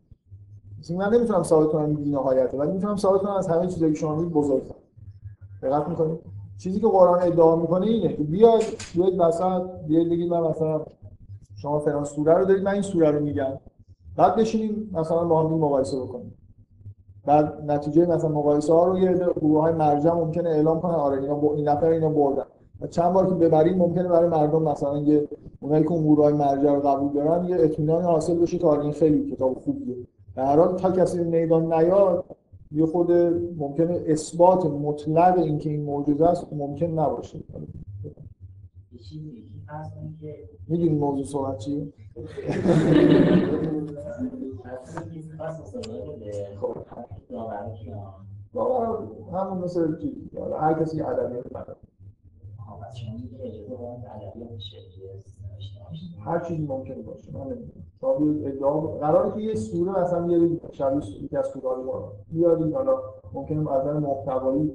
[0.91, 4.33] من نمی‌تونم ثابت کنم بی‌نهایته ولی می‌تونم ثابت کنم از همه چیزایی که شما میگید
[4.33, 4.75] بزرگتر.
[5.63, 6.19] دقت می‌کنید؟
[6.59, 8.63] چیزی که قرآن ادعا می‌کنه اینه که بیاد
[8.95, 10.85] بیاید مثلا بیاید بگید من مثلا
[11.57, 13.53] شما فلان سوره رو دارید من این سوره رو میگم.
[14.17, 16.35] بعد بشینیم مثلا با هم مقایسه بکنیم.
[17.27, 21.35] بعد نتیجه مثلا مقایسه ها رو یه گروه های مرجع ممکنه اعلام کنن آره اینا
[21.35, 21.45] ب...
[21.45, 22.45] این نفر اینا بردن.
[22.81, 25.29] و چند بار که ببریم ممکنه برای مردم مثلا یه
[25.61, 28.83] اونایی که اون گروه های مرجع رو قبول دارن یه اطمینان حاصل بشه که آره
[28.83, 29.97] این خیلی کتاب خوبیه.
[30.37, 32.25] در هر حال تا کسی میدان نیاد
[32.73, 33.13] یه خود
[33.59, 37.39] ممکنه اثبات مطلق اینکه این معجزه است ممکن نباشه.
[40.69, 41.93] می‌دونی موضوع صحبت چیه؟
[49.33, 49.97] همون مثل
[50.61, 51.47] هر کسی ادبیات
[56.25, 58.47] هر چیزی ممکنه باشه من نمی‌دونم.
[58.47, 63.01] ادعا قراره که یه سوره مثلا یه شبیه یکی از سوره های بیاریم حالا
[63.33, 64.73] ممکنه از نظر محتوایی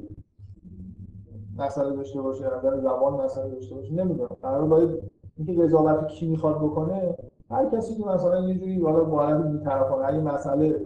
[1.60, 4.30] مسئله داشته باشه از نظر زبان مسئله داشته باشه نمی‌دونم.
[4.42, 4.90] قرار باید
[5.38, 7.16] اینکه قضاوت کی می‌خواد بکنه
[7.52, 10.86] هر کسی که مثلا یه جوری حالا باید این طرفانه اگه مسئله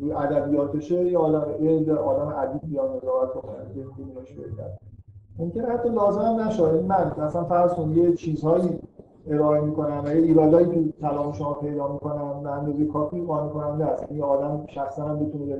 [0.00, 3.84] روی ادبیاتشه یا آدم یه آدم ادبی بیان قضاوت بکنه که
[5.38, 8.78] ممکنه حتی لازم نشه این من مثلا فرض کن یه چیزهایی
[9.26, 13.84] ارائه می‌کنم و یه ایرادایی که کلام شما پیدا می‌کنم به اندازه کافی قانع کننده
[13.84, 15.56] است یه آدم شخصا هم بتونه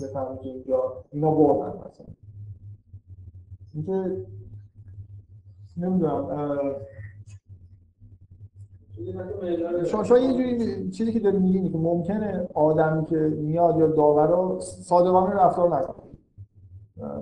[0.00, 2.06] بفهمه که اینجا اینا بردن مثلا.
[3.74, 4.16] اینکه
[5.76, 6.26] نمی‌دونم
[9.84, 14.60] شما یه جوری چیزی که داری میگی که ممکنه آدمی که میاد یا داور رو
[14.60, 15.96] صادقانه رفتار نکنه.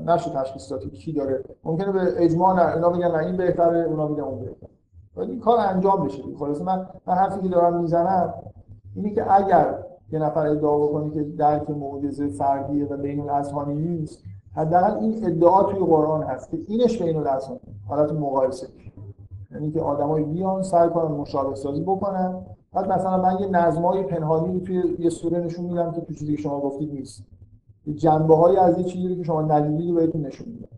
[0.06, 1.44] نشه تشخیص داد کی داره.
[1.64, 4.70] ممکنه به اجماع نه اینا بگن این بهتره اونا بگن اون بهتره.
[5.16, 6.22] ولی کار انجام بشه.
[6.38, 8.34] خلاص من من حرفی که دارم می‌زنم
[8.94, 14.24] اینه که اگر یه نفر ادعا بکنه که درک معجزه فردیه و بین الاذهانی نیست
[14.54, 18.68] حداقل این ادعا توی قرآن هست که اینش بین الاذهان حالت مقایسه.
[19.52, 22.46] یعنی که آدمای بیان سعی کنن مشابه سازی بکنن.
[22.72, 26.42] بعد مثلا من یه نظمای پنهانی توی یه سوره نشون میدم که تو چیزی که
[26.42, 27.24] شما گفتید نیست.
[27.94, 30.68] جنبه های از یه چیزی که شما ندیدید بهتون نشون میدم.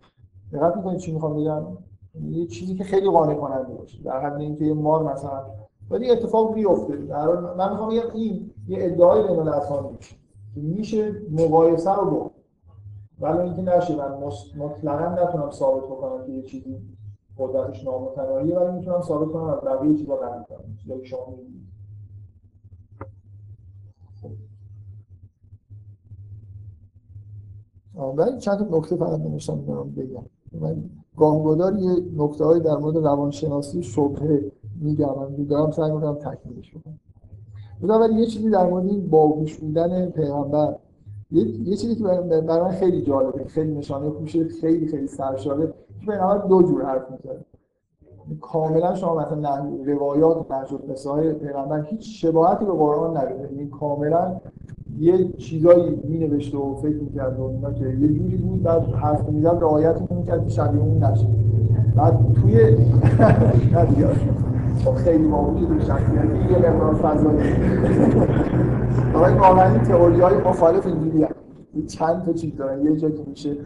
[0.53, 1.63] دقت می‌کنید چی می‌خوام بگم؟
[2.31, 4.03] یه چیزی که خیلی قانع کننده باشه.
[4.03, 5.45] در حد اینکه یه مار مثلا.
[5.91, 6.97] ولی اتفاق بیفته.
[6.97, 9.99] در من می‌خوام بگم این یه ادعای بین الاذهان
[10.57, 11.13] میشه.
[11.31, 12.42] مقایسه رو گفت
[13.23, 14.19] ولی اینکه نشه من
[14.57, 16.77] مطلقا نتونم ثابت بکنم که یه چیزی
[17.39, 21.63] قدرتش نامتناهیه ولی می‌تونم ثابت کنم از بقیه چیزا قوی کنم چیزایی که شما میگید
[28.17, 29.57] ولی چند نکته فقط نمیشتم
[29.97, 30.25] بگم.
[30.61, 30.85] من
[31.17, 35.15] گاهگدار یه نکته های در مورد روانشناسی شبهه میگم.
[35.19, 36.99] من دارم سعی می‌کنم تکمیلش کنم
[38.01, 40.77] ولی یه چیزی در مورد این باهوش بودن پیغمبر
[41.33, 46.47] یه, چیزی که برای من خیلی جالبه خیلی نشانه خوشه خیلی خیلی سرشاره که پیغمبر
[46.47, 47.45] دو جور حرف می‌زنه.
[48.41, 53.49] کاملا شما مثلا روایات نجات های پیغمبر هیچ شباهتی به قرآن نداره.
[53.51, 54.41] این یعنی کاملا
[54.99, 59.29] یه چیزایی می نوشته و فکر می‌کرد و اینا که یه جوری بود بعد حرف
[59.29, 61.27] می‌زد رعایت می‌کرد که شبیه اون نشه
[61.97, 62.55] بعد توی
[64.85, 67.39] خب خیلی موجود به شخصیت یه مقدار فضایی.
[69.23, 71.27] آقای واقعا تئوری های مخالف اینجوری
[71.87, 72.85] چند تا چیز دارن.
[72.85, 73.57] یه جا که میشه.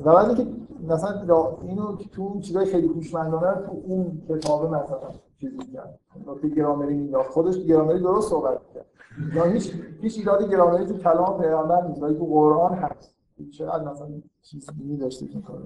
[0.00, 0.46] و بعد اینکه
[0.88, 1.20] مثلا
[1.62, 4.98] اینو تو اون چیزای خیلی هوشمندانه تو اون کتابه مثلا
[5.40, 8.86] چیزی کرد نکته گرامری می‌داد خودش گرامری درست صحبت کرد
[9.34, 12.02] یا هیچ هیچ ایراد گرامری تو کلام پیغمبر نیست.
[12.02, 13.14] ولی تو قرآن هست.
[13.58, 14.08] چقدر مثلا
[14.42, 15.62] چیز دینی داشته این کارو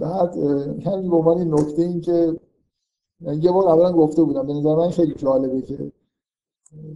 [0.00, 0.36] بعد
[0.86, 2.40] همین به عنوان نکته این که
[3.20, 4.46] یه بار اولا گفته بودم.
[4.46, 5.92] به نظر من خیلی جالبه که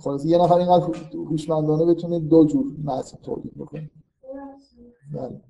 [0.01, 3.91] خلاص یه نفر اینقدر هوشمندانه بتونه دو جور متن تولید بکنه.
[5.15, 5.41] بله.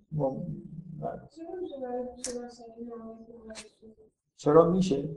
[4.37, 5.09] چرا میشه؟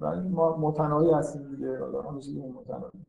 [0.00, 1.78] ولی ما متناهی هستیم دیگه.
[1.78, 3.04] حالا همه چیزی متناهی.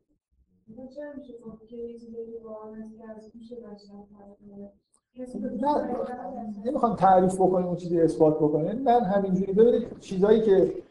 [6.64, 8.82] نمی‌خوام تعریف بکنیم اون چیزی اثبات بکنیم.
[8.82, 9.52] من همینجوری.
[9.52, 10.82] ببینید چیزایی که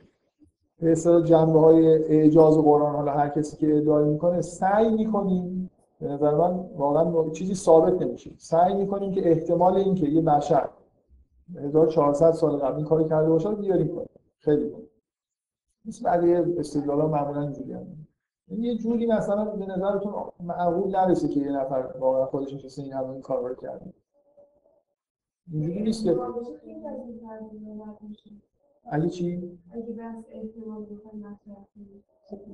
[0.82, 5.70] اصطلاح جنبه های اعجاز قرآن حالا هر کسی که ادعای می‌کنه سعی می‌کنیم
[6.00, 8.32] به نظر من واقعا چیزی ثابت نمیشه.
[8.38, 10.70] سعی می‌کنیم که احتمال اینکه یه بشر
[11.56, 14.10] 1400 سال قبل این کاری کرده باشه بیاریم کنیم
[14.40, 14.72] خیلی
[15.86, 21.52] مثل بقیه استدلالا معمولا اینجوری یعنی یه جوری مثلا به نظرتون معقول نرسه که یه
[21.52, 23.94] نفر واقعا خودش نشسته این همه این کار رو کرده.
[25.52, 26.18] اینجوری نیست که
[28.84, 30.86] اگه چی؟ اگه بحث احتمال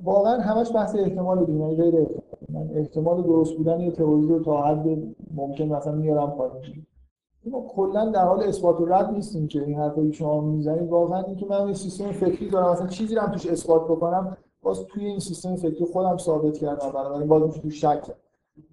[0.02, 2.06] واقعا همش بحث احتمال دیگه یعنی غیر
[2.48, 4.86] من احتمال درست بودن یه تئوری رو تا حد
[5.34, 6.86] ممکن مثلا میارم پایین.
[7.44, 10.90] ما کلا در حال اثبات و رد نیستیم که این حرفایی شما می‌زنید.
[10.90, 14.86] واقعا اینکه من یه سیستم فکری دارم مثلا چیزی رو هم توش اثبات بکنم باز
[14.86, 18.20] توی این سیستم فکری خودم ثابت کردم بنابراین باز میشه توش شک کرد.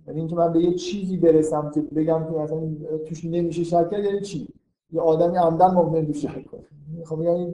[0.08, 2.60] یعنی اینکه من به یه چیزی برسم که بگم که مثلا
[3.08, 4.48] توش نمیشه شک کرد یعنی چی؟
[4.92, 6.62] یه آدمی عمدن ممکن شک کنه.
[6.98, 7.54] می‌خوام بگم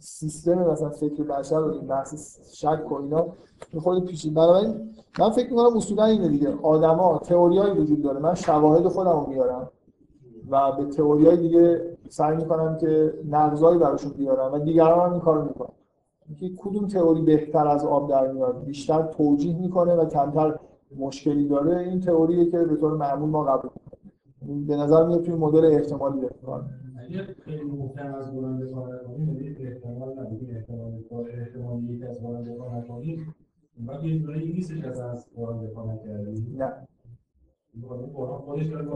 [0.00, 3.26] سیستم مثلا فکر بشر رو این بحث شک و اینا
[3.78, 6.54] خود پیچیده بنابراین من فکر می‌کنم اصولا اینه دیگه.
[6.62, 8.18] آدما تئوریایی وجود داره.
[8.18, 9.70] من شواهد خودم رو میارم
[10.50, 15.44] و به تئوریای دیگه سعی می‌کنم که نقضایی براشون بیارم و دیگران هم این کارو
[15.44, 15.68] می‌کنن.
[16.28, 20.58] اینکه کدوم تئوری بهتر از آب در میاد؟ بیشتر توجیه می‌کنه و کمتر
[20.98, 21.78] مشکلی داره.
[21.78, 23.70] این تئوریه که به طور معمول ما قبول
[24.42, 26.62] به نظر میاد توی مدل احتمالی بهتر
[26.98, 30.92] اگه خیلی محکم از بلند بخواه کنیم یعنی احتمال نداریم احتمال
[31.30, 33.34] احتمال یک از بلند بخواه کنیم
[33.86, 36.72] وقتی یه جورایی نیستش از از بلند بخواه کردیم نه.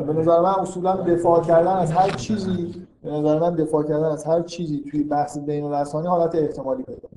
[0.07, 4.25] به نظر من اصولا دفاع کردن از هر چیزی به نظر من دفاع کردن از
[4.25, 7.09] هر چیزی توی بحث بین الاسانی حالت احتمالی پیدا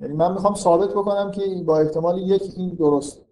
[0.00, 3.29] یعنی من می‌خوام ثابت بکنم که با احتمال یک این درست.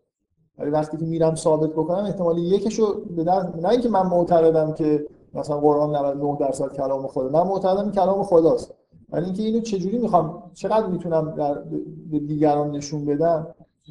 [0.58, 5.58] ولی وقتی که میرم ثابت بکنم احتمال یکشو به نه اینکه من معتقدم که مثلا
[5.58, 8.74] قرآن 99 درصد کلام خدا من معتقدم کلام خداست.
[9.10, 11.54] ولی اینکه اینو چجوری می‌خوام چقدر می‌تونم در
[12.10, 13.46] به دیگران نشون بدم؟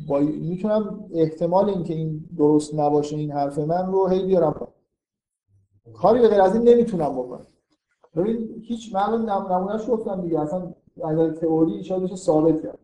[0.08, 4.68] با می‌تونم احتمال اینکه این درست نباشه این حرف من رو هی بیارم
[5.94, 7.46] کاری به غیر از این نمی‌تونم بکنم.
[8.16, 10.74] ببین هیچ من نمونهش گفتم دیگه اصلا
[11.06, 12.80] اگر تئوری شاید ثابت کرد.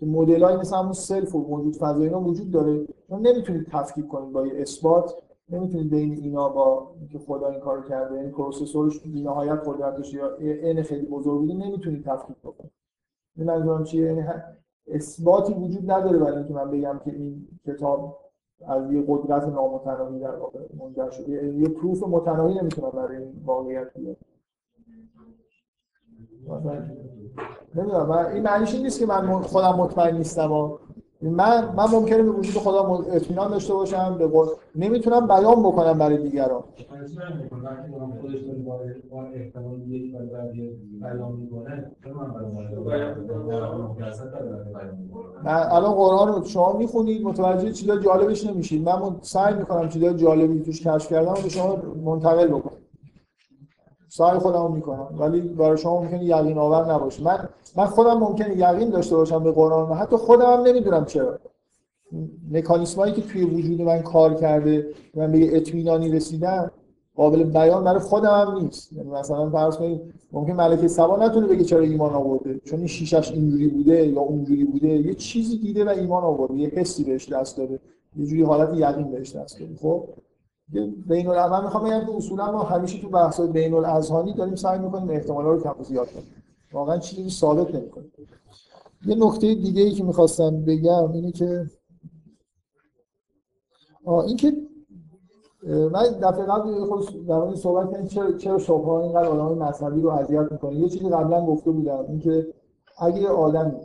[0.00, 2.86] که مدلای مثل همون self و موجود فضایی وجود داره.
[3.08, 5.14] شما نمی‌تونید تفکیک کنید با یه اثبات
[5.48, 10.36] نمی‌تونید بین اینا با اینکه خدا این کارو کرده این processor ش نهایت قدرتش یا
[10.40, 12.72] n خیلی بزرگ بوده نمی‌تونید تفکیک بکنید.
[13.36, 14.24] این منظورم چیه؟ یعنی
[14.90, 18.18] اثباتی وجود نداره برای اینکه من بگم که این کتاب
[18.66, 21.32] از یه قدرت نامتناهی در واقع منجر شده.
[21.58, 24.16] یه پروف متناهی نمی‌تونم برای این واقعیت بیارم
[27.74, 30.48] نمی‌دونم این معنیش نیست که من خودم مطمئن نیستم
[31.22, 34.46] من من ممکنه به وجود خدا اطمینان داشته باشم به قول...
[34.76, 36.64] نمی‌تونم بیان بکنم برای دیگران.
[45.42, 48.88] من الان قرآن رو شما می‌خونید متوجه چیزا جالبش نمیشید.
[48.88, 52.76] من سعی می‌کنم چیزا جالبی توش کشف کردم و به شما منتقل بکنم.
[54.16, 55.08] سعی خودمو می‌کنم.
[55.18, 57.22] ولی برای شما ممکنه یقین آور نباشه.
[57.22, 61.38] من من خودم ممکنه یقین داشته باشم به قرآن و حتی خودم هم نمی‌دونم چرا.
[62.50, 66.70] مکانیسمایی که توی وجود من کار کرده من به اطمینانی رسیدم
[67.16, 68.92] قابل بیان برای خودم هم نیست.
[68.92, 70.00] یعنی مثلا فرض کنید
[70.32, 72.60] ممکن ملکه سبا نتونه بگه چرا ایمان آورده.
[72.64, 74.88] چون این شیشش اینجوری بوده یا اونجوری بوده.
[74.88, 76.54] یه چیزی دیده و ایمان آورده.
[76.54, 77.78] یه حسی بهش دست داده.
[78.16, 79.76] یه جوری حالت یقین بهش دست داده.
[79.82, 80.04] خب؟
[81.06, 85.10] بین من می‌خوام بگم که اصولا ما همیشه تو بحث بین الاذهانی داریم سعی می‌کنیم
[85.10, 86.44] احتمالا رو کم زیاد کنیم.
[86.72, 88.04] واقعا چیزی ثابت نمی‌کنه.
[89.06, 91.66] یه نکته دیگه ای که می‌خواستم بگم اینه که
[94.04, 94.56] آه این که
[95.66, 100.10] من دفعه قبل خود در مورد صحبت کردم چرا چرا شبهه اینقدر آدم مذهبی رو
[100.10, 102.54] اذیت می‌کنه یه چیزی قبلا گفته بودم اینکه
[102.98, 103.80] اگه آدمی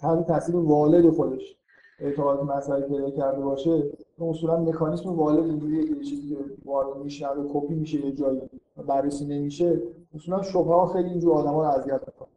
[0.00, 1.55] تحت تاثیر والد خودش
[1.98, 3.82] اعتقاد مذهبی پیدا کرده باشه
[4.20, 8.40] اصولا مکانیسم والد اینجوریه که چیزی که وارد میشه کپی میشه یه جایی
[8.86, 9.82] بررسی نمیشه
[10.14, 12.28] اصولا شبهه ها خیلی اینجور آدما رو اذیت می‌کنه.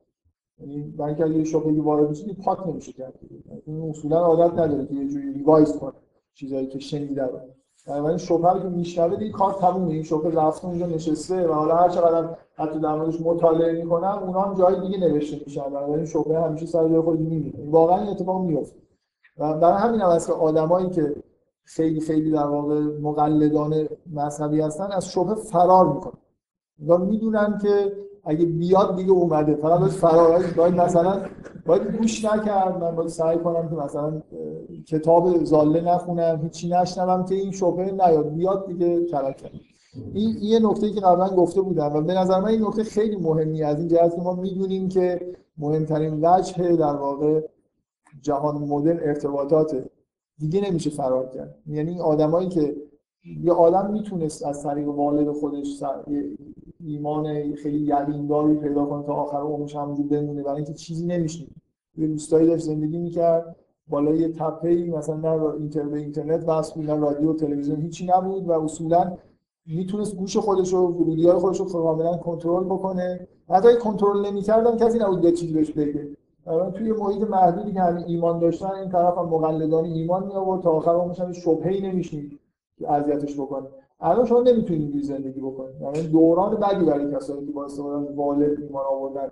[0.59, 3.13] یعنی برای اینکه اگه شبهه وارد میشه پاک نمیشه کرد
[3.65, 5.93] این اصولا عادت نداره که یه جوری ریوایز کنه
[6.33, 7.39] چیزایی که شنیده رو.
[7.87, 9.93] بنابراین شبهه که میشنوه دیگه کار تمومه.
[9.93, 14.41] این شبهه رفته اونجا نشسته و حالا هر چقدر حتی در موردش مطالعه می‌کنم اونا
[14.41, 15.69] هم جای دیگه نوشته میشن.
[15.69, 18.79] بنابراین شبهه همیشه سر جای خود میمونه واقعا این اتفاق میفته
[19.39, 21.15] و برای همین هم که آدمایی که
[21.63, 26.13] خیلی خیلی در واقع مقلدان مذهبی هستن از شبهه فرار می‌کنن.
[26.79, 27.93] اینا می‌دونن که
[28.23, 29.55] اگه بیاد دیگه اومده.
[29.55, 31.21] فقط باید فرار باید مثلا
[31.65, 34.21] باید گوش نکرد من باید سعی کنم که مثلا
[34.87, 38.33] کتاب زاله نخونم هیچی نشنوم که این شبهه نیاد.
[38.33, 39.51] بیاد دیگه ترک
[40.13, 43.63] این یه نکته که قبلا گفته بودم و به نظر من این نکته خیلی مهمی
[43.63, 47.41] از این جهت که ما می‌دونیم که مهمترین وجه در واقع
[48.21, 49.85] جهان مدرن ارتباطات
[50.37, 51.55] دیگه نمیشه فرار کرد.
[51.67, 52.75] یعنی این آدمایی که
[53.43, 55.83] یه آدم می‌تونست از طریق والد خودش
[56.85, 60.43] ایمان خیلی یقینداری پیدا کنه تا آخر عمرش همونجور بمونه.
[60.43, 61.55] برای اینکه چیزی نمیشنید.
[61.97, 63.55] یه روستایی داشت زندگی می‌کرد.
[63.87, 68.51] بالا یه تپه مثلا نه اینتر به اینترنت وصل نه رادیو تلویزیون هیچی نبود و
[68.51, 69.17] اصولا
[69.65, 73.27] می‌تونست گوش خودش رو ورودی های خودش رو کاملا کنترل بکنه.
[73.49, 76.07] حتی کنترل نمی‌کردن کسی نبود چیزی بهش بگه.
[76.73, 80.71] توی محیط محدودی که همین ایمان داشتن این طرف هم مقلدانی ایمان می آورد تا
[80.71, 82.01] آخر عمرش هم شبهه‌ای
[82.79, 83.67] که اذیتش بکنه.
[84.01, 85.81] الان شما نمی‌تونید اینجوری زندگی بکنید.
[85.81, 89.29] یعنی دوران بدی برای کسایی که با استفاده والد ایمان آوردن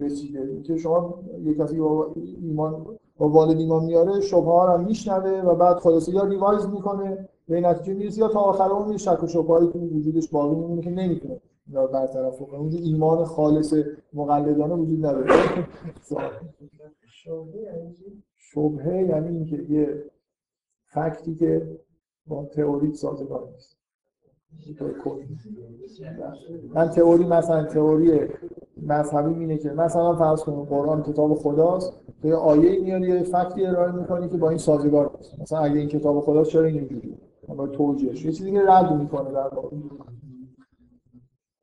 [0.00, 0.40] رسیده.
[0.40, 1.14] اینکه شما
[1.44, 2.06] یک کسی با
[2.42, 2.86] ایمان
[3.18, 7.28] با والد ایمان میاره شبهه ها رو میشنوه و بعد خلاصه یا ریوایز می‌کنه.
[7.48, 10.90] به نتیجه می‌رسه یا تا آخر عمر شک و شبهه‌ای تو وجودش باقی میمونه که
[10.90, 11.40] نمی‌تونه.
[11.70, 12.60] اینا برطرف بکنه.
[12.60, 13.74] اونجا ایمان خالص
[14.12, 15.26] مقلدانه وجود نداره.
[18.36, 20.04] شبهه یعنی اینکه یه
[20.84, 21.78] فکتی که
[22.26, 23.76] با تئوری سازگار نیست.
[26.74, 28.20] من تئوری مثلا تئوری
[28.82, 31.92] مذهبی اینه که مثلا فرض کنیم قرآن کتاب خداست
[32.22, 35.40] تو یه آیه میاری یه فکتی ارائه می‌کنی که با این سازگار نیست.
[35.40, 37.16] مثلا اگه این کتاب خداست چرا اینجوری؟
[37.48, 39.76] با توجیهش یه چیزی که رد می‌کنه در واقع.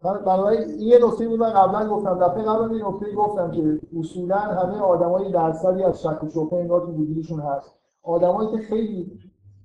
[0.04, 4.36] بنابراین این یه نکته بود من قبلا گفتم دفعه قبل این نکته گفتم که اصولا
[4.36, 7.76] همه آدمای درصدی از شک و شبهه انگار تو وجودشون هست.
[8.04, 9.20] آدمایی که خیلی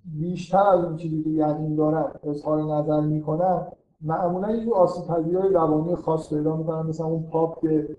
[0.05, 3.67] بیشتر از اون چیزی که یقین دارن اظهار نظر می‌کنن
[4.01, 7.97] معمولا یه آسیب پذیری روانی خاص پیدا می‌کنن مثلا اون پاپ که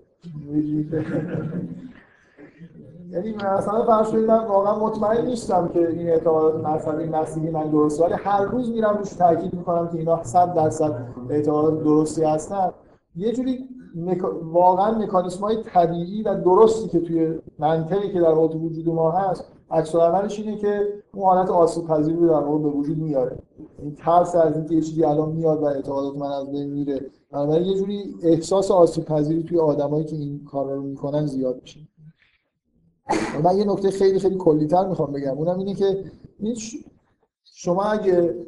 [3.14, 8.02] یعنی مثلا فرض کنید من واقعا مطمئن نیستم که این اعتقادات مذهبی مسیحی من درست
[8.02, 12.72] ولی هر روز میرم روش تاکید می‌کنم که اینا 100 درصد اعتقادات درستی هستن.
[13.16, 14.18] یه جوری مک...
[14.42, 19.94] واقعا مکانیسم های طبیعی و درستی که توی منطقی که در وجود ما هست عکس
[19.94, 23.38] عملش اینه که اون حالت آسیب پذیری رو در واقع به وجود میاره.
[23.78, 27.00] این ترس از اینکه یه چیزی الان میاد و اعتقادات من از بین میره.
[27.32, 31.80] بنابراین یه جوری احساس آسیب پذیری توی آدمایی که این کارا رو می‌کنن زیاد میشه.
[33.42, 35.38] من یه نکته خیلی خیلی کلیتر می‌خوام بگم.
[35.38, 36.04] اونم اینه که
[37.44, 38.44] شما اگه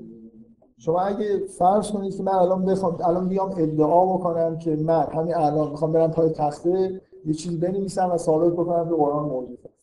[0.78, 5.34] شما اگه فرض کنید که من الان بخوام الان بیام ادعا بکنم که من همین
[5.34, 9.74] الان می‌خوام برم پای تخته یه چیزی بنویسم و ثابت بکنم که قرآن موجود است.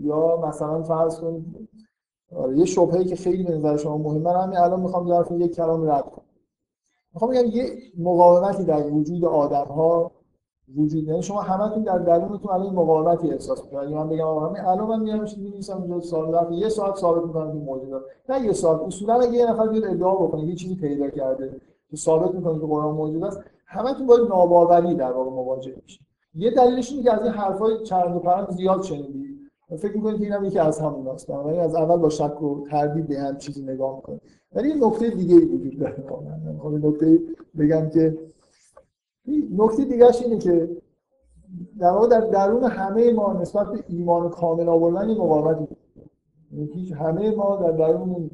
[0.00, 1.68] یا مثلا فرض کنید
[2.36, 5.54] آره یه شبهه‌ای که خیلی به نظر شما مهمه من همین الان می‌خوام ظرف یک
[5.54, 6.24] کلام رد کنم.
[7.14, 10.10] می‌خوام بگم یه مقاومتی در وجود آدم ها
[10.74, 13.88] وجود یعنی شما همتون در درونتون الان مقاومتی احساس می‌کنید.
[13.88, 16.96] اگه من بگم آقا همین الان من میام چیزی می‌نویسم اینجا سوال دارم یه ساعت
[16.96, 17.96] ثابت می‌کنم که موجوده
[18.28, 18.80] نه یه ساعت.
[18.80, 21.60] اصولا اگه یه نفر بیاد ادعا بکنه یه چیزی پیدا کرده
[21.90, 26.06] که ثابت می‌کنه که قرآن موجود است همتون باید ناباوری در واقع مواجه بشید.
[26.34, 29.36] یه دلیلش اینه که از این حرفای چرند و پرند زیاد شنیدید.
[29.78, 33.18] فکر می‌کنید که اینم یکی از هموناست بنابراین از اول با شک و تردید به
[33.18, 34.20] هم چیزی نگاه می‌کنید.
[34.54, 36.04] ولی یه نکته دیگه ای وجود داره.
[36.10, 36.88] واقعا.
[36.88, 37.18] نکته
[37.58, 38.18] بگم که
[39.56, 40.76] نکته دیگه‌ش اینه که
[41.78, 45.76] در واقع در درون همه ما نسبت به ایمان کامل آوردن این مقاومتی
[46.74, 48.30] هیچ همه ما در درون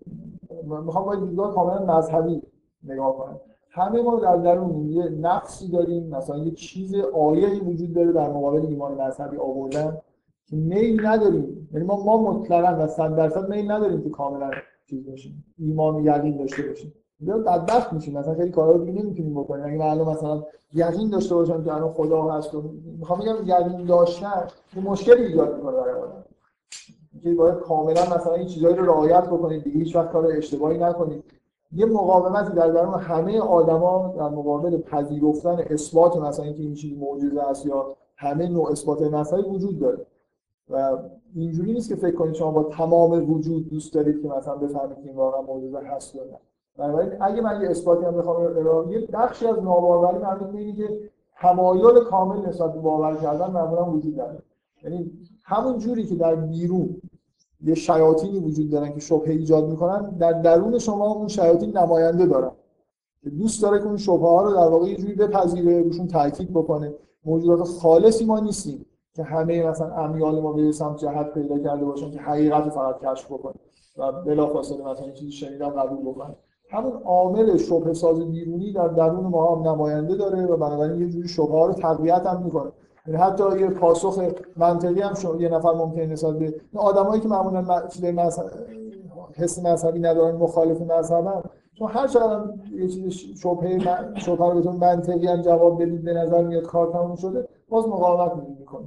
[0.84, 2.42] می‌خوام باید دیدگاه کاملا مذهبی
[2.84, 3.40] نگاه کنم.
[3.70, 8.66] همه ما در درون یه نقصی داریم مثلا یه چیز آیه‌ای وجود داره در مقابل
[8.66, 9.98] ایمان مذهبی آوردن
[10.46, 11.68] که میل نداریم.
[11.72, 14.50] یعنی ما ما مطلقا و 100 درصد میل نداریم که کاملا
[14.86, 16.94] چیز باشیم ایمان یقین داشته باشیم.
[17.22, 18.18] یا بدبخت میشیم.
[18.18, 19.64] مثلا خیلی کارا رو دیگه نمی‌تونیم بکنیم.
[19.64, 20.42] اگه من مثلا
[20.74, 22.50] یقین داشته باشم که الان خدا هست
[22.98, 24.46] می‌خوام بگم یقین داشتن
[24.76, 26.24] یه مشکلی ایجاد می‌کنه برای آدم
[27.22, 31.24] که باید کاملا مثلا این چیزایی رو رعایت بکنید دیگه هیچ وقت کار اشتباهی نکنید.
[31.72, 37.42] یه مقاومتی در درون همه آدما در مقابل پذیرفتن اثبات مثلا اینکه این چیز معجزه
[37.42, 40.06] است یا همه نوع اثبات مسائل وجود داره.
[40.70, 40.98] و
[41.34, 45.02] اینجوری نیست که فکر کنید شما با تمام وجود دوست دارید که مثلا بفهمید که
[45.04, 46.38] این واقعا معجزه هست یا نه.
[46.78, 51.10] بنابراین اگه من یه اثباتی هم بخوام ارائه یه بخشی از ناباوری به اینه که
[51.40, 54.42] تمایل کامل نسبت به باور کردن معمولا وجود داره.
[54.82, 55.12] یعنی
[55.44, 57.02] همون جوری که در بیرون
[57.64, 62.50] یه شیاطینی وجود دارن که شبهه ایجاد می‌کنن در درون شما اون شیاطین نماینده دارن.
[63.22, 66.50] که دوست داره که اون شبهه ها رو در واقع یه جوری بپذیره روشون تاکید
[66.50, 66.94] بکنه.
[67.24, 72.10] موجودات خالصی ما نیستیم که همه مثلا امیال ما به سمت جهت پیدا کرده باشن
[72.10, 73.54] که حقیقت فقط کشف بکنه.
[73.98, 76.36] و بلافاصله مثلا چیزی شنیدم قبول بکنه.
[76.72, 81.28] همون عامل شبه ساز بیرونی در درون ما هم نماینده داره و بنابراین یه جوری
[81.28, 82.72] شبه ها رو تقویت هم می‌کنه.
[83.06, 84.22] یعنی حتی یه پاسخ
[84.56, 87.82] منطقی هم شما یه نفر ممکنه نسبت به آدمایی که معمولا
[89.34, 91.42] حس مذهبی ندارن مخالف مذهبن
[91.78, 93.78] چون هر چقدر یه چیز شبهه
[94.16, 98.48] شبهه رو بهتون منطقی هم جواب بدید به نظر میاد کار تموم شده باز مقاومت
[98.58, 98.86] می‌کنه.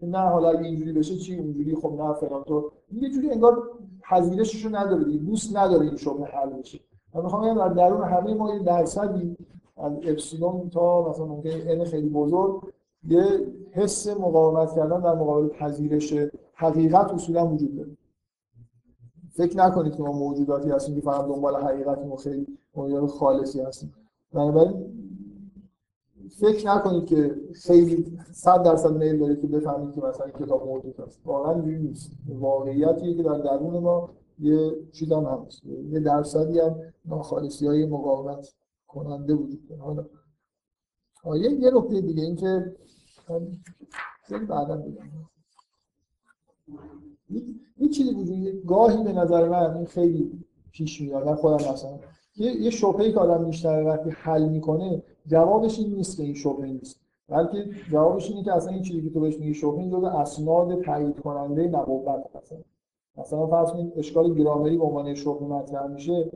[0.00, 3.62] که نه حالا اگه اینجوری بشه چی؟ اونجوری خب نه فلان تو یه جوری انگار
[4.10, 6.80] پذیرشش رو نداره دوست نداره این شبهه حل بشه.
[7.14, 9.36] من می‌خوام در درون همه ما یه درصدی
[9.76, 12.62] از اپسیلون تا مثلا ممکن ان خیلی بزرگ
[13.08, 13.24] یه
[13.72, 16.14] حس مقاومت کردن در مقابل پذیرش
[16.54, 17.96] حقیقت اصولا وجود داره.
[19.30, 22.46] فکر نکنید که ما موجوداتی هستیم که فقط دنبال حقیقت و خیلی
[23.08, 23.94] خالصی هستیم.
[24.32, 24.94] بنابراین
[26.28, 31.20] فکر نکنید که خیلی صد درصد میل دارید که بفهمید که مثلا کتاب موجود است.
[31.24, 32.10] واقعا نیست.
[32.28, 35.64] واقعیتیه که در درون ما یه چیز هم هست.
[35.64, 38.54] یه درصدی هم ناخالصی های مقاومت
[38.88, 40.06] کننده وجود داره.
[41.22, 42.74] حالا یه یه نکته دیگه این که
[44.48, 45.04] بعدا بگم.
[47.76, 51.26] یه چیزی وجود گاهی به نظر من این خیلی پیش میاد.
[51.26, 51.98] من خودم مثلا
[52.36, 56.66] یه یه شبهه‌ای که آدم بیشتر وقتی حل می‌کنه جوابش این نیست که این شبهه
[56.66, 57.00] نیست.
[57.28, 60.82] بلکه جوابش اینه که اصلا این چیزی که تو بهش میگی شبهه این جزء اسناد
[60.82, 62.36] تایید کننده نبوت.
[62.36, 62.54] هست
[63.16, 66.30] مثلا فرض کنید اشکال گرامری به عنوان شبهه مطرح میشه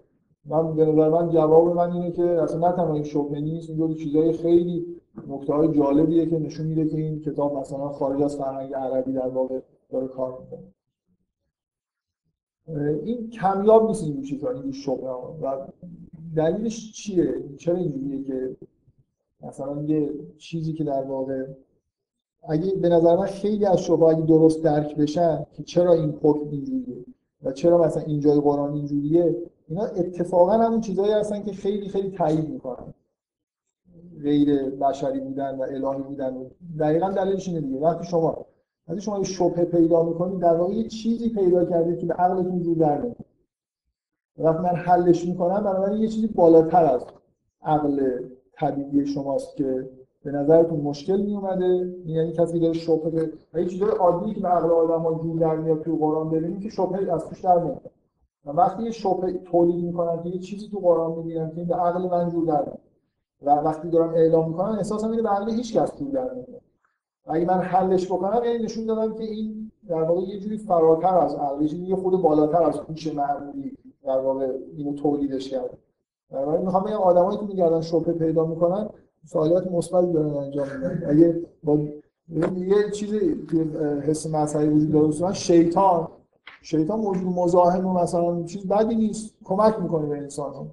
[0.44, 3.94] من به نظر من جواب من اینه که اصلا نه تنها این شبهه نیست این
[3.94, 4.86] چیزای خیلی
[5.28, 9.28] نکته های جالبیه که نشون میده که این کتاب مثلا خارج از فرهنگ عربی در
[9.28, 9.60] واقع
[9.90, 10.68] داره کار می‌کنه.
[13.05, 15.66] این کمیاب نیست این چیزا این شبهه و
[16.36, 18.56] دلیلش چیه؟ چرا اینجوریه که
[19.40, 21.46] مثلا یه چیزی که در واقع
[22.49, 26.51] اگه به نظر من خیلی از شبهه اگه درست درک بشن که چرا این حکم
[26.51, 27.05] اینجوریه
[27.43, 29.37] و چرا مثلا اینجای قرآن اینجوریه
[29.69, 32.95] اینا اتفاقا همون چیزهایی هستن که خیلی خیلی تایید می‌کنن.
[34.23, 36.37] غیر بشری بودن و الهی بودن.
[36.37, 36.45] و
[36.79, 37.79] دقیقا دلیلش اینه دیگه.
[37.79, 38.47] وقتی شما
[38.89, 42.62] وقتی شما یه شبهه پیدا می‌کنید در واقع یه چیزی پیدا کردید که به عقلتون
[42.62, 43.07] جور در
[44.39, 47.05] وقتی من حلش می‌کنم بنابراین یه چیزی بالاتر از
[47.62, 48.01] عقل
[48.53, 49.89] طبیعی شماست که
[50.32, 54.48] به نظرتون مشکل می اومده یعنی کسی داره شبهه به یه چیزای عادی که به
[54.48, 57.90] عقل آدم‌ها جور در میاد تو قرآن ببینیم که شبهه از توش در میاد.
[58.46, 62.09] و وقتی یه شبهه تولید می‌کنن که یه چیزی تو قرآن می‌گیرن که به عقل
[62.09, 62.78] من جور در میاد.
[63.42, 66.62] و وقتی دارم اعلام می‌کنن احساس اینه به عقل هیچ کس جور در نمیاد.
[67.26, 71.34] اگه من حلش بکنم یعنی نشون دادم که این در واقع یه جوری فراتر از
[71.34, 75.78] عقل یه خود بالاتر از هوش معمولی در واقع اینو تولیدش کرده.
[76.30, 78.88] در واقع می‌خوام بگم آدمایی که میگردن شبهه پیدا می‌کنن
[79.28, 81.78] فعالیت مثبتی دارن انجام میدن اگه با
[82.56, 83.56] یه چیزی که
[84.02, 86.09] حس مذهبی وجود داره اصلا شیطان.
[86.62, 90.66] شیطان موجود مزاحم و مثلا چیز بدی نیست کمک می‌کنه به انسان ها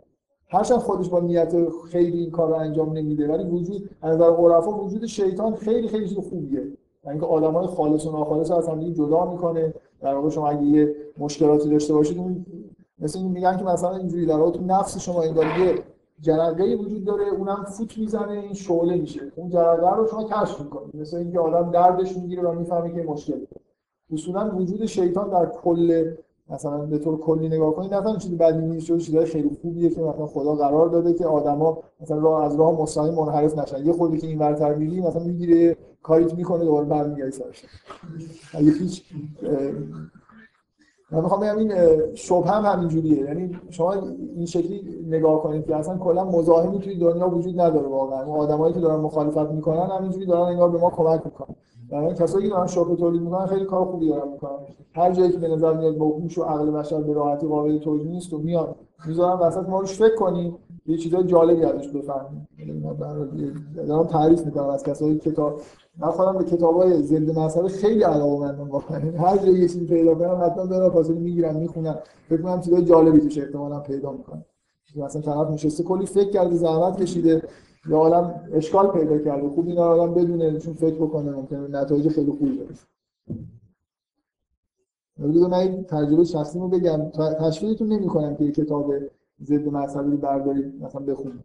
[0.47, 1.55] هرچند خودش با نیت
[1.91, 6.09] خیلی این کار رو انجام نمیده ولی وجود از نظر عرفا وجود شیطان خیلی خیلی
[6.09, 6.59] چیز خوبیه.
[6.59, 6.75] یعنی
[7.05, 9.73] اینکه آدمای خالص و ناخالص از هم جدا می‌کنه.
[10.01, 12.45] در واقع شما اگه یه مشکلاتی داشته باشید اون
[12.99, 15.83] مثل میگن که مثلا اینجوری در تو نفس شما انگار یه
[16.21, 19.21] جرقه وجود داره اونم فوت می‌زنه این شعله میشه.
[19.35, 20.95] اون جرقه رو شما کشف می‌کنید.
[20.95, 23.45] مثل اینکه آدم دردش می‌گیره و می‌فهمه که مشکل.
[24.13, 26.11] اصولا وجود شیطان در کل
[26.49, 30.01] مثلا به طور کلی نگاه کنید نه چیزی بدی نیست چیز چیزای خیلی خوبیه که
[30.01, 33.85] مثلا خدا قرار داده که آدما مثلا راه از راه مستقیم منحرف نشن.
[33.85, 37.63] یه خودی که این ورتر میگی مثلا می‌گیره کاریت می‌کنه دوباره برمیگردی سرش.
[38.53, 39.03] اگه هیچ
[41.11, 41.71] من می‌خوام بگم این
[42.15, 43.23] شبه هم همینجوریه.
[43.23, 43.93] یعنی شما
[44.35, 48.25] این شکلی نگاه کنید که اصلا کلا مزاحمی توی دنیا وجود نداره واقعا.
[48.25, 51.55] اون آدمایی که دارن مخالفت می‌کنن همینجوری دارن انگار به ما کمک می‌کنن.
[51.91, 54.51] یعنی کسایی که دارن تولید می‌کنن خیلی کار خوبی دارن می‌کنن.
[54.93, 58.11] هر جایی که به نظر میاد با هوش و عقل بشر به راحتی قابل توجیه
[58.11, 58.75] نیست و میان.
[59.07, 60.55] می‌ذارن وسط ما روش فکر کنیم
[60.85, 62.47] یه چیزای جالبی ازش بفهمیم.
[63.87, 65.55] دارم تعریف می‌کنم از کسایی که تا
[65.97, 70.41] من خودم به کتابای ضد مذهب خیلی علاقه‌مندم واقعا هر جایی یه چیزی پیدا کنم
[70.45, 71.99] حتما برام فاصله می‌گیرم می‌خونم.
[72.29, 74.45] فکر کنم چیزای جالبی توش احتمالاً پیدا می‌کنم.
[74.97, 77.41] مثلا طرف نشسته کلی فکر کرده زحمت کشیده.
[77.89, 79.49] یا عالم اشکال پیدا کرده.
[79.49, 81.67] خوب اینا آدم بدونه چون فکر بکنه ممکنه.
[81.67, 82.85] نتایج خیلی خوبی برسه
[85.23, 87.09] بذار من این تجربه شخصی رو بگم
[87.39, 88.93] تشویقتون نمی‌کنم که یه کتاب
[89.43, 91.43] ضد مذهبی رو بردارید مثلا بخونید.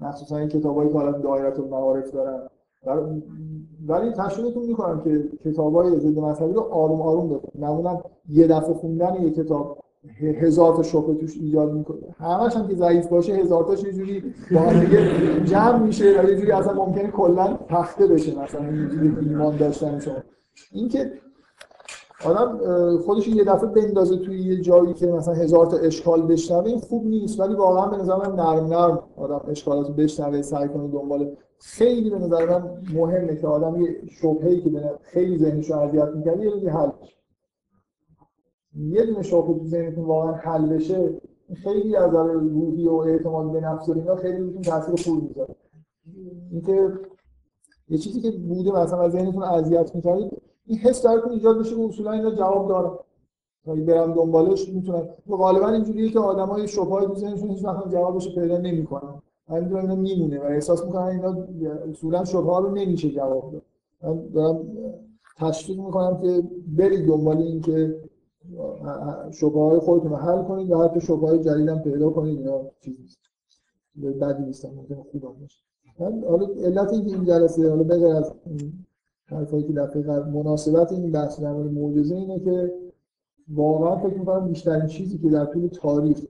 [0.00, 2.48] مخصوصا این کتابایی که حالا دایره المعارف دارن.
[3.86, 7.60] ولی تشویقتون می‌کنم که کتابای ضد مذهبی رو آروم آروم بخونید.
[7.60, 9.78] معمولا یه دفعه خوندن یه کتاب
[10.20, 11.98] هزار تا شبهه توش ایجاد می‌کنه.
[12.18, 15.10] همش هم که ضعیف باشه هزار تاش یه جوری با دیگه
[15.44, 20.14] جمع میشه و یه جوری اصلا ممکنه کلا تخته بشه مثلا اینجوری ایمان داشتن شما.
[20.72, 21.12] اینکه
[22.24, 22.58] آدم
[22.98, 27.06] خودش یه دفعه بندازه توی یه جایی که مثلا هزار تا اشکال بشنوه این خوب
[27.06, 32.10] نیست ولی واقعا به نظر من نرم نرم آدم اشکالات بشنوه سعی کنه دنبال خیلی
[32.10, 34.70] به نظر من مهمه که آدم یه شبهه‌ای که
[35.02, 36.88] خیلی ذهنش رو اذیت می‌کنه یه حل
[38.78, 41.20] یه دونه شاخه تو ذهنتون واقعا حل بشه
[41.54, 45.54] خیلی از روحی و اعتماد به نفس و اینا خیلی روتون تاثیر خوبی می‌ذاره.
[46.50, 46.92] اینکه
[47.88, 50.30] یه چیزی که بوده مثلا از ذهنتون اذیت می‌کنید
[50.66, 52.90] این حس درتون ایجاد بشه که اصولا اینا جواب داره
[53.66, 55.08] اگه برم دنبالش می‌تونن.
[55.28, 59.22] غالبا اینجوریه که آدمای شبهای تو ذهنشون هیچ وقت جوابش پیدا نمی‌کنن.
[59.48, 61.36] همینجوری اینا میمونه و احساس می‌کنن اینا
[61.90, 63.62] اصولا شبها رو نمیشه جواب داد.
[64.02, 64.66] من دارم
[65.38, 66.42] تشویق می‌کنم که
[66.76, 68.00] برید دنبال این که
[69.30, 72.60] شبه های خودتون رو حل کنید و حتی شبه های جدید هم پیدا کنید اینا
[72.80, 73.18] چیز نیست.
[74.20, 75.62] بدی نیستن ممکنه خوب هم باشه.
[75.98, 78.32] حالا علت اینکه این جلسه حالا بغیر از
[79.26, 82.72] حرفایی که دفعه قبل مناسبت این بحث در مورد معجزه اینه که
[83.48, 86.20] واقعا فکر می‌کنم بیشترین چیزی که در طول تاریخ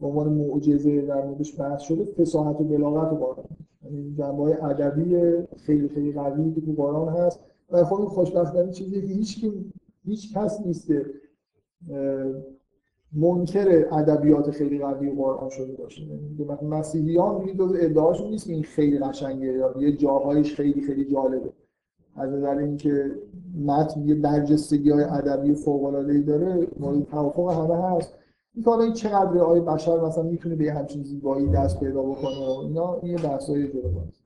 [0.00, 3.44] به عنوان معجزه در موردش بحث شده فصاحت و بلاغت قرآن
[3.84, 7.40] یعنی جنبه ادبی خیلی خیلی قوی که تو قرآن هست.
[7.70, 9.44] و خب این خوشبختانه چیزی که هیچ
[10.04, 11.06] هیچ کس نیست که
[13.12, 16.02] منکر ادبیات خیلی قوی قرآن شده باشه.
[16.02, 21.52] یعنی مسیحیان این دو ادعاشون نیست این خیلی قشنگه یا یه جاهایش خیلی خیلی جالبه.
[22.16, 23.10] از نظر اینکه
[23.64, 28.14] متن یه برجستگی های ادبی فوق العاده ای داره مورد توافق همه هست.
[28.54, 33.00] این این چقدر آیه بشر مثلا می‌تونه به همچین زیبایی دست پیدا بکنه؟ و اینا
[33.02, 34.24] این بحثای جدا است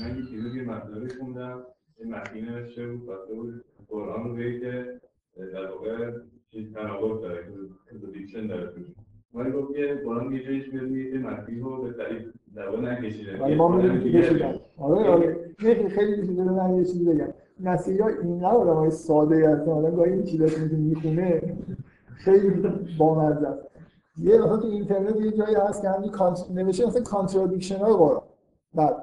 [0.00, 1.62] من یه چیزی مطلبی خوندم.
[2.00, 4.36] یه متنی نوشته بود قرآن رو
[5.36, 6.10] در واقع
[6.50, 7.44] چیز تناقض داره
[8.32, 8.72] که داره
[9.34, 13.42] ولی گفت که قرآن یه جایش میاد میگه مسیح رو به صلیب در واقع نکشیده
[13.42, 14.22] ولی ما میگیم
[14.78, 15.54] آره آره.
[15.58, 19.70] خیلی خیلی چیزا رو من یه چیزی بگم مسیحا اینقدر آدمای ساده هستن.
[19.70, 21.56] آدم گاهی این چیزاشون که می‌خونه
[22.06, 22.50] خیلی
[22.98, 23.62] بامزه است.
[24.18, 26.38] یه مثلا تو اینترنت یه جایی هست که همین cont...
[26.54, 28.22] نوشته مثلا contradiction های قرآن.
[28.74, 28.96] بعد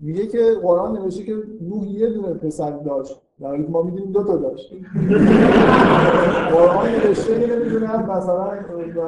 [0.00, 3.22] میگه که قرآن نوشته که نوح یه دونه پسر داشت.
[3.40, 4.72] در حالی که ما می‌دونیم دو تا داشت
[6.52, 8.50] قرآن نوشته نمی‌دونم مثلا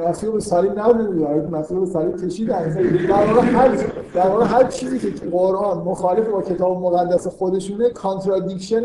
[0.09, 2.69] مسیح به صلیب نبود مسیح به صلیب کشیدن
[3.09, 3.69] در واقع هر
[4.13, 8.81] در هر چیزی که قرآن مخالف با کتاب مقدس خودشونه contradiction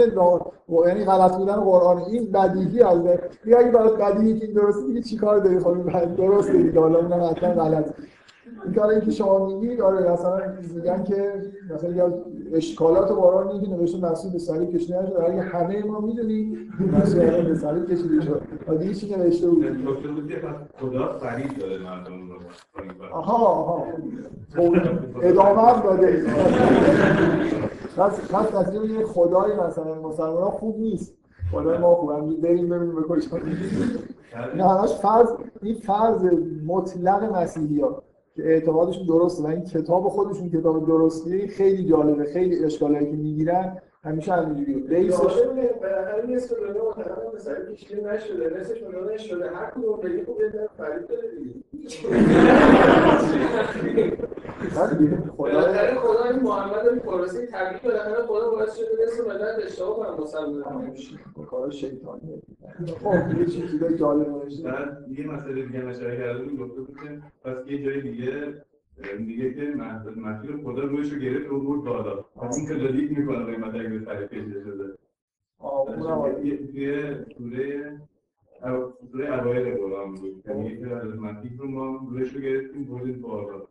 [0.87, 1.99] یعنی غلط بودن قرآن.
[1.99, 2.99] این بدیهی از
[3.45, 6.81] بیا اگه برای بدیهی که این درسته دیگه چیکار داری؟ خب درسته دیگه.
[6.81, 7.95] حالا اونم حتما غلط
[8.65, 10.41] این کاری که شما میگی آره مثلا
[10.75, 11.33] میگن که
[11.75, 12.13] مثلا یا
[12.55, 17.43] اشکالات قرآن اینه که نوشته مسیح به صلیب کشیده نشد اگه همه ما می‌دونیم مسیح
[17.43, 18.43] به صلیب کشیده شد.
[18.69, 19.65] و دیگه چی نوشته بود؟
[20.81, 21.19] خدا
[21.79, 22.39] مردم رو.
[23.13, 23.87] آها آها.
[25.23, 26.25] ادامه هم داده.
[27.97, 31.15] پس پس تصمیم یه خدای مثلا مسلمان خوب نیست.
[31.53, 33.39] خدای ما خوب هم بریم ببینیم به کجا.
[34.57, 35.29] نه همش فرض
[35.63, 36.25] این فرض
[36.67, 38.03] مطلق مسیحی ها
[38.37, 39.43] که اعتقادشون درسته.
[39.43, 42.25] و این کتاب خودشون کتاب درستیه خیلی جالبه.
[42.25, 43.79] خیلی اشکالایی که می‌گیرن.
[44.05, 44.77] همیشه همینجوریه.
[44.77, 45.21] بیسش
[45.81, 47.55] بالاخره نصف دنیا متهم مثلا
[47.95, 48.61] نشده
[49.15, 49.51] نشده.
[49.51, 51.55] هر کدوم خوب یه فرید داره دیگه.
[55.37, 60.23] بالاخره خدا این محمد این پروسه تبریک بالاخره خدا باعث شده نصف ملت اشتباه کنن
[60.23, 60.95] مسلمان
[61.51, 62.43] کار شیطانیه.
[63.03, 64.63] خب یه چیزی جالب نوشته.
[64.63, 65.79] بعد یه مسئله دیگه
[66.17, 68.55] کرده بود گفته بود که پس یه جای دیگه
[69.19, 69.63] میگه که
[70.17, 72.25] مسیر خدا رویش رو گرفت رو برد بالا.
[72.57, 74.95] این تجدید می‌کنه قیمت اگه به طریق کشیده شده
[76.73, 78.01] توی سوره
[79.13, 80.45] سوره اوایل قرآن بود.
[80.47, 83.63] یعنی که از مسیح رو ما رویش رو گرفتیم بردیم بالا.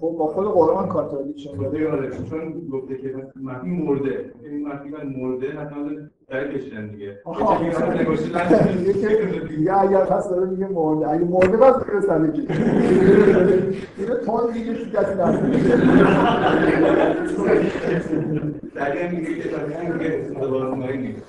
[0.00, 1.92] خب با خود قرآن کانترادیکشن داره.
[1.92, 5.90] آره چون گفته که مسیح مرده این مسیح مرده حتما
[6.32, 7.18] کشیدن دیگه.
[9.48, 11.08] دیگه اگر پس داره میگه مرده.
[11.08, 12.48] اگه مرده پس به کی
[13.98, 15.14] اینو تون دیگه کسی
[18.74, 19.56] در میگه که تا
[19.92, 21.22] میگه دوباره مایی نیست.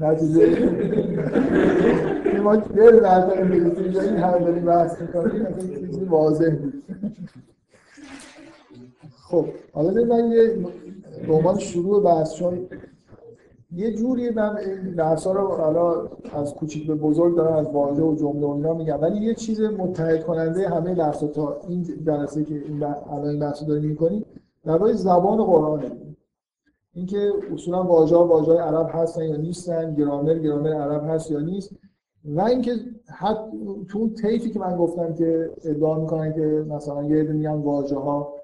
[0.00, 0.68] نتیجه
[2.42, 6.82] ما دل در انگلیسی این همه داریم بحث می‌کنیم چیزی واضح بود
[9.22, 10.56] خب حالا من یه
[11.26, 12.66] به عنوان شروع بحث چون
[13.72, 18.16] یه جوری من این بحثا رو حالا از کوچیک به بزرگ دارم از واژه و
[18.16, 22.54] جمله و اینا میگم ولی یه چیز متحد کننده همه بحثا تا این جلسه که
[22.54, 24.24] این الان این بحث داریم می‌کنیم
[24.64, 25.90] در زبان قرآنه
[26.94, 31.70] اینکه اصولا واژه واژه عرب هستن یا نیستن گرامر گرامر عرب هست یا نیست.
[32.24, 32.70] و اینکه
[33.06, 33.40] حتی
[33.88, 34.14] تو اون
[34.52, 38.34] که من گفتم که ادعا می‌کنن که مثلا یه عده میگن واژه ها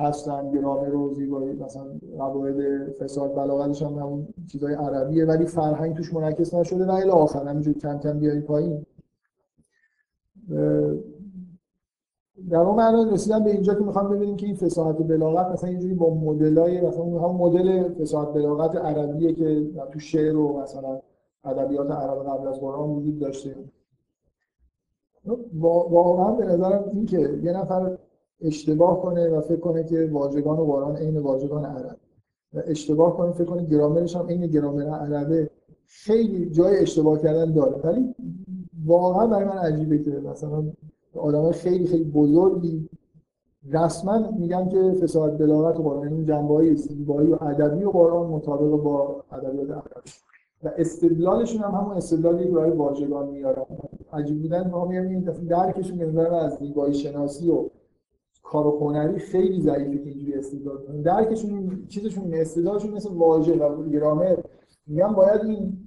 [0.00, 1.84] هستن گرامر و زیبایی مثلا
[2.18, 7.48] قواعد فساد بلاغتش هم همون چیزای عربیه ولی فرهنگ توش منعکس نشده و الی آخر
[7.48, 8.86] همینجوری کم کم بیاری پایین.
[12.50, 15.94] در اون معنا رسیدم به اینجا که می‌خوام ببینیم که این فصاحت بلاغت مثلا اینجوری
[15.94, 21.00] با مدلای مثلا همون مدل فصاحت بلاغت عربیه که تو شعر و مثلا
[21.44, 23.54] ادبیات عرب قبل از قرآن وجود داشته.
[25.90, 27.98] واقعا به نظرم این که یه نفر
[28.42, 31.96] اشتباه کنه و فکر کنه که واژگان قرآن عین واژگان عرب.
[32.54, 35.50] و اشتباه کنه فکر کنه گرامرش هم عین گرامر عربه.
[35.86, 37.76] خیلی جای اشتباه کردن داره.
[37.84, 38.14] ولی
[38.86, 40.64] واقعا برای من عجیبه که مثلا
[41.16, 42.88] آدم خیلی خیلی بزرگی
[43.72, 49.24] رسما میگن که فساد بلاغت قرآن این جنبه‌های زیبایی و ادبی و قرآن مطابق با
[49.32, 50.10] ادبیات عربی
[50.62, 53.64] و استدلالشون هم همون استدلالی که برای واژگان میارن.
[54.12, 57.64] عجیب بودن ما میگم این درکشون به از زیبایی شناسی و
[58.50, 61.02] کار و هنری خیلی ضعیفه که اینجوری استدلال کنن.
[61.02, 64.36] درکشون چیزشون استدلالشون مثل واژه و گرامر.
[64.86, 65.78] میگن باید این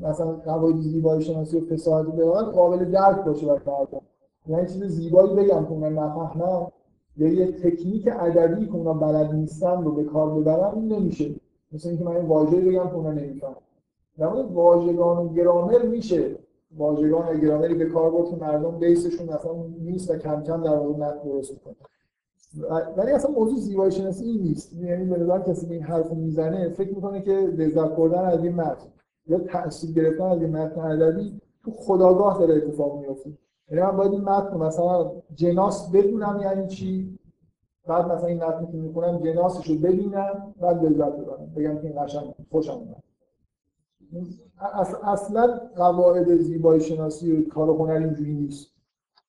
[0.00, 4.00] مثلا قواعد زیبایی شناسی و فصاحت بلاغت قابل درک باشه برای مردم.
[4.46, 6.66] یعنی چیز زیبایی بگم که من نفهمم
[7.16, 11.34] یا یه تکنیک ادبی که اونا بلد نیستن رو به کار ببرم این نمیشه.
[11.72, 13.54] مثل اینکه من این واژه بگم که اونا نمی‌فهمن.
[14.18, 16.36] در واژگان و گرامر میشه.
[16.76, 20.76] واژگان و گرامری به کار برد که مردم بیسشون اصلا نیست و کم کم در
[20.76, 21.74] واقع متن درست می‌کنه
[22.96, 24.72] ولی اصلا موضوع زیبایی شناسی این نیست.
[24.72, 28.86] یعنی به نظر کسی این حرف می‌زنه فکر می‌کنه که لذت بردن از این متن
[29.26, 33.30] یا تاثیر گرفتن از این متن ادبی تو خداگاه داره اتفاق میفته
[33.70, 37.18] یعنی من باید این متن مثلا جناس بدونم یعنی چی؟
[37.86, 41.52] بعد مثلا این متن که می‌کنم جناسش رو ببینم بعد لذت ببرم.
[41.56, 43.02] بگم که این قشنگ خوشم اومد.
[45.02, 48.72] اصلا قواعد زیبایی شناسی و کار هنری اینجوری نیست.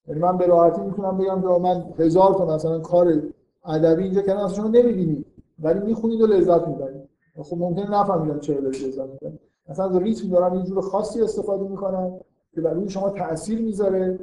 [0.08, 3.24] یعنی من به راحتی می‌تونم بگم که من هزار تا مثلا کار
[3.66, 5.26] ادبی اینجا کردم اصلا شما نمی‌بینید
[5.60, 7.02] ولی می‌خونید و لذت می‌برید.
[7.42, 9.40] خب ممکنه نفهمیدم چرا دارید لذت می‌برید.
[9.70, 12.20] مثلا از ریتم دارم یه جور خاصی استفاده می‌کنم
[12.56, 14.20] که برای شما تاثیر می‌ذاره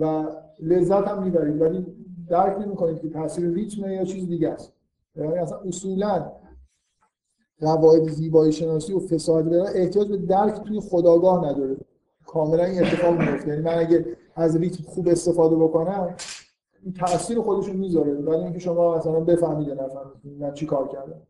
[0.00, 0.24] و
[0.60, 1.62] لذت هم می‌برید.
[1.62, 1.86] ولی
[2.28, 4.72] درک نمی‌کنید که تاثیر ریتم یا چیز دیگه است.
[5.16, 6.32] یعنی اصلا اصولا
[7.60, 11.76] قواعد زیبایی شناسی و فساد داره احتیاج به درک توی خداگاه نداره.
[12.26, 14.06] کاملا این اتفاق میفته یعنی من اگه
[14.36, 16.14] از ریتم خوب استفاده بکنم
[16.84, 18.12] این تاثیر خودش می‌ذاره.
[18.12, 21.22] ولی اینکه شما مثلا بفهمید نفهمید من چی کار کردم.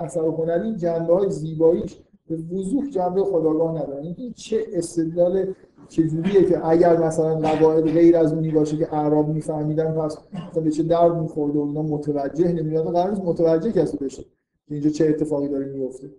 [0.00, 1.98] اثر هنری جنبه های زیباییش
[2.28, 4.02] به وضوح جنبه خداگاه نداره.
[4.02, 5.54] اینکه چه استدلال
[5.88, 10.18] چجوریه که اگر مثلا قواعد غیر از اونی باشه که اعراب میفهمیدن پس
[10.54, 14.24] به چه درد میخورده و اینا متوجه نمیاد قرار نیست متوجه کسی بشه.
[14.68, 16.10] اینجا چه اتفاقی داره میفته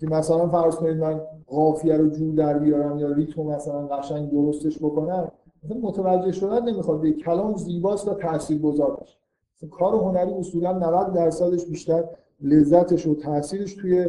[0.00, 4.78] که مثلا فرض کنید من قافیه رو جور در بیارم یا ریتم مثلا قشنگ درستش
[4.78, 5.32] بکنم
[5.64, 9.18] مثلا متوجه شدن نمی‌خواد به کلام زیباست و تاثیرگذار باشه.
[9.70, 12.04] کار هنری اصولا 90 درصدش بیشتر
[12.40, 14.06] لذتش و تاثیرش توی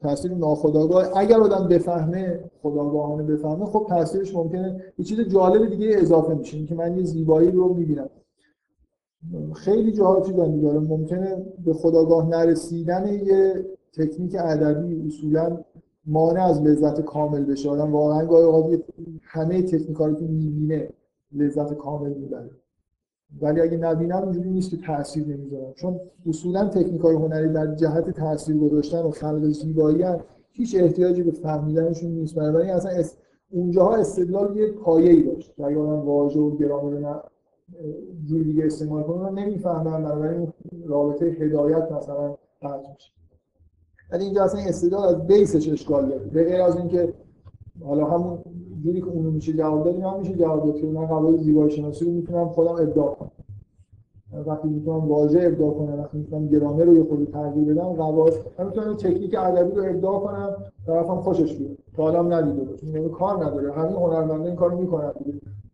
[0.00, 1.06] تاثیر ناخودآگاه.
[1.16, 6.74] اگر آدم بفهمه خداگاهانه بفهمه خب تاثیرش ممکنه یه چیز جالب دیگه اضافه میشه اینکه
[6.74, 8.10] من یه زیبایی رو می‌بینم.
[9.54, 15.58] خیلی جاها چیزی داره ممکنه به خداگاه نرسیدن یه تکنیک ادبی اصولا
[16.06, 17.70] مانع از لذت کامل بشه.
[17.70, 18.80] آدم واقعا گاهی اوقات
[19.22, 20.88] همه تکنیکا رو که می‌بینه
[21.32, 22.50] لذت کامل می‌بره.
[23.42, 25.72] ولی اگه نبینم اینجوری نیست که تاثیر نمی‌ذارم.
[25.74, 30.20] چون اصولا تکنیکای هنری در جهت تاثیر گذاشتن و خلق زیبایی هم
[30.50, 32.34] هیچ احتیاجی به فهمیدنشون نیست.
[32.34, 33.16] بنابراین اصلا اس...
[33.50, 35.60] اونجاها استدلال یه پایه‌ای داشت.
[35.60, 37.16] اگه آدم واژه و گرامر نه
[38.24, 40.52] جور دیگه استعمال کنه من نمی‌فهمم بنابراین
[40.86, 43.12] رابطه هدایت مثلا قطع میشه.
[44.12, 46.24] ولی اینجا اصلا استدلال از بیسش اشکال داره.
[46.24, 47.14] به غیر از اینکه
[47.84, 48.38] حالا همون
[48.84, 52.04] جوری که اونو میشه جواب دادیم هم میشه جواب داد که من قواعد زیبایی شناسی
[52.04, 53.30] رو می‌تونم خودم ابداع کنم.
[54.46, 58.66] وقتی می‌تونم واژه ابداع کنم وقتی می‌تونم گرامر رو یه خورده تغییر بدم قواعد من
[58.66, 61.76] می‌تونم تکنیک ادبی رو ابداع کنم طرفم خوشش بیاد.
[61.96, 62.86] تا حالا ندیده باشه.
[62.86, 63.72] این کار نداره.
[63.72, 65.12] همین هنرمندا این کارو می‌کنن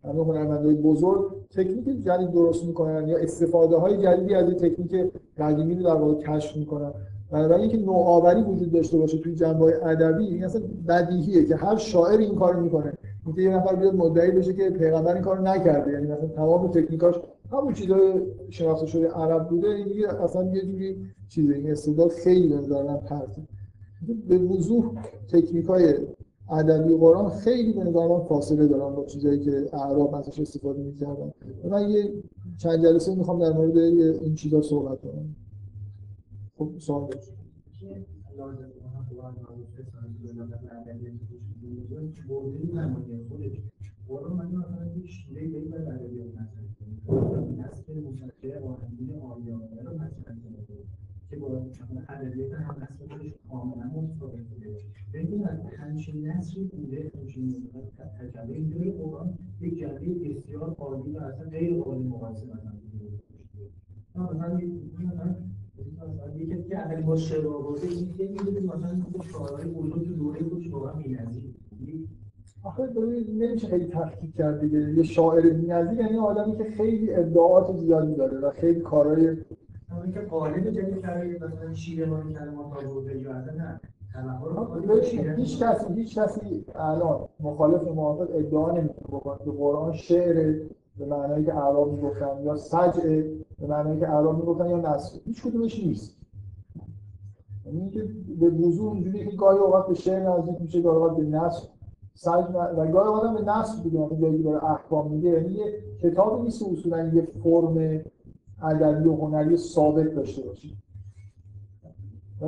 [0.05, 5.82] همین هنرمندای بزرگ تکنیک جدید درست می‌کنن یا استفاده های جدیدی از تکنیک قدیمی رو
[5.82, 6.93] در واقع کشف می‌کنن.
[7.31, 12.18] بنابراین اینکه نوآوری وجود داشته باشه توی جنبه ادبی این اصلا بدیهیه که هر شاعر
[12.18, 12.93] این کارو می‌کنه.
[13.26, 17.14] اینکه یه نفر بیاد مدعی بشه که پیغمبر این کارو نکرده یعنی مثلا تمام تکنیکاش
[17.52, 20.97] همون چیزای شناخته شده عرب بوده این اصلا یه جوری
[21.28, 22.98] چیزه این استعداد خیلی به نظر
[24.28, 24.90] به وضوح
[25.32, 25.94] تکنیکای
[26.50, 31.32] ادبی قرآن خیلی به نظر من فاصله دارن با چیزایی که اعراب ازش استفاده می‌کردن.
[31.70, 32.22] من یه
[32.58, 35.36] چند جلسه می‌خوام در مورد این چیزا صحبت کنم.
[36.58, 37.32] خب سوال داشت
[51.30, 51.40] که
[53.48, 53.93] با هم
[55.94, 57.54] همچین نسلی بوده همچین
[58.20, 62.72] تجربه اینجوری قرآن یک جنبه بسیار عالی و اصلا غیر قابل مقایسه مثلا
[64.24, 64.60] مثلا
[66.36, 69.02] یکی که اولین با شعر آورده این که می‌دونی مثلا
[69.32, 71.54] شعرهای بزرگ تو دوره خودش واقعا بی‌نظیر
[72.62, 72.88] آخه
[73.38, 74.78] نمیشه خیلی تفکیک کرد دیگه.
[74.78, 79.36] یه شاعر بی‌نظیر یعنی آدمی که خیلی ابداعات زیادی داره و خیلی کارهای
[80.04, 83.80] اینکه قالب جدید کرده مثلا شیره ما کلمات آورده یا نه.
[85.36, 90.59] هیچ کسی هیچ کسی الان مخالف موافق ادعا نمی‌تونه بکنه که قرآن شعر
[90.99, 93.23] به معنایی که اعراب می‌گفتن یا سجع
[93.61, 96.16] به معنایی که اعراب می‌گفتن یا نصر هیچ کدومش نیست.
[97.66, 98.09] یعنی اینکه
[98.41, 101.69] به وضوح اونجوری که گاهی اوقات به شعر نزدیک میشه گاهی اوقات به نصر
[102.15, 105.65] سجع و گاهی اوقات به نصر دیگه یعنی داره احکام میگه یعنی یه
[106.03, 108.01] کتابی نیست اصولا یه فرم
[108.62, 110.69] ادبی و هنری ثابت داشته باشه.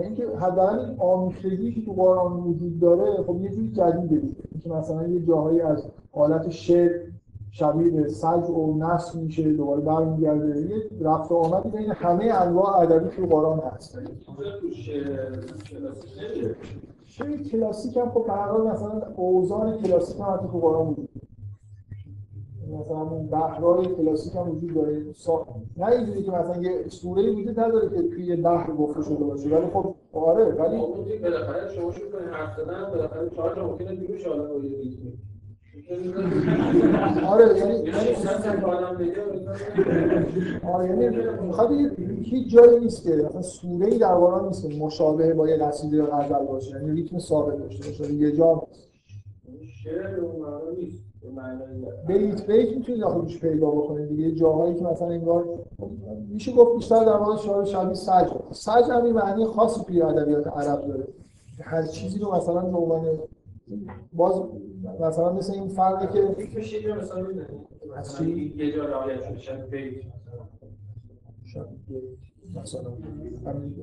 [0.01, 5.09] اینکه حداقل آمیختگی که تو قرآن وجود داره خب یه جوری جدیده دیگه اینکه مثلا
[5.09, 6.90] یه جاهایی از حالت شعر
[7.51, 10.60] شبیه به سج و نصر میشه دوباره برمیگرده.
[10.60, 13.98] یه رفت و آمدی بین همه انواع ادبی تو قرآن هست.
[17.05, 21.09] شعر کلاسیک هم خب به مثلا اوزان کلاسیک هم تو قرآن وجود
[22.73, 25.05] مثلا اون بحرهای کلاسیک هم وجود داره
[25.77, 29.49] نه اینجوری که مثلا یه سوره وجود نداره که توی بحر گفته شده باشه.
[29.49, 30.83] ولی خب آره ولی
[31.23, 34.43] بالاخره شما شروع کنید حرف زدن بالاخره چهار تا ممکنه دیگه شاله
[37.27, 38.15] آره یعنی یعنی
[40.65, 41.09] آره یعنی
[41.43, 41.71] می‌خواد
[42.23, 45.97] هیچ جایی نیست که مثلا سوره ای در قرآن نیست که مشابه با یه قصیده
[45.97, 46.71] یا غزل باشه.
[46.71, 48.15] یعنی ریتم ثابت داشته باشه.
[48.15, 48.67] یه جا
[49.85, 50.47] شعر اون
[50.79, 51.03] نیست.
[52.07, 54.33] بیت بیت می‌تونید داخلش پیدا بکنید دیگه.
[54.33, 55.45] جاهایی که مثلا انگار
[56.29, 60.87] میشه گفت بیشتر در واقع شعار شبیه سج سج هم معنی خاصی توی ادبیات عرب
[60.87, 61.07] داره.
[61.61, 63.19] هر چیزی رو مثلا به عنوان
[64.13, 64.43] باز
[65.01, 66.37] مثلا مثل این فرقی که
[67.91, 68.27] مثلا
[68.57, 69.67] یه جا رعایت میشه
[72.55, 72.93] مثلا.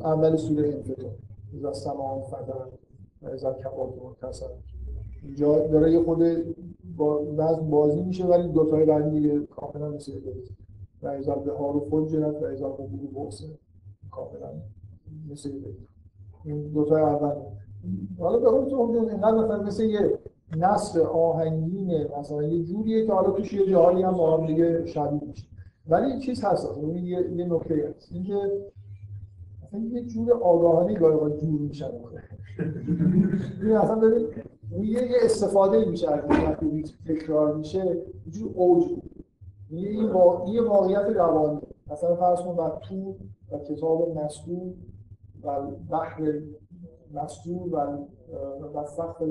[0.03, 1.11] اول سوره انفطار.
[1.57, 2.67] اذا سما فدر
[3.21, 4.45] و اذا کباب منتصر
[5.23, 6.21] اینجا داره یه خود
[7.37, 10.11] وزن بازی میشه ولی دو تای بعدی دیگه کاملا مثل
[11.03, 13.45] و اذا به ها رو فجرت و اذا قبور بحثه
[14.11, 14.49] کاملا
[15.31, 15.51] مثل
[16.45, 17.35] این دو تای اول.
[18.19, 20.19] حالا به اون تو اینقدر مثلا مثل یه
[20.57, 25.21] نصر آهنگینه مثلا یه جوریه که حالا توش یه جاهایی هم با هم دیگه شبیه
[25.27, 25.47] میشه.
[25.87, 26.77] ولی این چیز هست.
[26.95, 28.11] یه, یه نکته هست.
[28.11, 28.33] اینکه
[29.63, 31.85] مثلا یه جور آگاهانه گاهی جور میشن.
[33.63, 34.27] این اصلا ببین
[34.81, 36.23] یه یه استفاده میشه از
[36.61, 37.85] این تکرار میشه
[38.25, 38.83] یه جور اوج
[39.71, 41.61] یه این واقعیت روانی.
[41.87, 43.15] مثلا فرض کن و تو
[43.51, 44.73] و کتاب مسئول
[45.43, 46.41] و بحر
[47.13, 48.05] مسئول و
[48.73, 48.83] و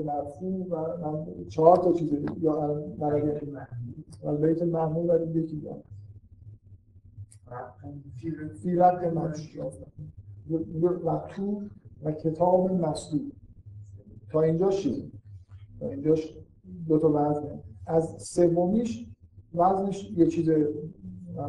[0.03, 3.39] مرفوع و چهار تا چیزه یا مراجع
[4.23, 5.81] و بیت محمول و دیگه چیزی هم.
[8.63, 9.17] فی رد
[11.05, 11.61] و تو
[12.03, 13.31] و کتاب مسئول
[14.31, 15.22] تا اینجاش چیزی تا
[15.89, 16.37] اینجاش
[16.87, 17.59] دو تا وزنه.
[17.87, 19.07] از سومیش
[19.55, 20.49] وزنش یه چیز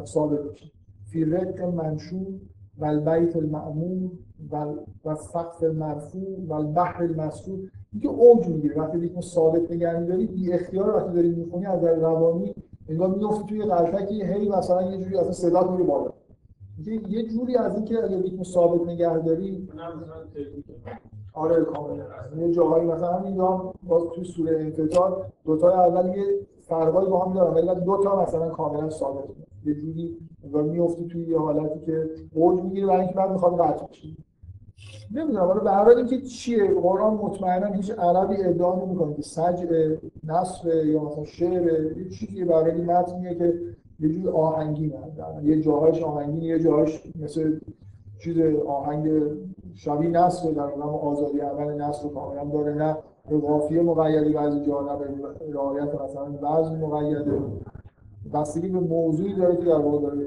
[0.05, 0.71] ثابت میشه.
[1.05, 2.27] فی رق منشور
[2.77, 4.11] و البیت المعمور
[5.05, 8.81] و سقف مرفوع و البحر المسجور اینکه اوج می‌گیره.
[8.81, 12.55] وقتی یک ثابت نگه میداری بی اختیار وقتی داری می‌خونی از نظر روانی
[12.89, 16.13] انگار میفتی توی قلتکی هی مثلا یه جوری اصلا صدا میره بالا.
[17.09, 19.69] یه جوری از اینکه اگه ریتم ثابت نگه داری
[21.35, 22.03] آره کاملا.
[22.37, 26.23] یه جاهایی مثلا همین هم باز توی سوره انفجار دو تا اول یه
[26.61, 29.23] فرقای با هم دارن ولی دو تا مثلا کاملا ثابت
[29.65, 33.87] یه جوری انگار میفتی توی یه حالتی که اوج می‌گیره برای اینکه بعد می‌خواد قطع
[33.87, 34.07] بشه.
[35.11, 39.95] نمی‌دونم حالا به هر حال اینکه چیه؟ قرآن مطمئنا هیچ عربی ادعا نمی‌کنه که سجع
[40.23, 43.53] نصر یا مثلا شعر یه چیزی برای متنیه که
[43.99, 44.93] یه جور آهنگین
[45.43, 47.59] یه جاهایش آهنگین یه جاهایش مثل
[48.19, 48.37] چیز
[48.67, 49.07] آهنگ
[49.75, 52.97] شبیه نصر در نام آزادی عمل نصر کاملا داره نه
[53.29, 57.41] به قافیه مقیدی بعضی جا نه به رعایت مثلا وزن مقیده.
[58.33, 60.17] بستگی به موضوعی داره که در واقع داره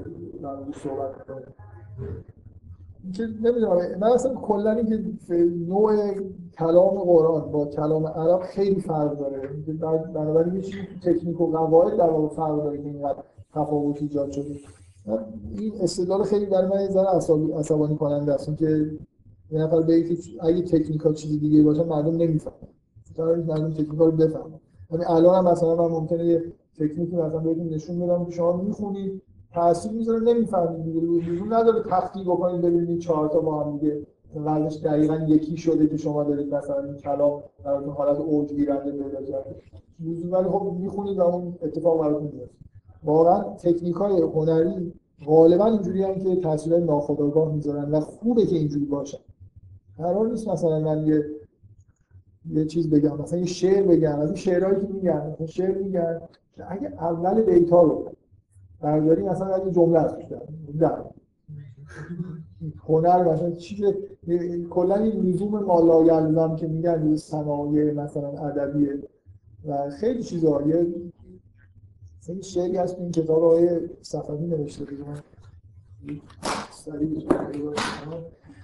[0.41, 1.45] در صحبت می‌کنه.
[3.13, 5.03] که نمی‌دونم من اصلا کلا اینکه
[5.67, 5.95] نوع
[6.57, 9.49] کلام قرآن با کلام عرب خیلی فرق داره.
[10.13, 13.23] بنابراین یه چیزی تکنیک و قواعد در واقع فرق داره که اینقدر
[13.53, 14.55] تفاوت ایجاد شده.
[15.57, 17.07] این استدلال خیلی برای من یه ذره
[17.57, 18.57] عصبانی کننده است.
[18.57, 18.91] که
[19.51, 22.55] یه نفر بگه که اگه تکنیکا چیزی دیگه باشه مردم نمی‌فهمن.
[23.15, 24.59] قرار مردم تکنیکا رو بفهمن.
[24.91, 26.43] یعنی الان هم مثلا من ممکنه یه
[26.79, 29.21] تکنیکی مثلا بهتون نشون بدم که شما می‌خونید
[29.53, 31.01] تاثیر می‌ذاره نمی‌فهمید دیگه
[31.31, 34.05] لزوم نداره تختی بکنید ببینید چهار تا با هم دیگه
[34.35, 39.21] وضعش دقیقا یکی شده که شما دارید مثلا این کلام براتون حالت اوج گیرنده پیدا
[39.21, 39.55] کرده
[40.31, 42.55] ولی خب می‌خونید و اون اتفاق براتون میفته
[43.03, 44.93] واقعا تکنیک های هنری
[45.25, 49.17] غالبا اینجوری هم که تاثیر ناخودآگاه می‌ذارن و خوبه که اینجوری باشن.
[49.99, 51.25] قرار نیست مثلا من یه
[52.49, 53.21] یه چیز بگم.
[53.21, 54.19] مثلا یه شعر بگم.
[54.19, 56.21] از این شعرهایی که میگن مثلا شعر میگن.
[56.67, 58.11] اگه اول بیتا رو
[58.81, 60.15] برداری مثلا اگه جمله هست
[60.79, 61.03] در
[62.87, 63.81] هنر مثلا چیز
[64.69, 68.99] کلا این لزوم مالایلزم که میگن یه صنایع مثلا ادبیه
[69.65, 70.61] و خیلی چیزا.
[70.61, 70.87] یه
[72.27, 74.85] این شعری هست این کتاب آقای صفوی نوشته.
[74.85, 76.21] بود
[76.71, 77.27] سریع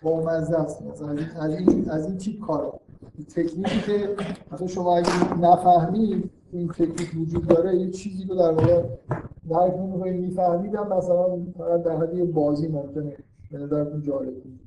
[0.02, 0.82] با مزه است.
[0.82, 2.80] مثلا از این از این تیپ کارا
[3.36, 4.16] تکنیکی که
[4.52, 8.84] مثلا شما اگه نفهمید این تکنیک وجود داره یه چیزی رو در واقع
[9.50, 13.18] درک نمی‌کنید می‌فهمید هم مثلا فقط در حد یه بازی ممکنه.
[13.52, 14.60] به نظرتون جالب بود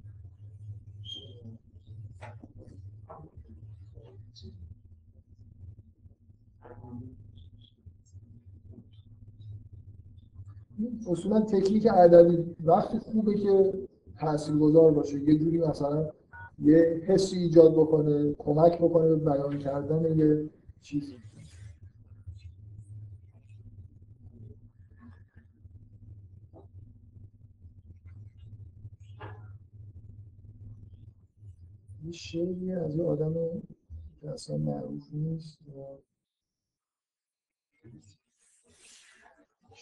[11.10, 13.72] اصولا تکنیک ادبی وقتی خوبه که
[14.20, 15.20] تاثیرگذار باشه.
[15.20, 16.10] یه جوری مثلا
[16.58, 20.50] یه حسی ایجاد بکنه کمک بکنه به بیان کردن یه
[20.82, 21.18] چیزی.
[32.04, 33.34] یه شعری از یه آدم
[34.22, 35.58] اصلا معروف نیست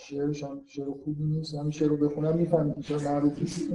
[0.08, 1.54] شعرش هم شعر خوبی نیست.
[1.54, 2.74] همین شعر رو بخونم می‌فهمید.
[2.74, 3.68] که چرا معروف نیست.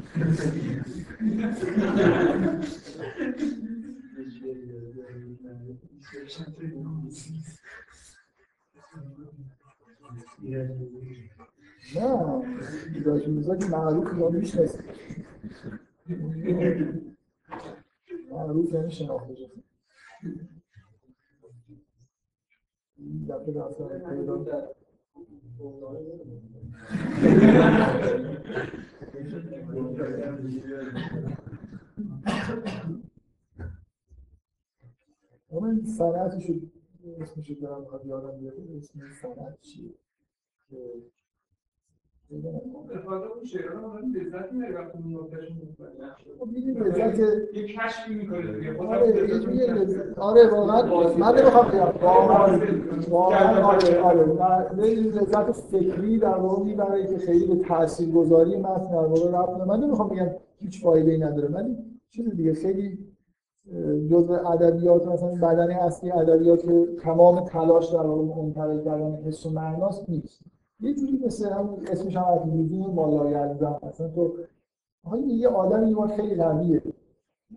[11.95, 12.41] نه
[13.05, 14.79] داشت میزا که معروف یا میشنست
[18.31, 19.63] معروف یعنی شناخته شده
[23.29, 24.37] دفعه رفتن پیدا
[35.49, 36.51] اون سرعتش
[37.21, 39.93] اسمش دارم یادم بیاده اسم سرعت چیه؟
[40.69, 40.77] که
[42.33, 45.27] استفاده اون لذت وقتی اون.
[46.39, 46.53] خب
[47.53, 48.29] یه کشفی
[50.17, 50.81] آره واقعا
[51.17, 51.93] من نمی‌خوام بگم
[53.11, 58.91] واقعا آره آره من این لذت فکری در واقع می‌بره که خیلی به تاثیرگذاری متن
[58.91, 59.65] در واقع نداره.
[59.65, 61.77] من نمی‌خوام بگم هیچ فایده ای نداره ولی
[62.09, 62.99] چیز دیگه خیلی
[64.11, 69.49] جزء ادبیات مثلا بدنه اصلی ادبیات که تمام تلاش در واقع منتقل کردن حس و
[69.49, 70.50] معناست نیست
[70.81, 74.33] یه جوری مثل هم اسمش هم از لزوم مالایلزم مثلا تو
[75.13, 76.81] این یه آدم بار خیلی قویه.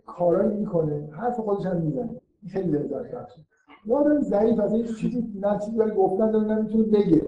[0.07, 2.21] کارایی می‌کنه حرف خودش هم می‌زنه.
[2.49, 3.41] خیلی لذت بخشه.
[3.87, 7.23] یه آدم ضعیف از هیچ چیزی نه چیزی برای گفتن داره نه می‌تونه بگه.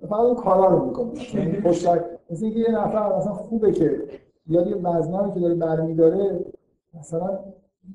[0.00, 1.34] فقط اون کارا رو می‌کنه.
[1.34, 4.02] یعنی پشتک مثل اینکه یه نفر مثلا خوبه که
[4.46, 6.44] یا یه وزنه که داره برمیداره
[6.94, 7.38] مثلا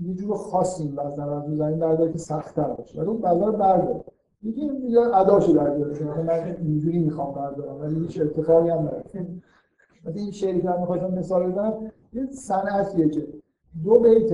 [0.01, 2.99] یه جور خاصی این وزنه رو زمین برداره که سخت‌تر باشه.
[2.99, 4.03] ولی اون وزنه رو برداره.
[4.47, 9.27] یکی یا اداشو در که مثلا من اینجوری می‌خوام بردارم ولی هیچ اتفاقی هم نیفته
[10.05, 13.27] مثلا این شعری که می‌خواستم مثال بزنم یه صنعتیه که
[13.83, 14.31] دو بیت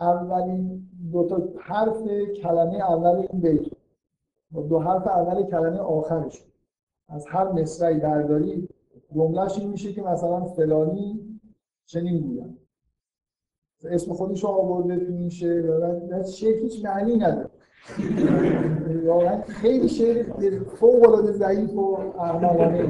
[0.00, 2.02] اولین دو تا حرف
[2.42, 3.72] کلمه اول این بیت.
[4.50, 6.44] با دو حرف اول کلمه آخرش.
[7.08, 8.68] از هر مصرعی برداری
[9.14, 11.40] جملهش این میشه که مثلا فلانی
[11.86, 12.56] چنین بودن.
[13.84, 15.70] اسم خودش آورده تو این شعر.
[15.70, 17.49] و شعر هیچ معنی نداره.
[19.06, 20.24] واقعا خیلی شعر
[20.76, 22.84] فوق العاده ضعیف و احمقانه.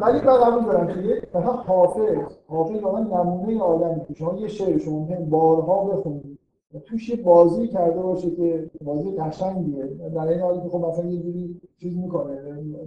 [0.00, 2.16] ولی من قبول دارم که مثلا حافظ
[2.46, 6.38] حافظ واقعا نمونه آدمی که شما یه شعر شما ممکن بارها بخونید.
[6.84, 9.86] توش یه بازی کرده باشه که بازی قشنگیه.
[10.14, 12.38] در این حالی که خب مثلا یه جوری چیز می‌کنه.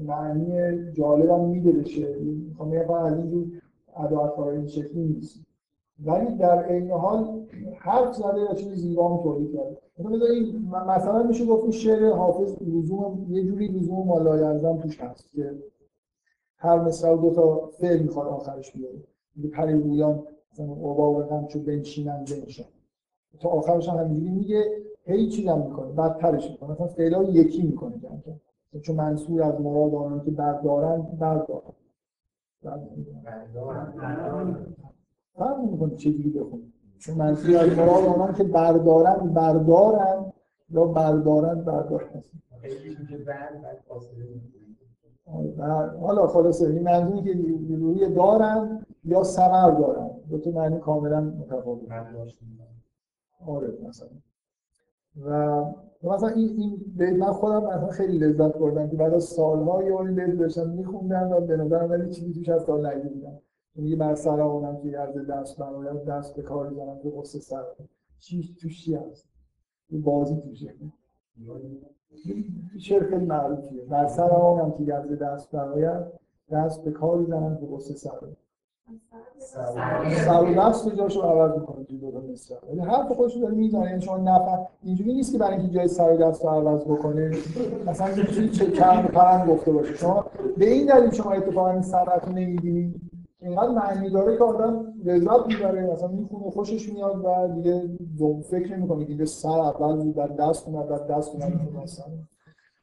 [0.05, 3.45] معنی جالبم میده به شعر می‌خوام فقط از اینجور
[3.97, 5.46] ادا این شکلی نیست.
[6.05, 7.45] ولی در عین حال
[7.79, 9.77] حرف زده و چیز زیبا هم تولید کرده.
[9.99, 15.31] مثلا بذارید مثلا میشه گفت این شعر حافظ لزوم یه جوری لزوم مالایرزم توش هست
[15.31, 15.55] که
[16.57, 19.03] هر مصرع دو تا فعل می‌خواد آخرش بیاره.
[19.35, 22.65] میگه پری رویان مثلا قبا و چون بنشینن بنشن
[23.39, 24.63] تا آخرش هم همینجوری میگه
[25.03, 26.71] هی چیز هم می‌کنه بدترش می‌کنه.
[26.71, 27.93] مثلا فعلا یکی می‌کنه
[28.73, 31.01] کم چون منصور از مراد آنان که بردارن.
[31.01, 31.73] بردارن.
[35.37, 40.33] فرق می‌کنه چجوری بخونی چون منصور از مراد آنان که بردارن بردارن
[40.69, 42.23] یا بردارن بردارن
[45.33, 51.21] آره، حالا خلاصه این منظوری که روی دارن یا ثمر دارن؟ دو تا معنی کاملا
[51.21, 51.79] متفاوت.
[53.47, 54.07] آره مثلا.
[55.25, 55.63] و
[56.03, 59.99] مثلا این این بیت من خودم مثلا خیلی لذت بردم که بعد از سالها یه
[59.99, 63.39] این بیت داشتم میخوندم و به نظرم ولی چیزی توش از سال نگیدم
[63.77, 67.63] میگه بر سر آنم که از دست برآید دست به کار زنم که قصه سر
[68.61, 69.25] توش چی هست
[69.89, 70.73] یه بازی توشه
[72.79, 76.05] شعر خیلی معروفیه بر سر آنم که از دست برآید
[76.51, 78.11] دست به کار زنم که قصه سر
[80.25, 83.53] سر و دست جاشو عوض می‌کنه توی دو تا مصرع ولی حرف خودش رو داره
[83.53, 86.81] می‌زنه یعنی شما نفر اینجوری نیست که برای اینکه جای سر و دست رو عوض
[86.81, 87.31] بکنه
[87.85, 90.25] مثلا چیزی چه کلم پرند گفته باشه شما
[90.57, 93.06] به این دلیل شما اتفاقا این صنعت رو نمی‌بینید
[93.41, 97.97] اینقدر معنی داره که آدم لذت می‌بره مثلا می‌خونه خوشش میاد و دیگه
[98.41, 102.09] فکر نمی‌کنه اینجا سر اول بود بعد دست اومد بعد دست مثلا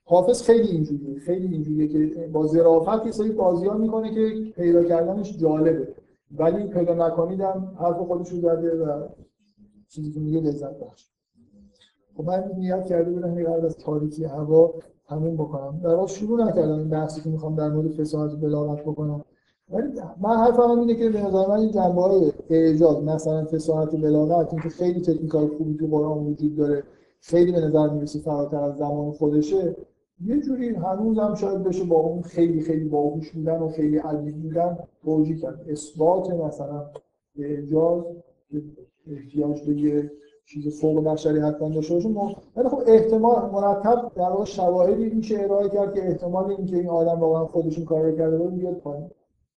[0.05, 5.39] حافظ خیلی اینجوریه خیلی اینجوریه که با ظرافت یه سری بازی‌ها می‌کنه که پیدا کردنش
[5.39, 5.95] جالبه.
[6.39, 9.09] ولی پیدا نکنیدم حرف خودش رو زده و
[9.89, 11.11] چیزی که میگه لذت بخش.
[12.17, 14.75] خب من نیت کرده بودم یه قبل از تاریکی هوا
[15.09, 15.81] تموم بکنم.
[15.85, 19.25] در شروع نکردم این بحثی که می‌خوام در مورد و بلاغت بکنم.
[20.20, 24.69] من حرفم اینه که به نظر من جنبه های اعجاز مثلا فصاحت و بلاغت اینکه
[24.69, 26.82] خیلی تکنیکال خوبی تو قرآن وجود داره
[27.20, 29.77] خیلی به نظر می‌رسه فراتر از زمان خودشه
[30.20, 34.43] یه جوری هنوز هم شاید بشه با اون خیلی خیلی باهوش بودن و خیلی عجیب
[34.43, 35.61] بودن توجیه کرد.
[35.69, 36.86] اثبات مثلا
[37.39, 38.03] اعجاز
[38.51, 38.62] که
[39.11, 40.11] احتیاج به یه
[40.47, 45.69] چیز فوق بشری حتما داشته باشه ولی خب احتمال مرتب در واقع شواهدی میشه ارائه
[45.69, 49.11] کرد که احتمال اینکه این آدم واقعا خودش این کار کرده باشه بیاد پایین.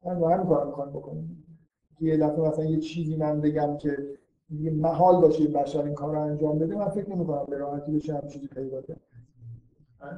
[0.05, 1.29] من با همین کار می‌خوام بکنم
[1.99, 3.97] یه دفعه مثلا یه چیزی من بگم که
[4.49, 7.91] دیگه محال باشه این بشر این کار رو انجام بده من فکر نمی‌کنم به راحتی
[7.91, 9.01] بشه هم چیزی پیدا کرد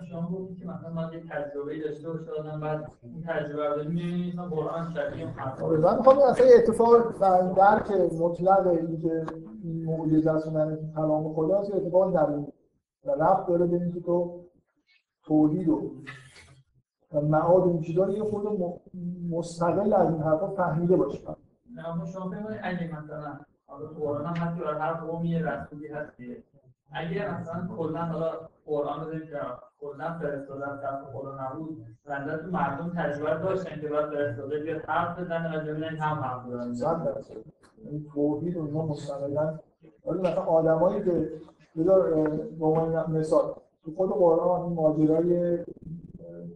[0.09, 4.33] شما گفتید که مثلا من یه تجربه داشته باشه آدم بعد این تجربه رو می‌بینید
[4.33, 9.25] مثلا قرآن شبیه حرف آره من می‌خوام اصلا اتفاق در درک مطلق اینکه
[9.63, 12.47] این معجزه است من کلام خداست یه اتفاق درونی
[13.05, 14.45] و رفت داره به اینکه تو
[15.23, 15.91] توحید و
[17.13, 18.73] و معاد این چیزا رو یه خود
[19.29, 20.95] مستقل از این حرفا فهمیده
[22.13, 26.43] شما فکر کنید اگه مثلا حالا قرآن هم برای هر قومی رسولی هستی.
[26.91, 28.31] اگه مثلا کلا حالا
[28.65, 33.87] قرآن رو کنار کلا فرستاده از طرف خدا نبود بنده تو مردم تجربه داشتن که
[33.87, 37.33] باید فرستاده بیاد حرف بزنه و ببینن هم حرف دارن صد درصد.
[38.13, 39.59] توحید اونها مستقلا.
[40.05, 41.31] ولی مثلا آدمایی که
[41.77, 42.11] بذار
[42.59, 43.55] به عنوان مثال
[43.85, 45.57] تو خود قرآن این ماجرای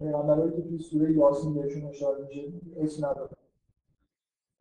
[0.03, 2.41] پیغمبرایی که توی سوره یاسین بهشون اشاره میشه
[2.77, 3.30] اسم نداره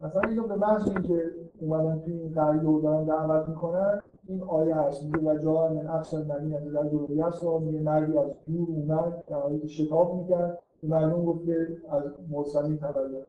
[0.01, 4.77] مثلا اینو به محض اینکه اومدن توی این قریه و دارن دعوت می‌کنن این آیه
[4.77, 5.05] هست.
[5.05, 9.25] میگه و جا من افسر مدینه در دوری هست و میگه مردی از دور اومد
[9.29, 10.59] در حالی که شتاب می‌کرد.
[10.83, 13.27] به مردم گفت که از مرسلین تولد.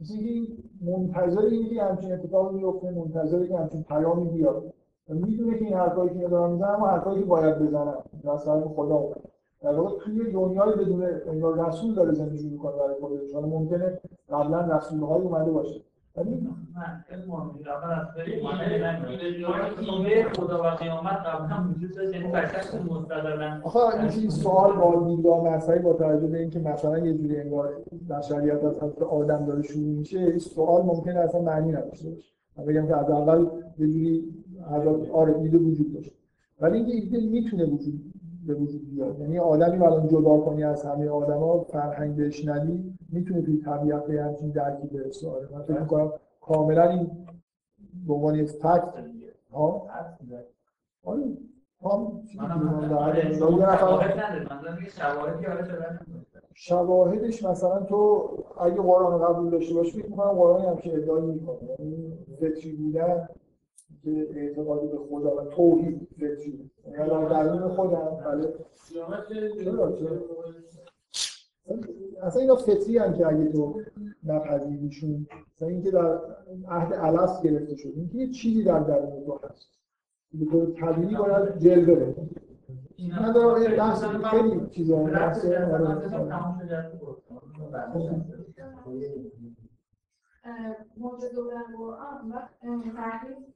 [0.00, 4.72] مثل اینکه این منتظر اینه که همچین اتفاقی بیفته منتظر که همچین پیامی بیاد.
[5.08, 7.74] و می‌دونه که این حرفایی که اینا دارن می‌زنن اما حرفایی که باید
[8.24, 9.25] از طرف خدا اومد.
[9.60, 13.32] در واقع توی دنیای بدون انگار رسول داره زندگی می‌کنه برای خودش.
[13.34, 13.98] حالا ممکنه
[14.30, 15.80] قبلا رسولهای اومده باشه.
[16.16, 16.48] ولی یعنی
[23.64, 27.72] آخه اینکه این سوال با دیدگاه مذهبی با توجه به اینکه مثلا یه جوری انگار
[28.10, 32.32] بشریت از حضرت آدم داره شروع میشه این سوال ممکنه اصلا معنی نداشته باشه.
[32.58, 33.46] من بگم که از اول
[33.78, 34.34] یه جوری
[34.70, 36.12] حضرت آره ایده وجود داشت.
[36.60, 38.12] ولی اینکه ایده می‌تونه وجود
[38.46, 39.20] به وجود بیاد.
[39.20, 44.22] یعنی آدمی الان جدا کنی از همه آدما فرهنگ بهش ندی می‌تونه توی طبیعت به
[44.22, 47.10] همچین درکی برسه آره من فکر می‌کنم کاملا این
[48.06, 48.94] به عنوان یک فکت
[49.52, 49.86] ها.
[51.04, 51.22] آره.
[54.88, 55.98] شواهدی آره شده
[56.54, 58.28] شواهدش مثلا تو
[58.60, 61.58] اگه قرآن قبول داشته باشی فکر می‌کنم قرآن هم که ادعایی می‌کنه.
[61.78, 63.28] یعنی فطری بودن
[64.06, 68.54] که اعتقاد به خدا و توحید فطری یعنی در درون خودم بله
[72.22, 73.82] اصلا اینا فطری هم که اگه تو
[74.24, 75.26] نپذیریشون
[75.56, 76.20] مثلا اینکه در
[76.68, 79.70] عهد الست گرفته شد اینکه یه چیزی در درون تو هست
[80.32, 82.28] به طور طبیعی باید جلوه بده
[83.20, 85.56] من دارم یه بحث خیلی چیزا بحث آره.
[90.96, 93.55] معجزه بودن قرآن و تحریف معجزه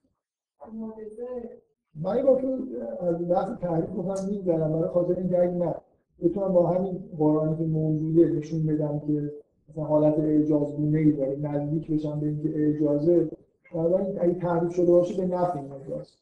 [1.94, 2.58] من این تو
[3.06, 5.74] از بحث تحریف گفتم میگذرم برای خاطر اینکه اگه نه
[6.22, 9.32] بتونم با همین قرآنی که موجوده نشون بدم که
[9.68, 13.30] مثلا حالت اعجاز ای داره نزدیک بشم به اینکه اعجازه
[13.74, 16.16] بنابراین اگه تحریف شده باشه به نفع این اعجاز.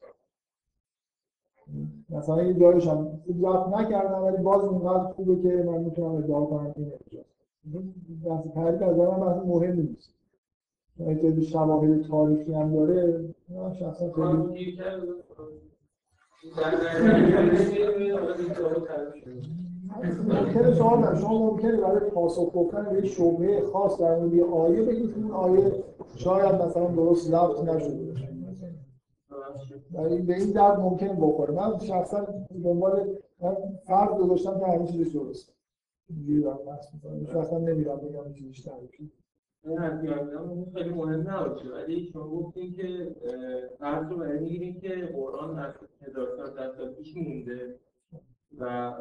[2.11, 6.75] مثلا یه جایش هم ضبط نکردم ولی باز اونقدر خوبه که من می‌تونم ادعا کنم
[6.77, 7.25] این اعجاز.
[8.25, 10.18] بحث تحریف از من بحث مهمی نیست.
[10.99, 14.83] به شواهد تاریخی هم داره من شخصا خیلی
[20.29, 24.83] ممکنه سوال نه شما ممکنه برای پاسخ گفتن به شبهه خاص در مورد یه آیه
[24.83, 25.85] بگید که اون آیه
[26.17, 28.29] شاید مثلا درست ضبط نشده باشه.
[29.91, 31.55] برای به این درد ممکنه بخوره.
[31.55, 32.27] من شخصا
[32.65, 33.57] دنبال من
[33.87, 35.53] فرض گذاشتم که همه چیزش درسته.
[36.11, 37.27] اینجوری دارم بحث می‌کنم.
[37.27, 39.13] شخصا نمیرم بگم این چیزش تعریفی
[39.65, 41.69] این خیلی مهم نباشه.
[41.69, 43.17] ولی شما گفتین که
[43.79, 47.75] فرض رو برای که قرآن از هزار سال در سال پیش مونده
[48.59, 48.93] و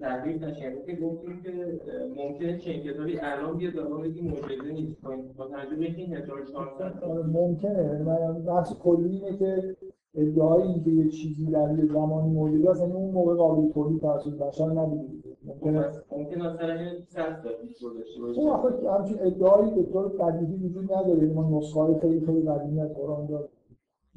[0.00, 1.80] تحریف نشه یعنی که گفتیم که
[2.16, 5.00] ممکنه چنین کتابی الان بیاد و ما بگیم معجزه نیست.
[5.00, 8.02] با با توجه به اینکه این 1400 آره، ممکنه.
[8.02, 9.76] من بحث کلی اینه که
[10.14, 12.80] ادعای اینکه یه چیزی در یه زمانی موجوده است.
[12.80, 15.19] یعنی اون موقع قابل تولید توسط بشر نبوده.
[16.12, 20.92] ممکن مثلا این 100 سال پیش گذشته باشه خب همچین ادعایی به طور بدیهی وجود
[20.92, 21.26] نداره.
[21.26, 23.48] ما نسخه های خیلی خیلی قدیمی از قرآن داریم.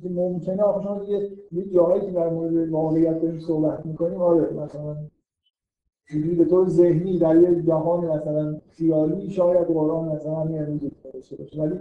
[0.03, 1.03] ممکنه آخه شما
[1.51, 4.95] یه جایی که در مورد واقعیت داریم صحبت می‌کنیم آره مثلا
[6.11, 11.35] چیزی به طور ذهنی در یه جهان مثلا خیالی شاید قرآن مثلا همین امروز داشته
[11.35, 11.61] باشه.
[11.61, 11.79] ولی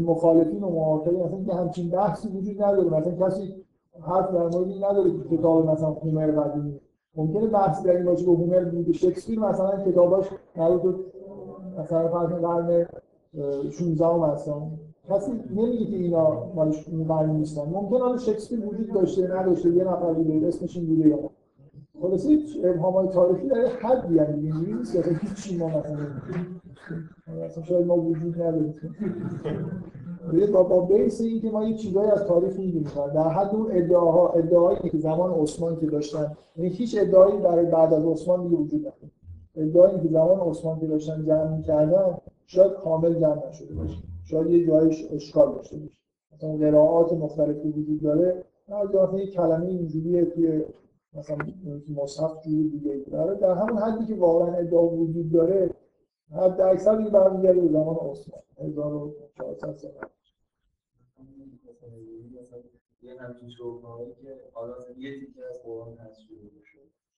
[0.00, 2.90] مخالفین و معارضین مثلا که همچین بحثی وجود نداره.
[2.90, 3.54] مثلا کسی
[4.00, 6.80] حرف در مورد این نداره که کتاب مثلا هومر قدیمی.
[7.16, 8.92] ممکنه بحث در این که هومر بوده.
[8.92, 10.26] شکسپیر مثلا کتاباش
[10.56, 12.86] مربوط به مثلا فرض قرن
[13.70, 14.70] 16 هم هستن
[15.10, 17.62] کسی نمیگه که اینا مال اون نیستن.
[17.62, 21.30] ممکن حالا شکسپیر وجود داشته نداشته یه نفر بوده اسمش این بوده یا
[22.00, 25.68] خلاصه هیچ ابهامای تاریخی در حدی هم اینجوری نیست که هیچ ما
[27.44, 28.74] مثلا شاید ما وجود نداریم
[30.52, 32.88] با بیس این که ما یه چیزایی از تاریخ می‌دونیم.
[33.14, 36.36] در حد اون ادعاها ادعایی که زمان عثمان که داشتن.
[36.56, 39.10] یعنی هیچ ادعایی برای بعد از عثمان دیگه وجود نداره.
[39.56, 42.16] ادعایی که زمان عثمان که داشتن جمع می‌کردن
[42.46, 43.98] شاید کامل جمع نشده باشه.
[44.24, 45.98] شاید یه جایش اشکال داشته باشه.
[46.34, 48.44] مثلا قراءات مختلفی وجود داره
[49.14, 50.64] یه کلمه اینجوریه توی
[51.16, 51.38] مثلا
[51.94, 55.70] مصحف جوری دیگه داره در همون حدی که واقعا ادعا وجود داره
[56.32, 59.92] حد اکثر دیگه برمیگرده به زمان عثمان 1400 سال
[63.02, 66.18] یه همچین که حالا یه تیکه از قرآن هست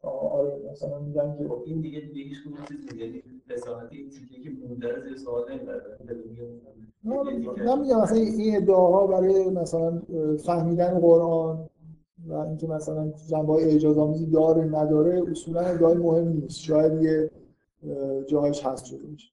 [0.03, 4.11] آره مثلا میگن که خب این دیگه دیگه هیچ کدوم چیز دیگه یعنی رسالت این
[4.11, 4.51] تیکه که
[4.89, 5.99] رو زیر سوال نمی‌بره.
[7.65, 10.03] من میگم مثلا این ادعاها برای مثلا
[10.37, 11.69] فهمیدن قرآن
[12.27, 16.59] و اینکه مثلا جنبه های اعجاز آمیزی داره نداره اصولا ادعای مهم نیست.
[16.61, 17.31] شاید یه
[17.87, 19.33] اه، جاهایش هست شده باشه.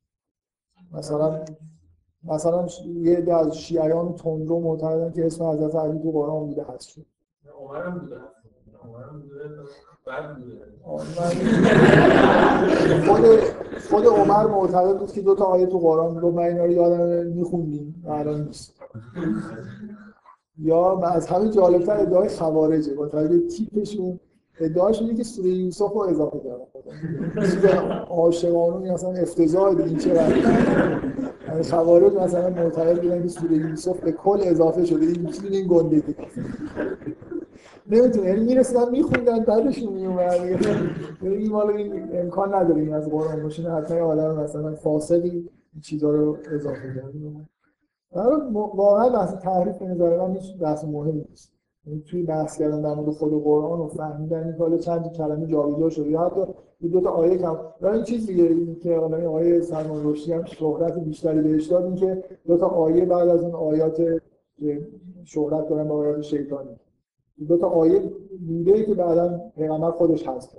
[0.92, 1.40] مثلا
[2.24, 6.88] مثلا یه عده از شیعیان تندرو معتقدن که اسم حضرت علی تو قرآن بوده هست
[6.90, 7.06] شد
[7.60, 8.16] عمرم بوده.
[13.08, 13.26] خود
[13.90, 17.28] خود عمر معتقد بود که دو تا آیه تو قرآن رو من اینا رو یادم
[17.28, 18.04] میخوندیم.
[18.06, 18.74] و الان نیست.
[20.60, 22.94] یا از همه جالبتر ادعای خوارجه.
[22.94, 24.20] با توجه تیپشون
[24.60, 27.46] ادعاشون اینه که سوره یوسف رو اضافه کردن.
[27.46, 27.66] چیز
[28.10, 30.40] عاشقانه مثلا افتضاح دیگه رفتی
[31.48, 35.06] یعنی خوارج مثلا معتقد بودن که سوره یوسف به کل اضافه شده.
[35.06, 36.16] این چیزی این گندگی
[37.92, 40.32] نمی‌تونه یعنی می‌رسیدن میخوندن بعدشون میومد
[41.22, 43.72] این مال این امکان نداره این از قرآن باشه.
[43.72, 47.46] حتما آدم مثلا فاسقی این چیزا رو اضافه برای
[48.54, 51.52] واقعا بحث تحریف به نظر من هیچ بحث مهمی نیست.
[51.88, 55.90] یعنی توی بحث کردن در مورد خود قرآن و فهمیدن این حالا چند کلمه جابجا
[55.90, 56.10] شده.
[56.10, 56.42] یا حتی
[56.82, 60.46] یه دو تا آیه کم این چیز دیگه که حالا این آیه سلمان رشدی هم
[60.46, 64.02] شهرت بیشتری بهش داد این که دو تا آیه بعد از اون آیات
[65.24, 66.80] شهرت دارن با آیات شیطانی.
[67.48, 68.12] دو تا آیه
[68.48, 70.58] بوده که بعدا پیغمبر خودش هست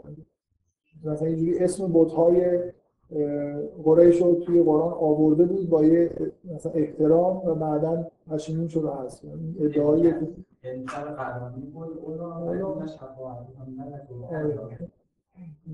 [1.04, 2.60] مثلا اینجوری اسم بت‌های
[3.84, 6.10] قریش رو توی قرآن آورده بود با یه
[6.54, 9.22] مثلا احترام و بعدا پشیمون شده هست.
[10.62, 11.98] که انسان قهرمانی بود؟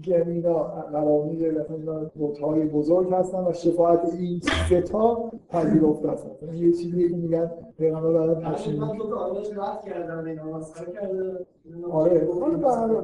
[0.03, 0.55] که اینا
[0.93, 7.09] قرامی مثلا بت‌های بزرگ هستن و شفاعت این سه تا پذیرفته هستن مثلا یه چیزی
[7.09, 10.61] که میگن پیغمبر بعدا پشیمون من تو که آیاش رد کردم اینا
[11.91, 12.29] آره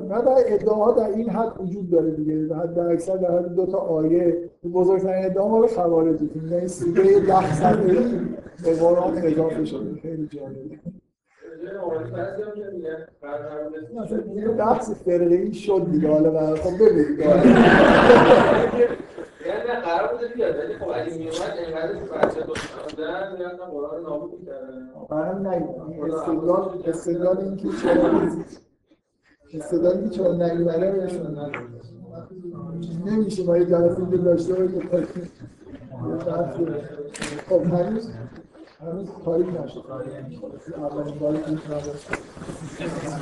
[0.08, 2.34] نه در ادعاها در این حد وجود داره دیگه.
[2.34, 4.50] در حد اکثر در حد دو تا آیه.
[4.72, 6.28] بزرگترین ادعا مال خوارجی.
[6.28, 7.98] که میگن این سوره ده صفحه‌ای
[8.64, 10.00] به قرآن اضافه شده.
[10.00, 10.78] خیلی جالبه.
[14.58, 17.18] بحث فرقه ای شد دیگه حالا برای خب بگید
[19.46, 24.90] یعنی قرار بوده بیاد ولی خب اگه میومد اینقدر بچه داشتن می‌رفتن قرآن نابود می‌کردن
[25.10, 28.20] منم نگیدم استدلال استدلال این که چرا
[29.54, 31.52] استدلال این که چرا نگیدم بهشون
[33.06, 35.30] نمیشه ما یه جلسه داشته باشیم
[37.48, 38.10] خب هنوز
[38.80, 39.84] هنوز تاریخ نشد.
[40.76, 41.50] اولین باری که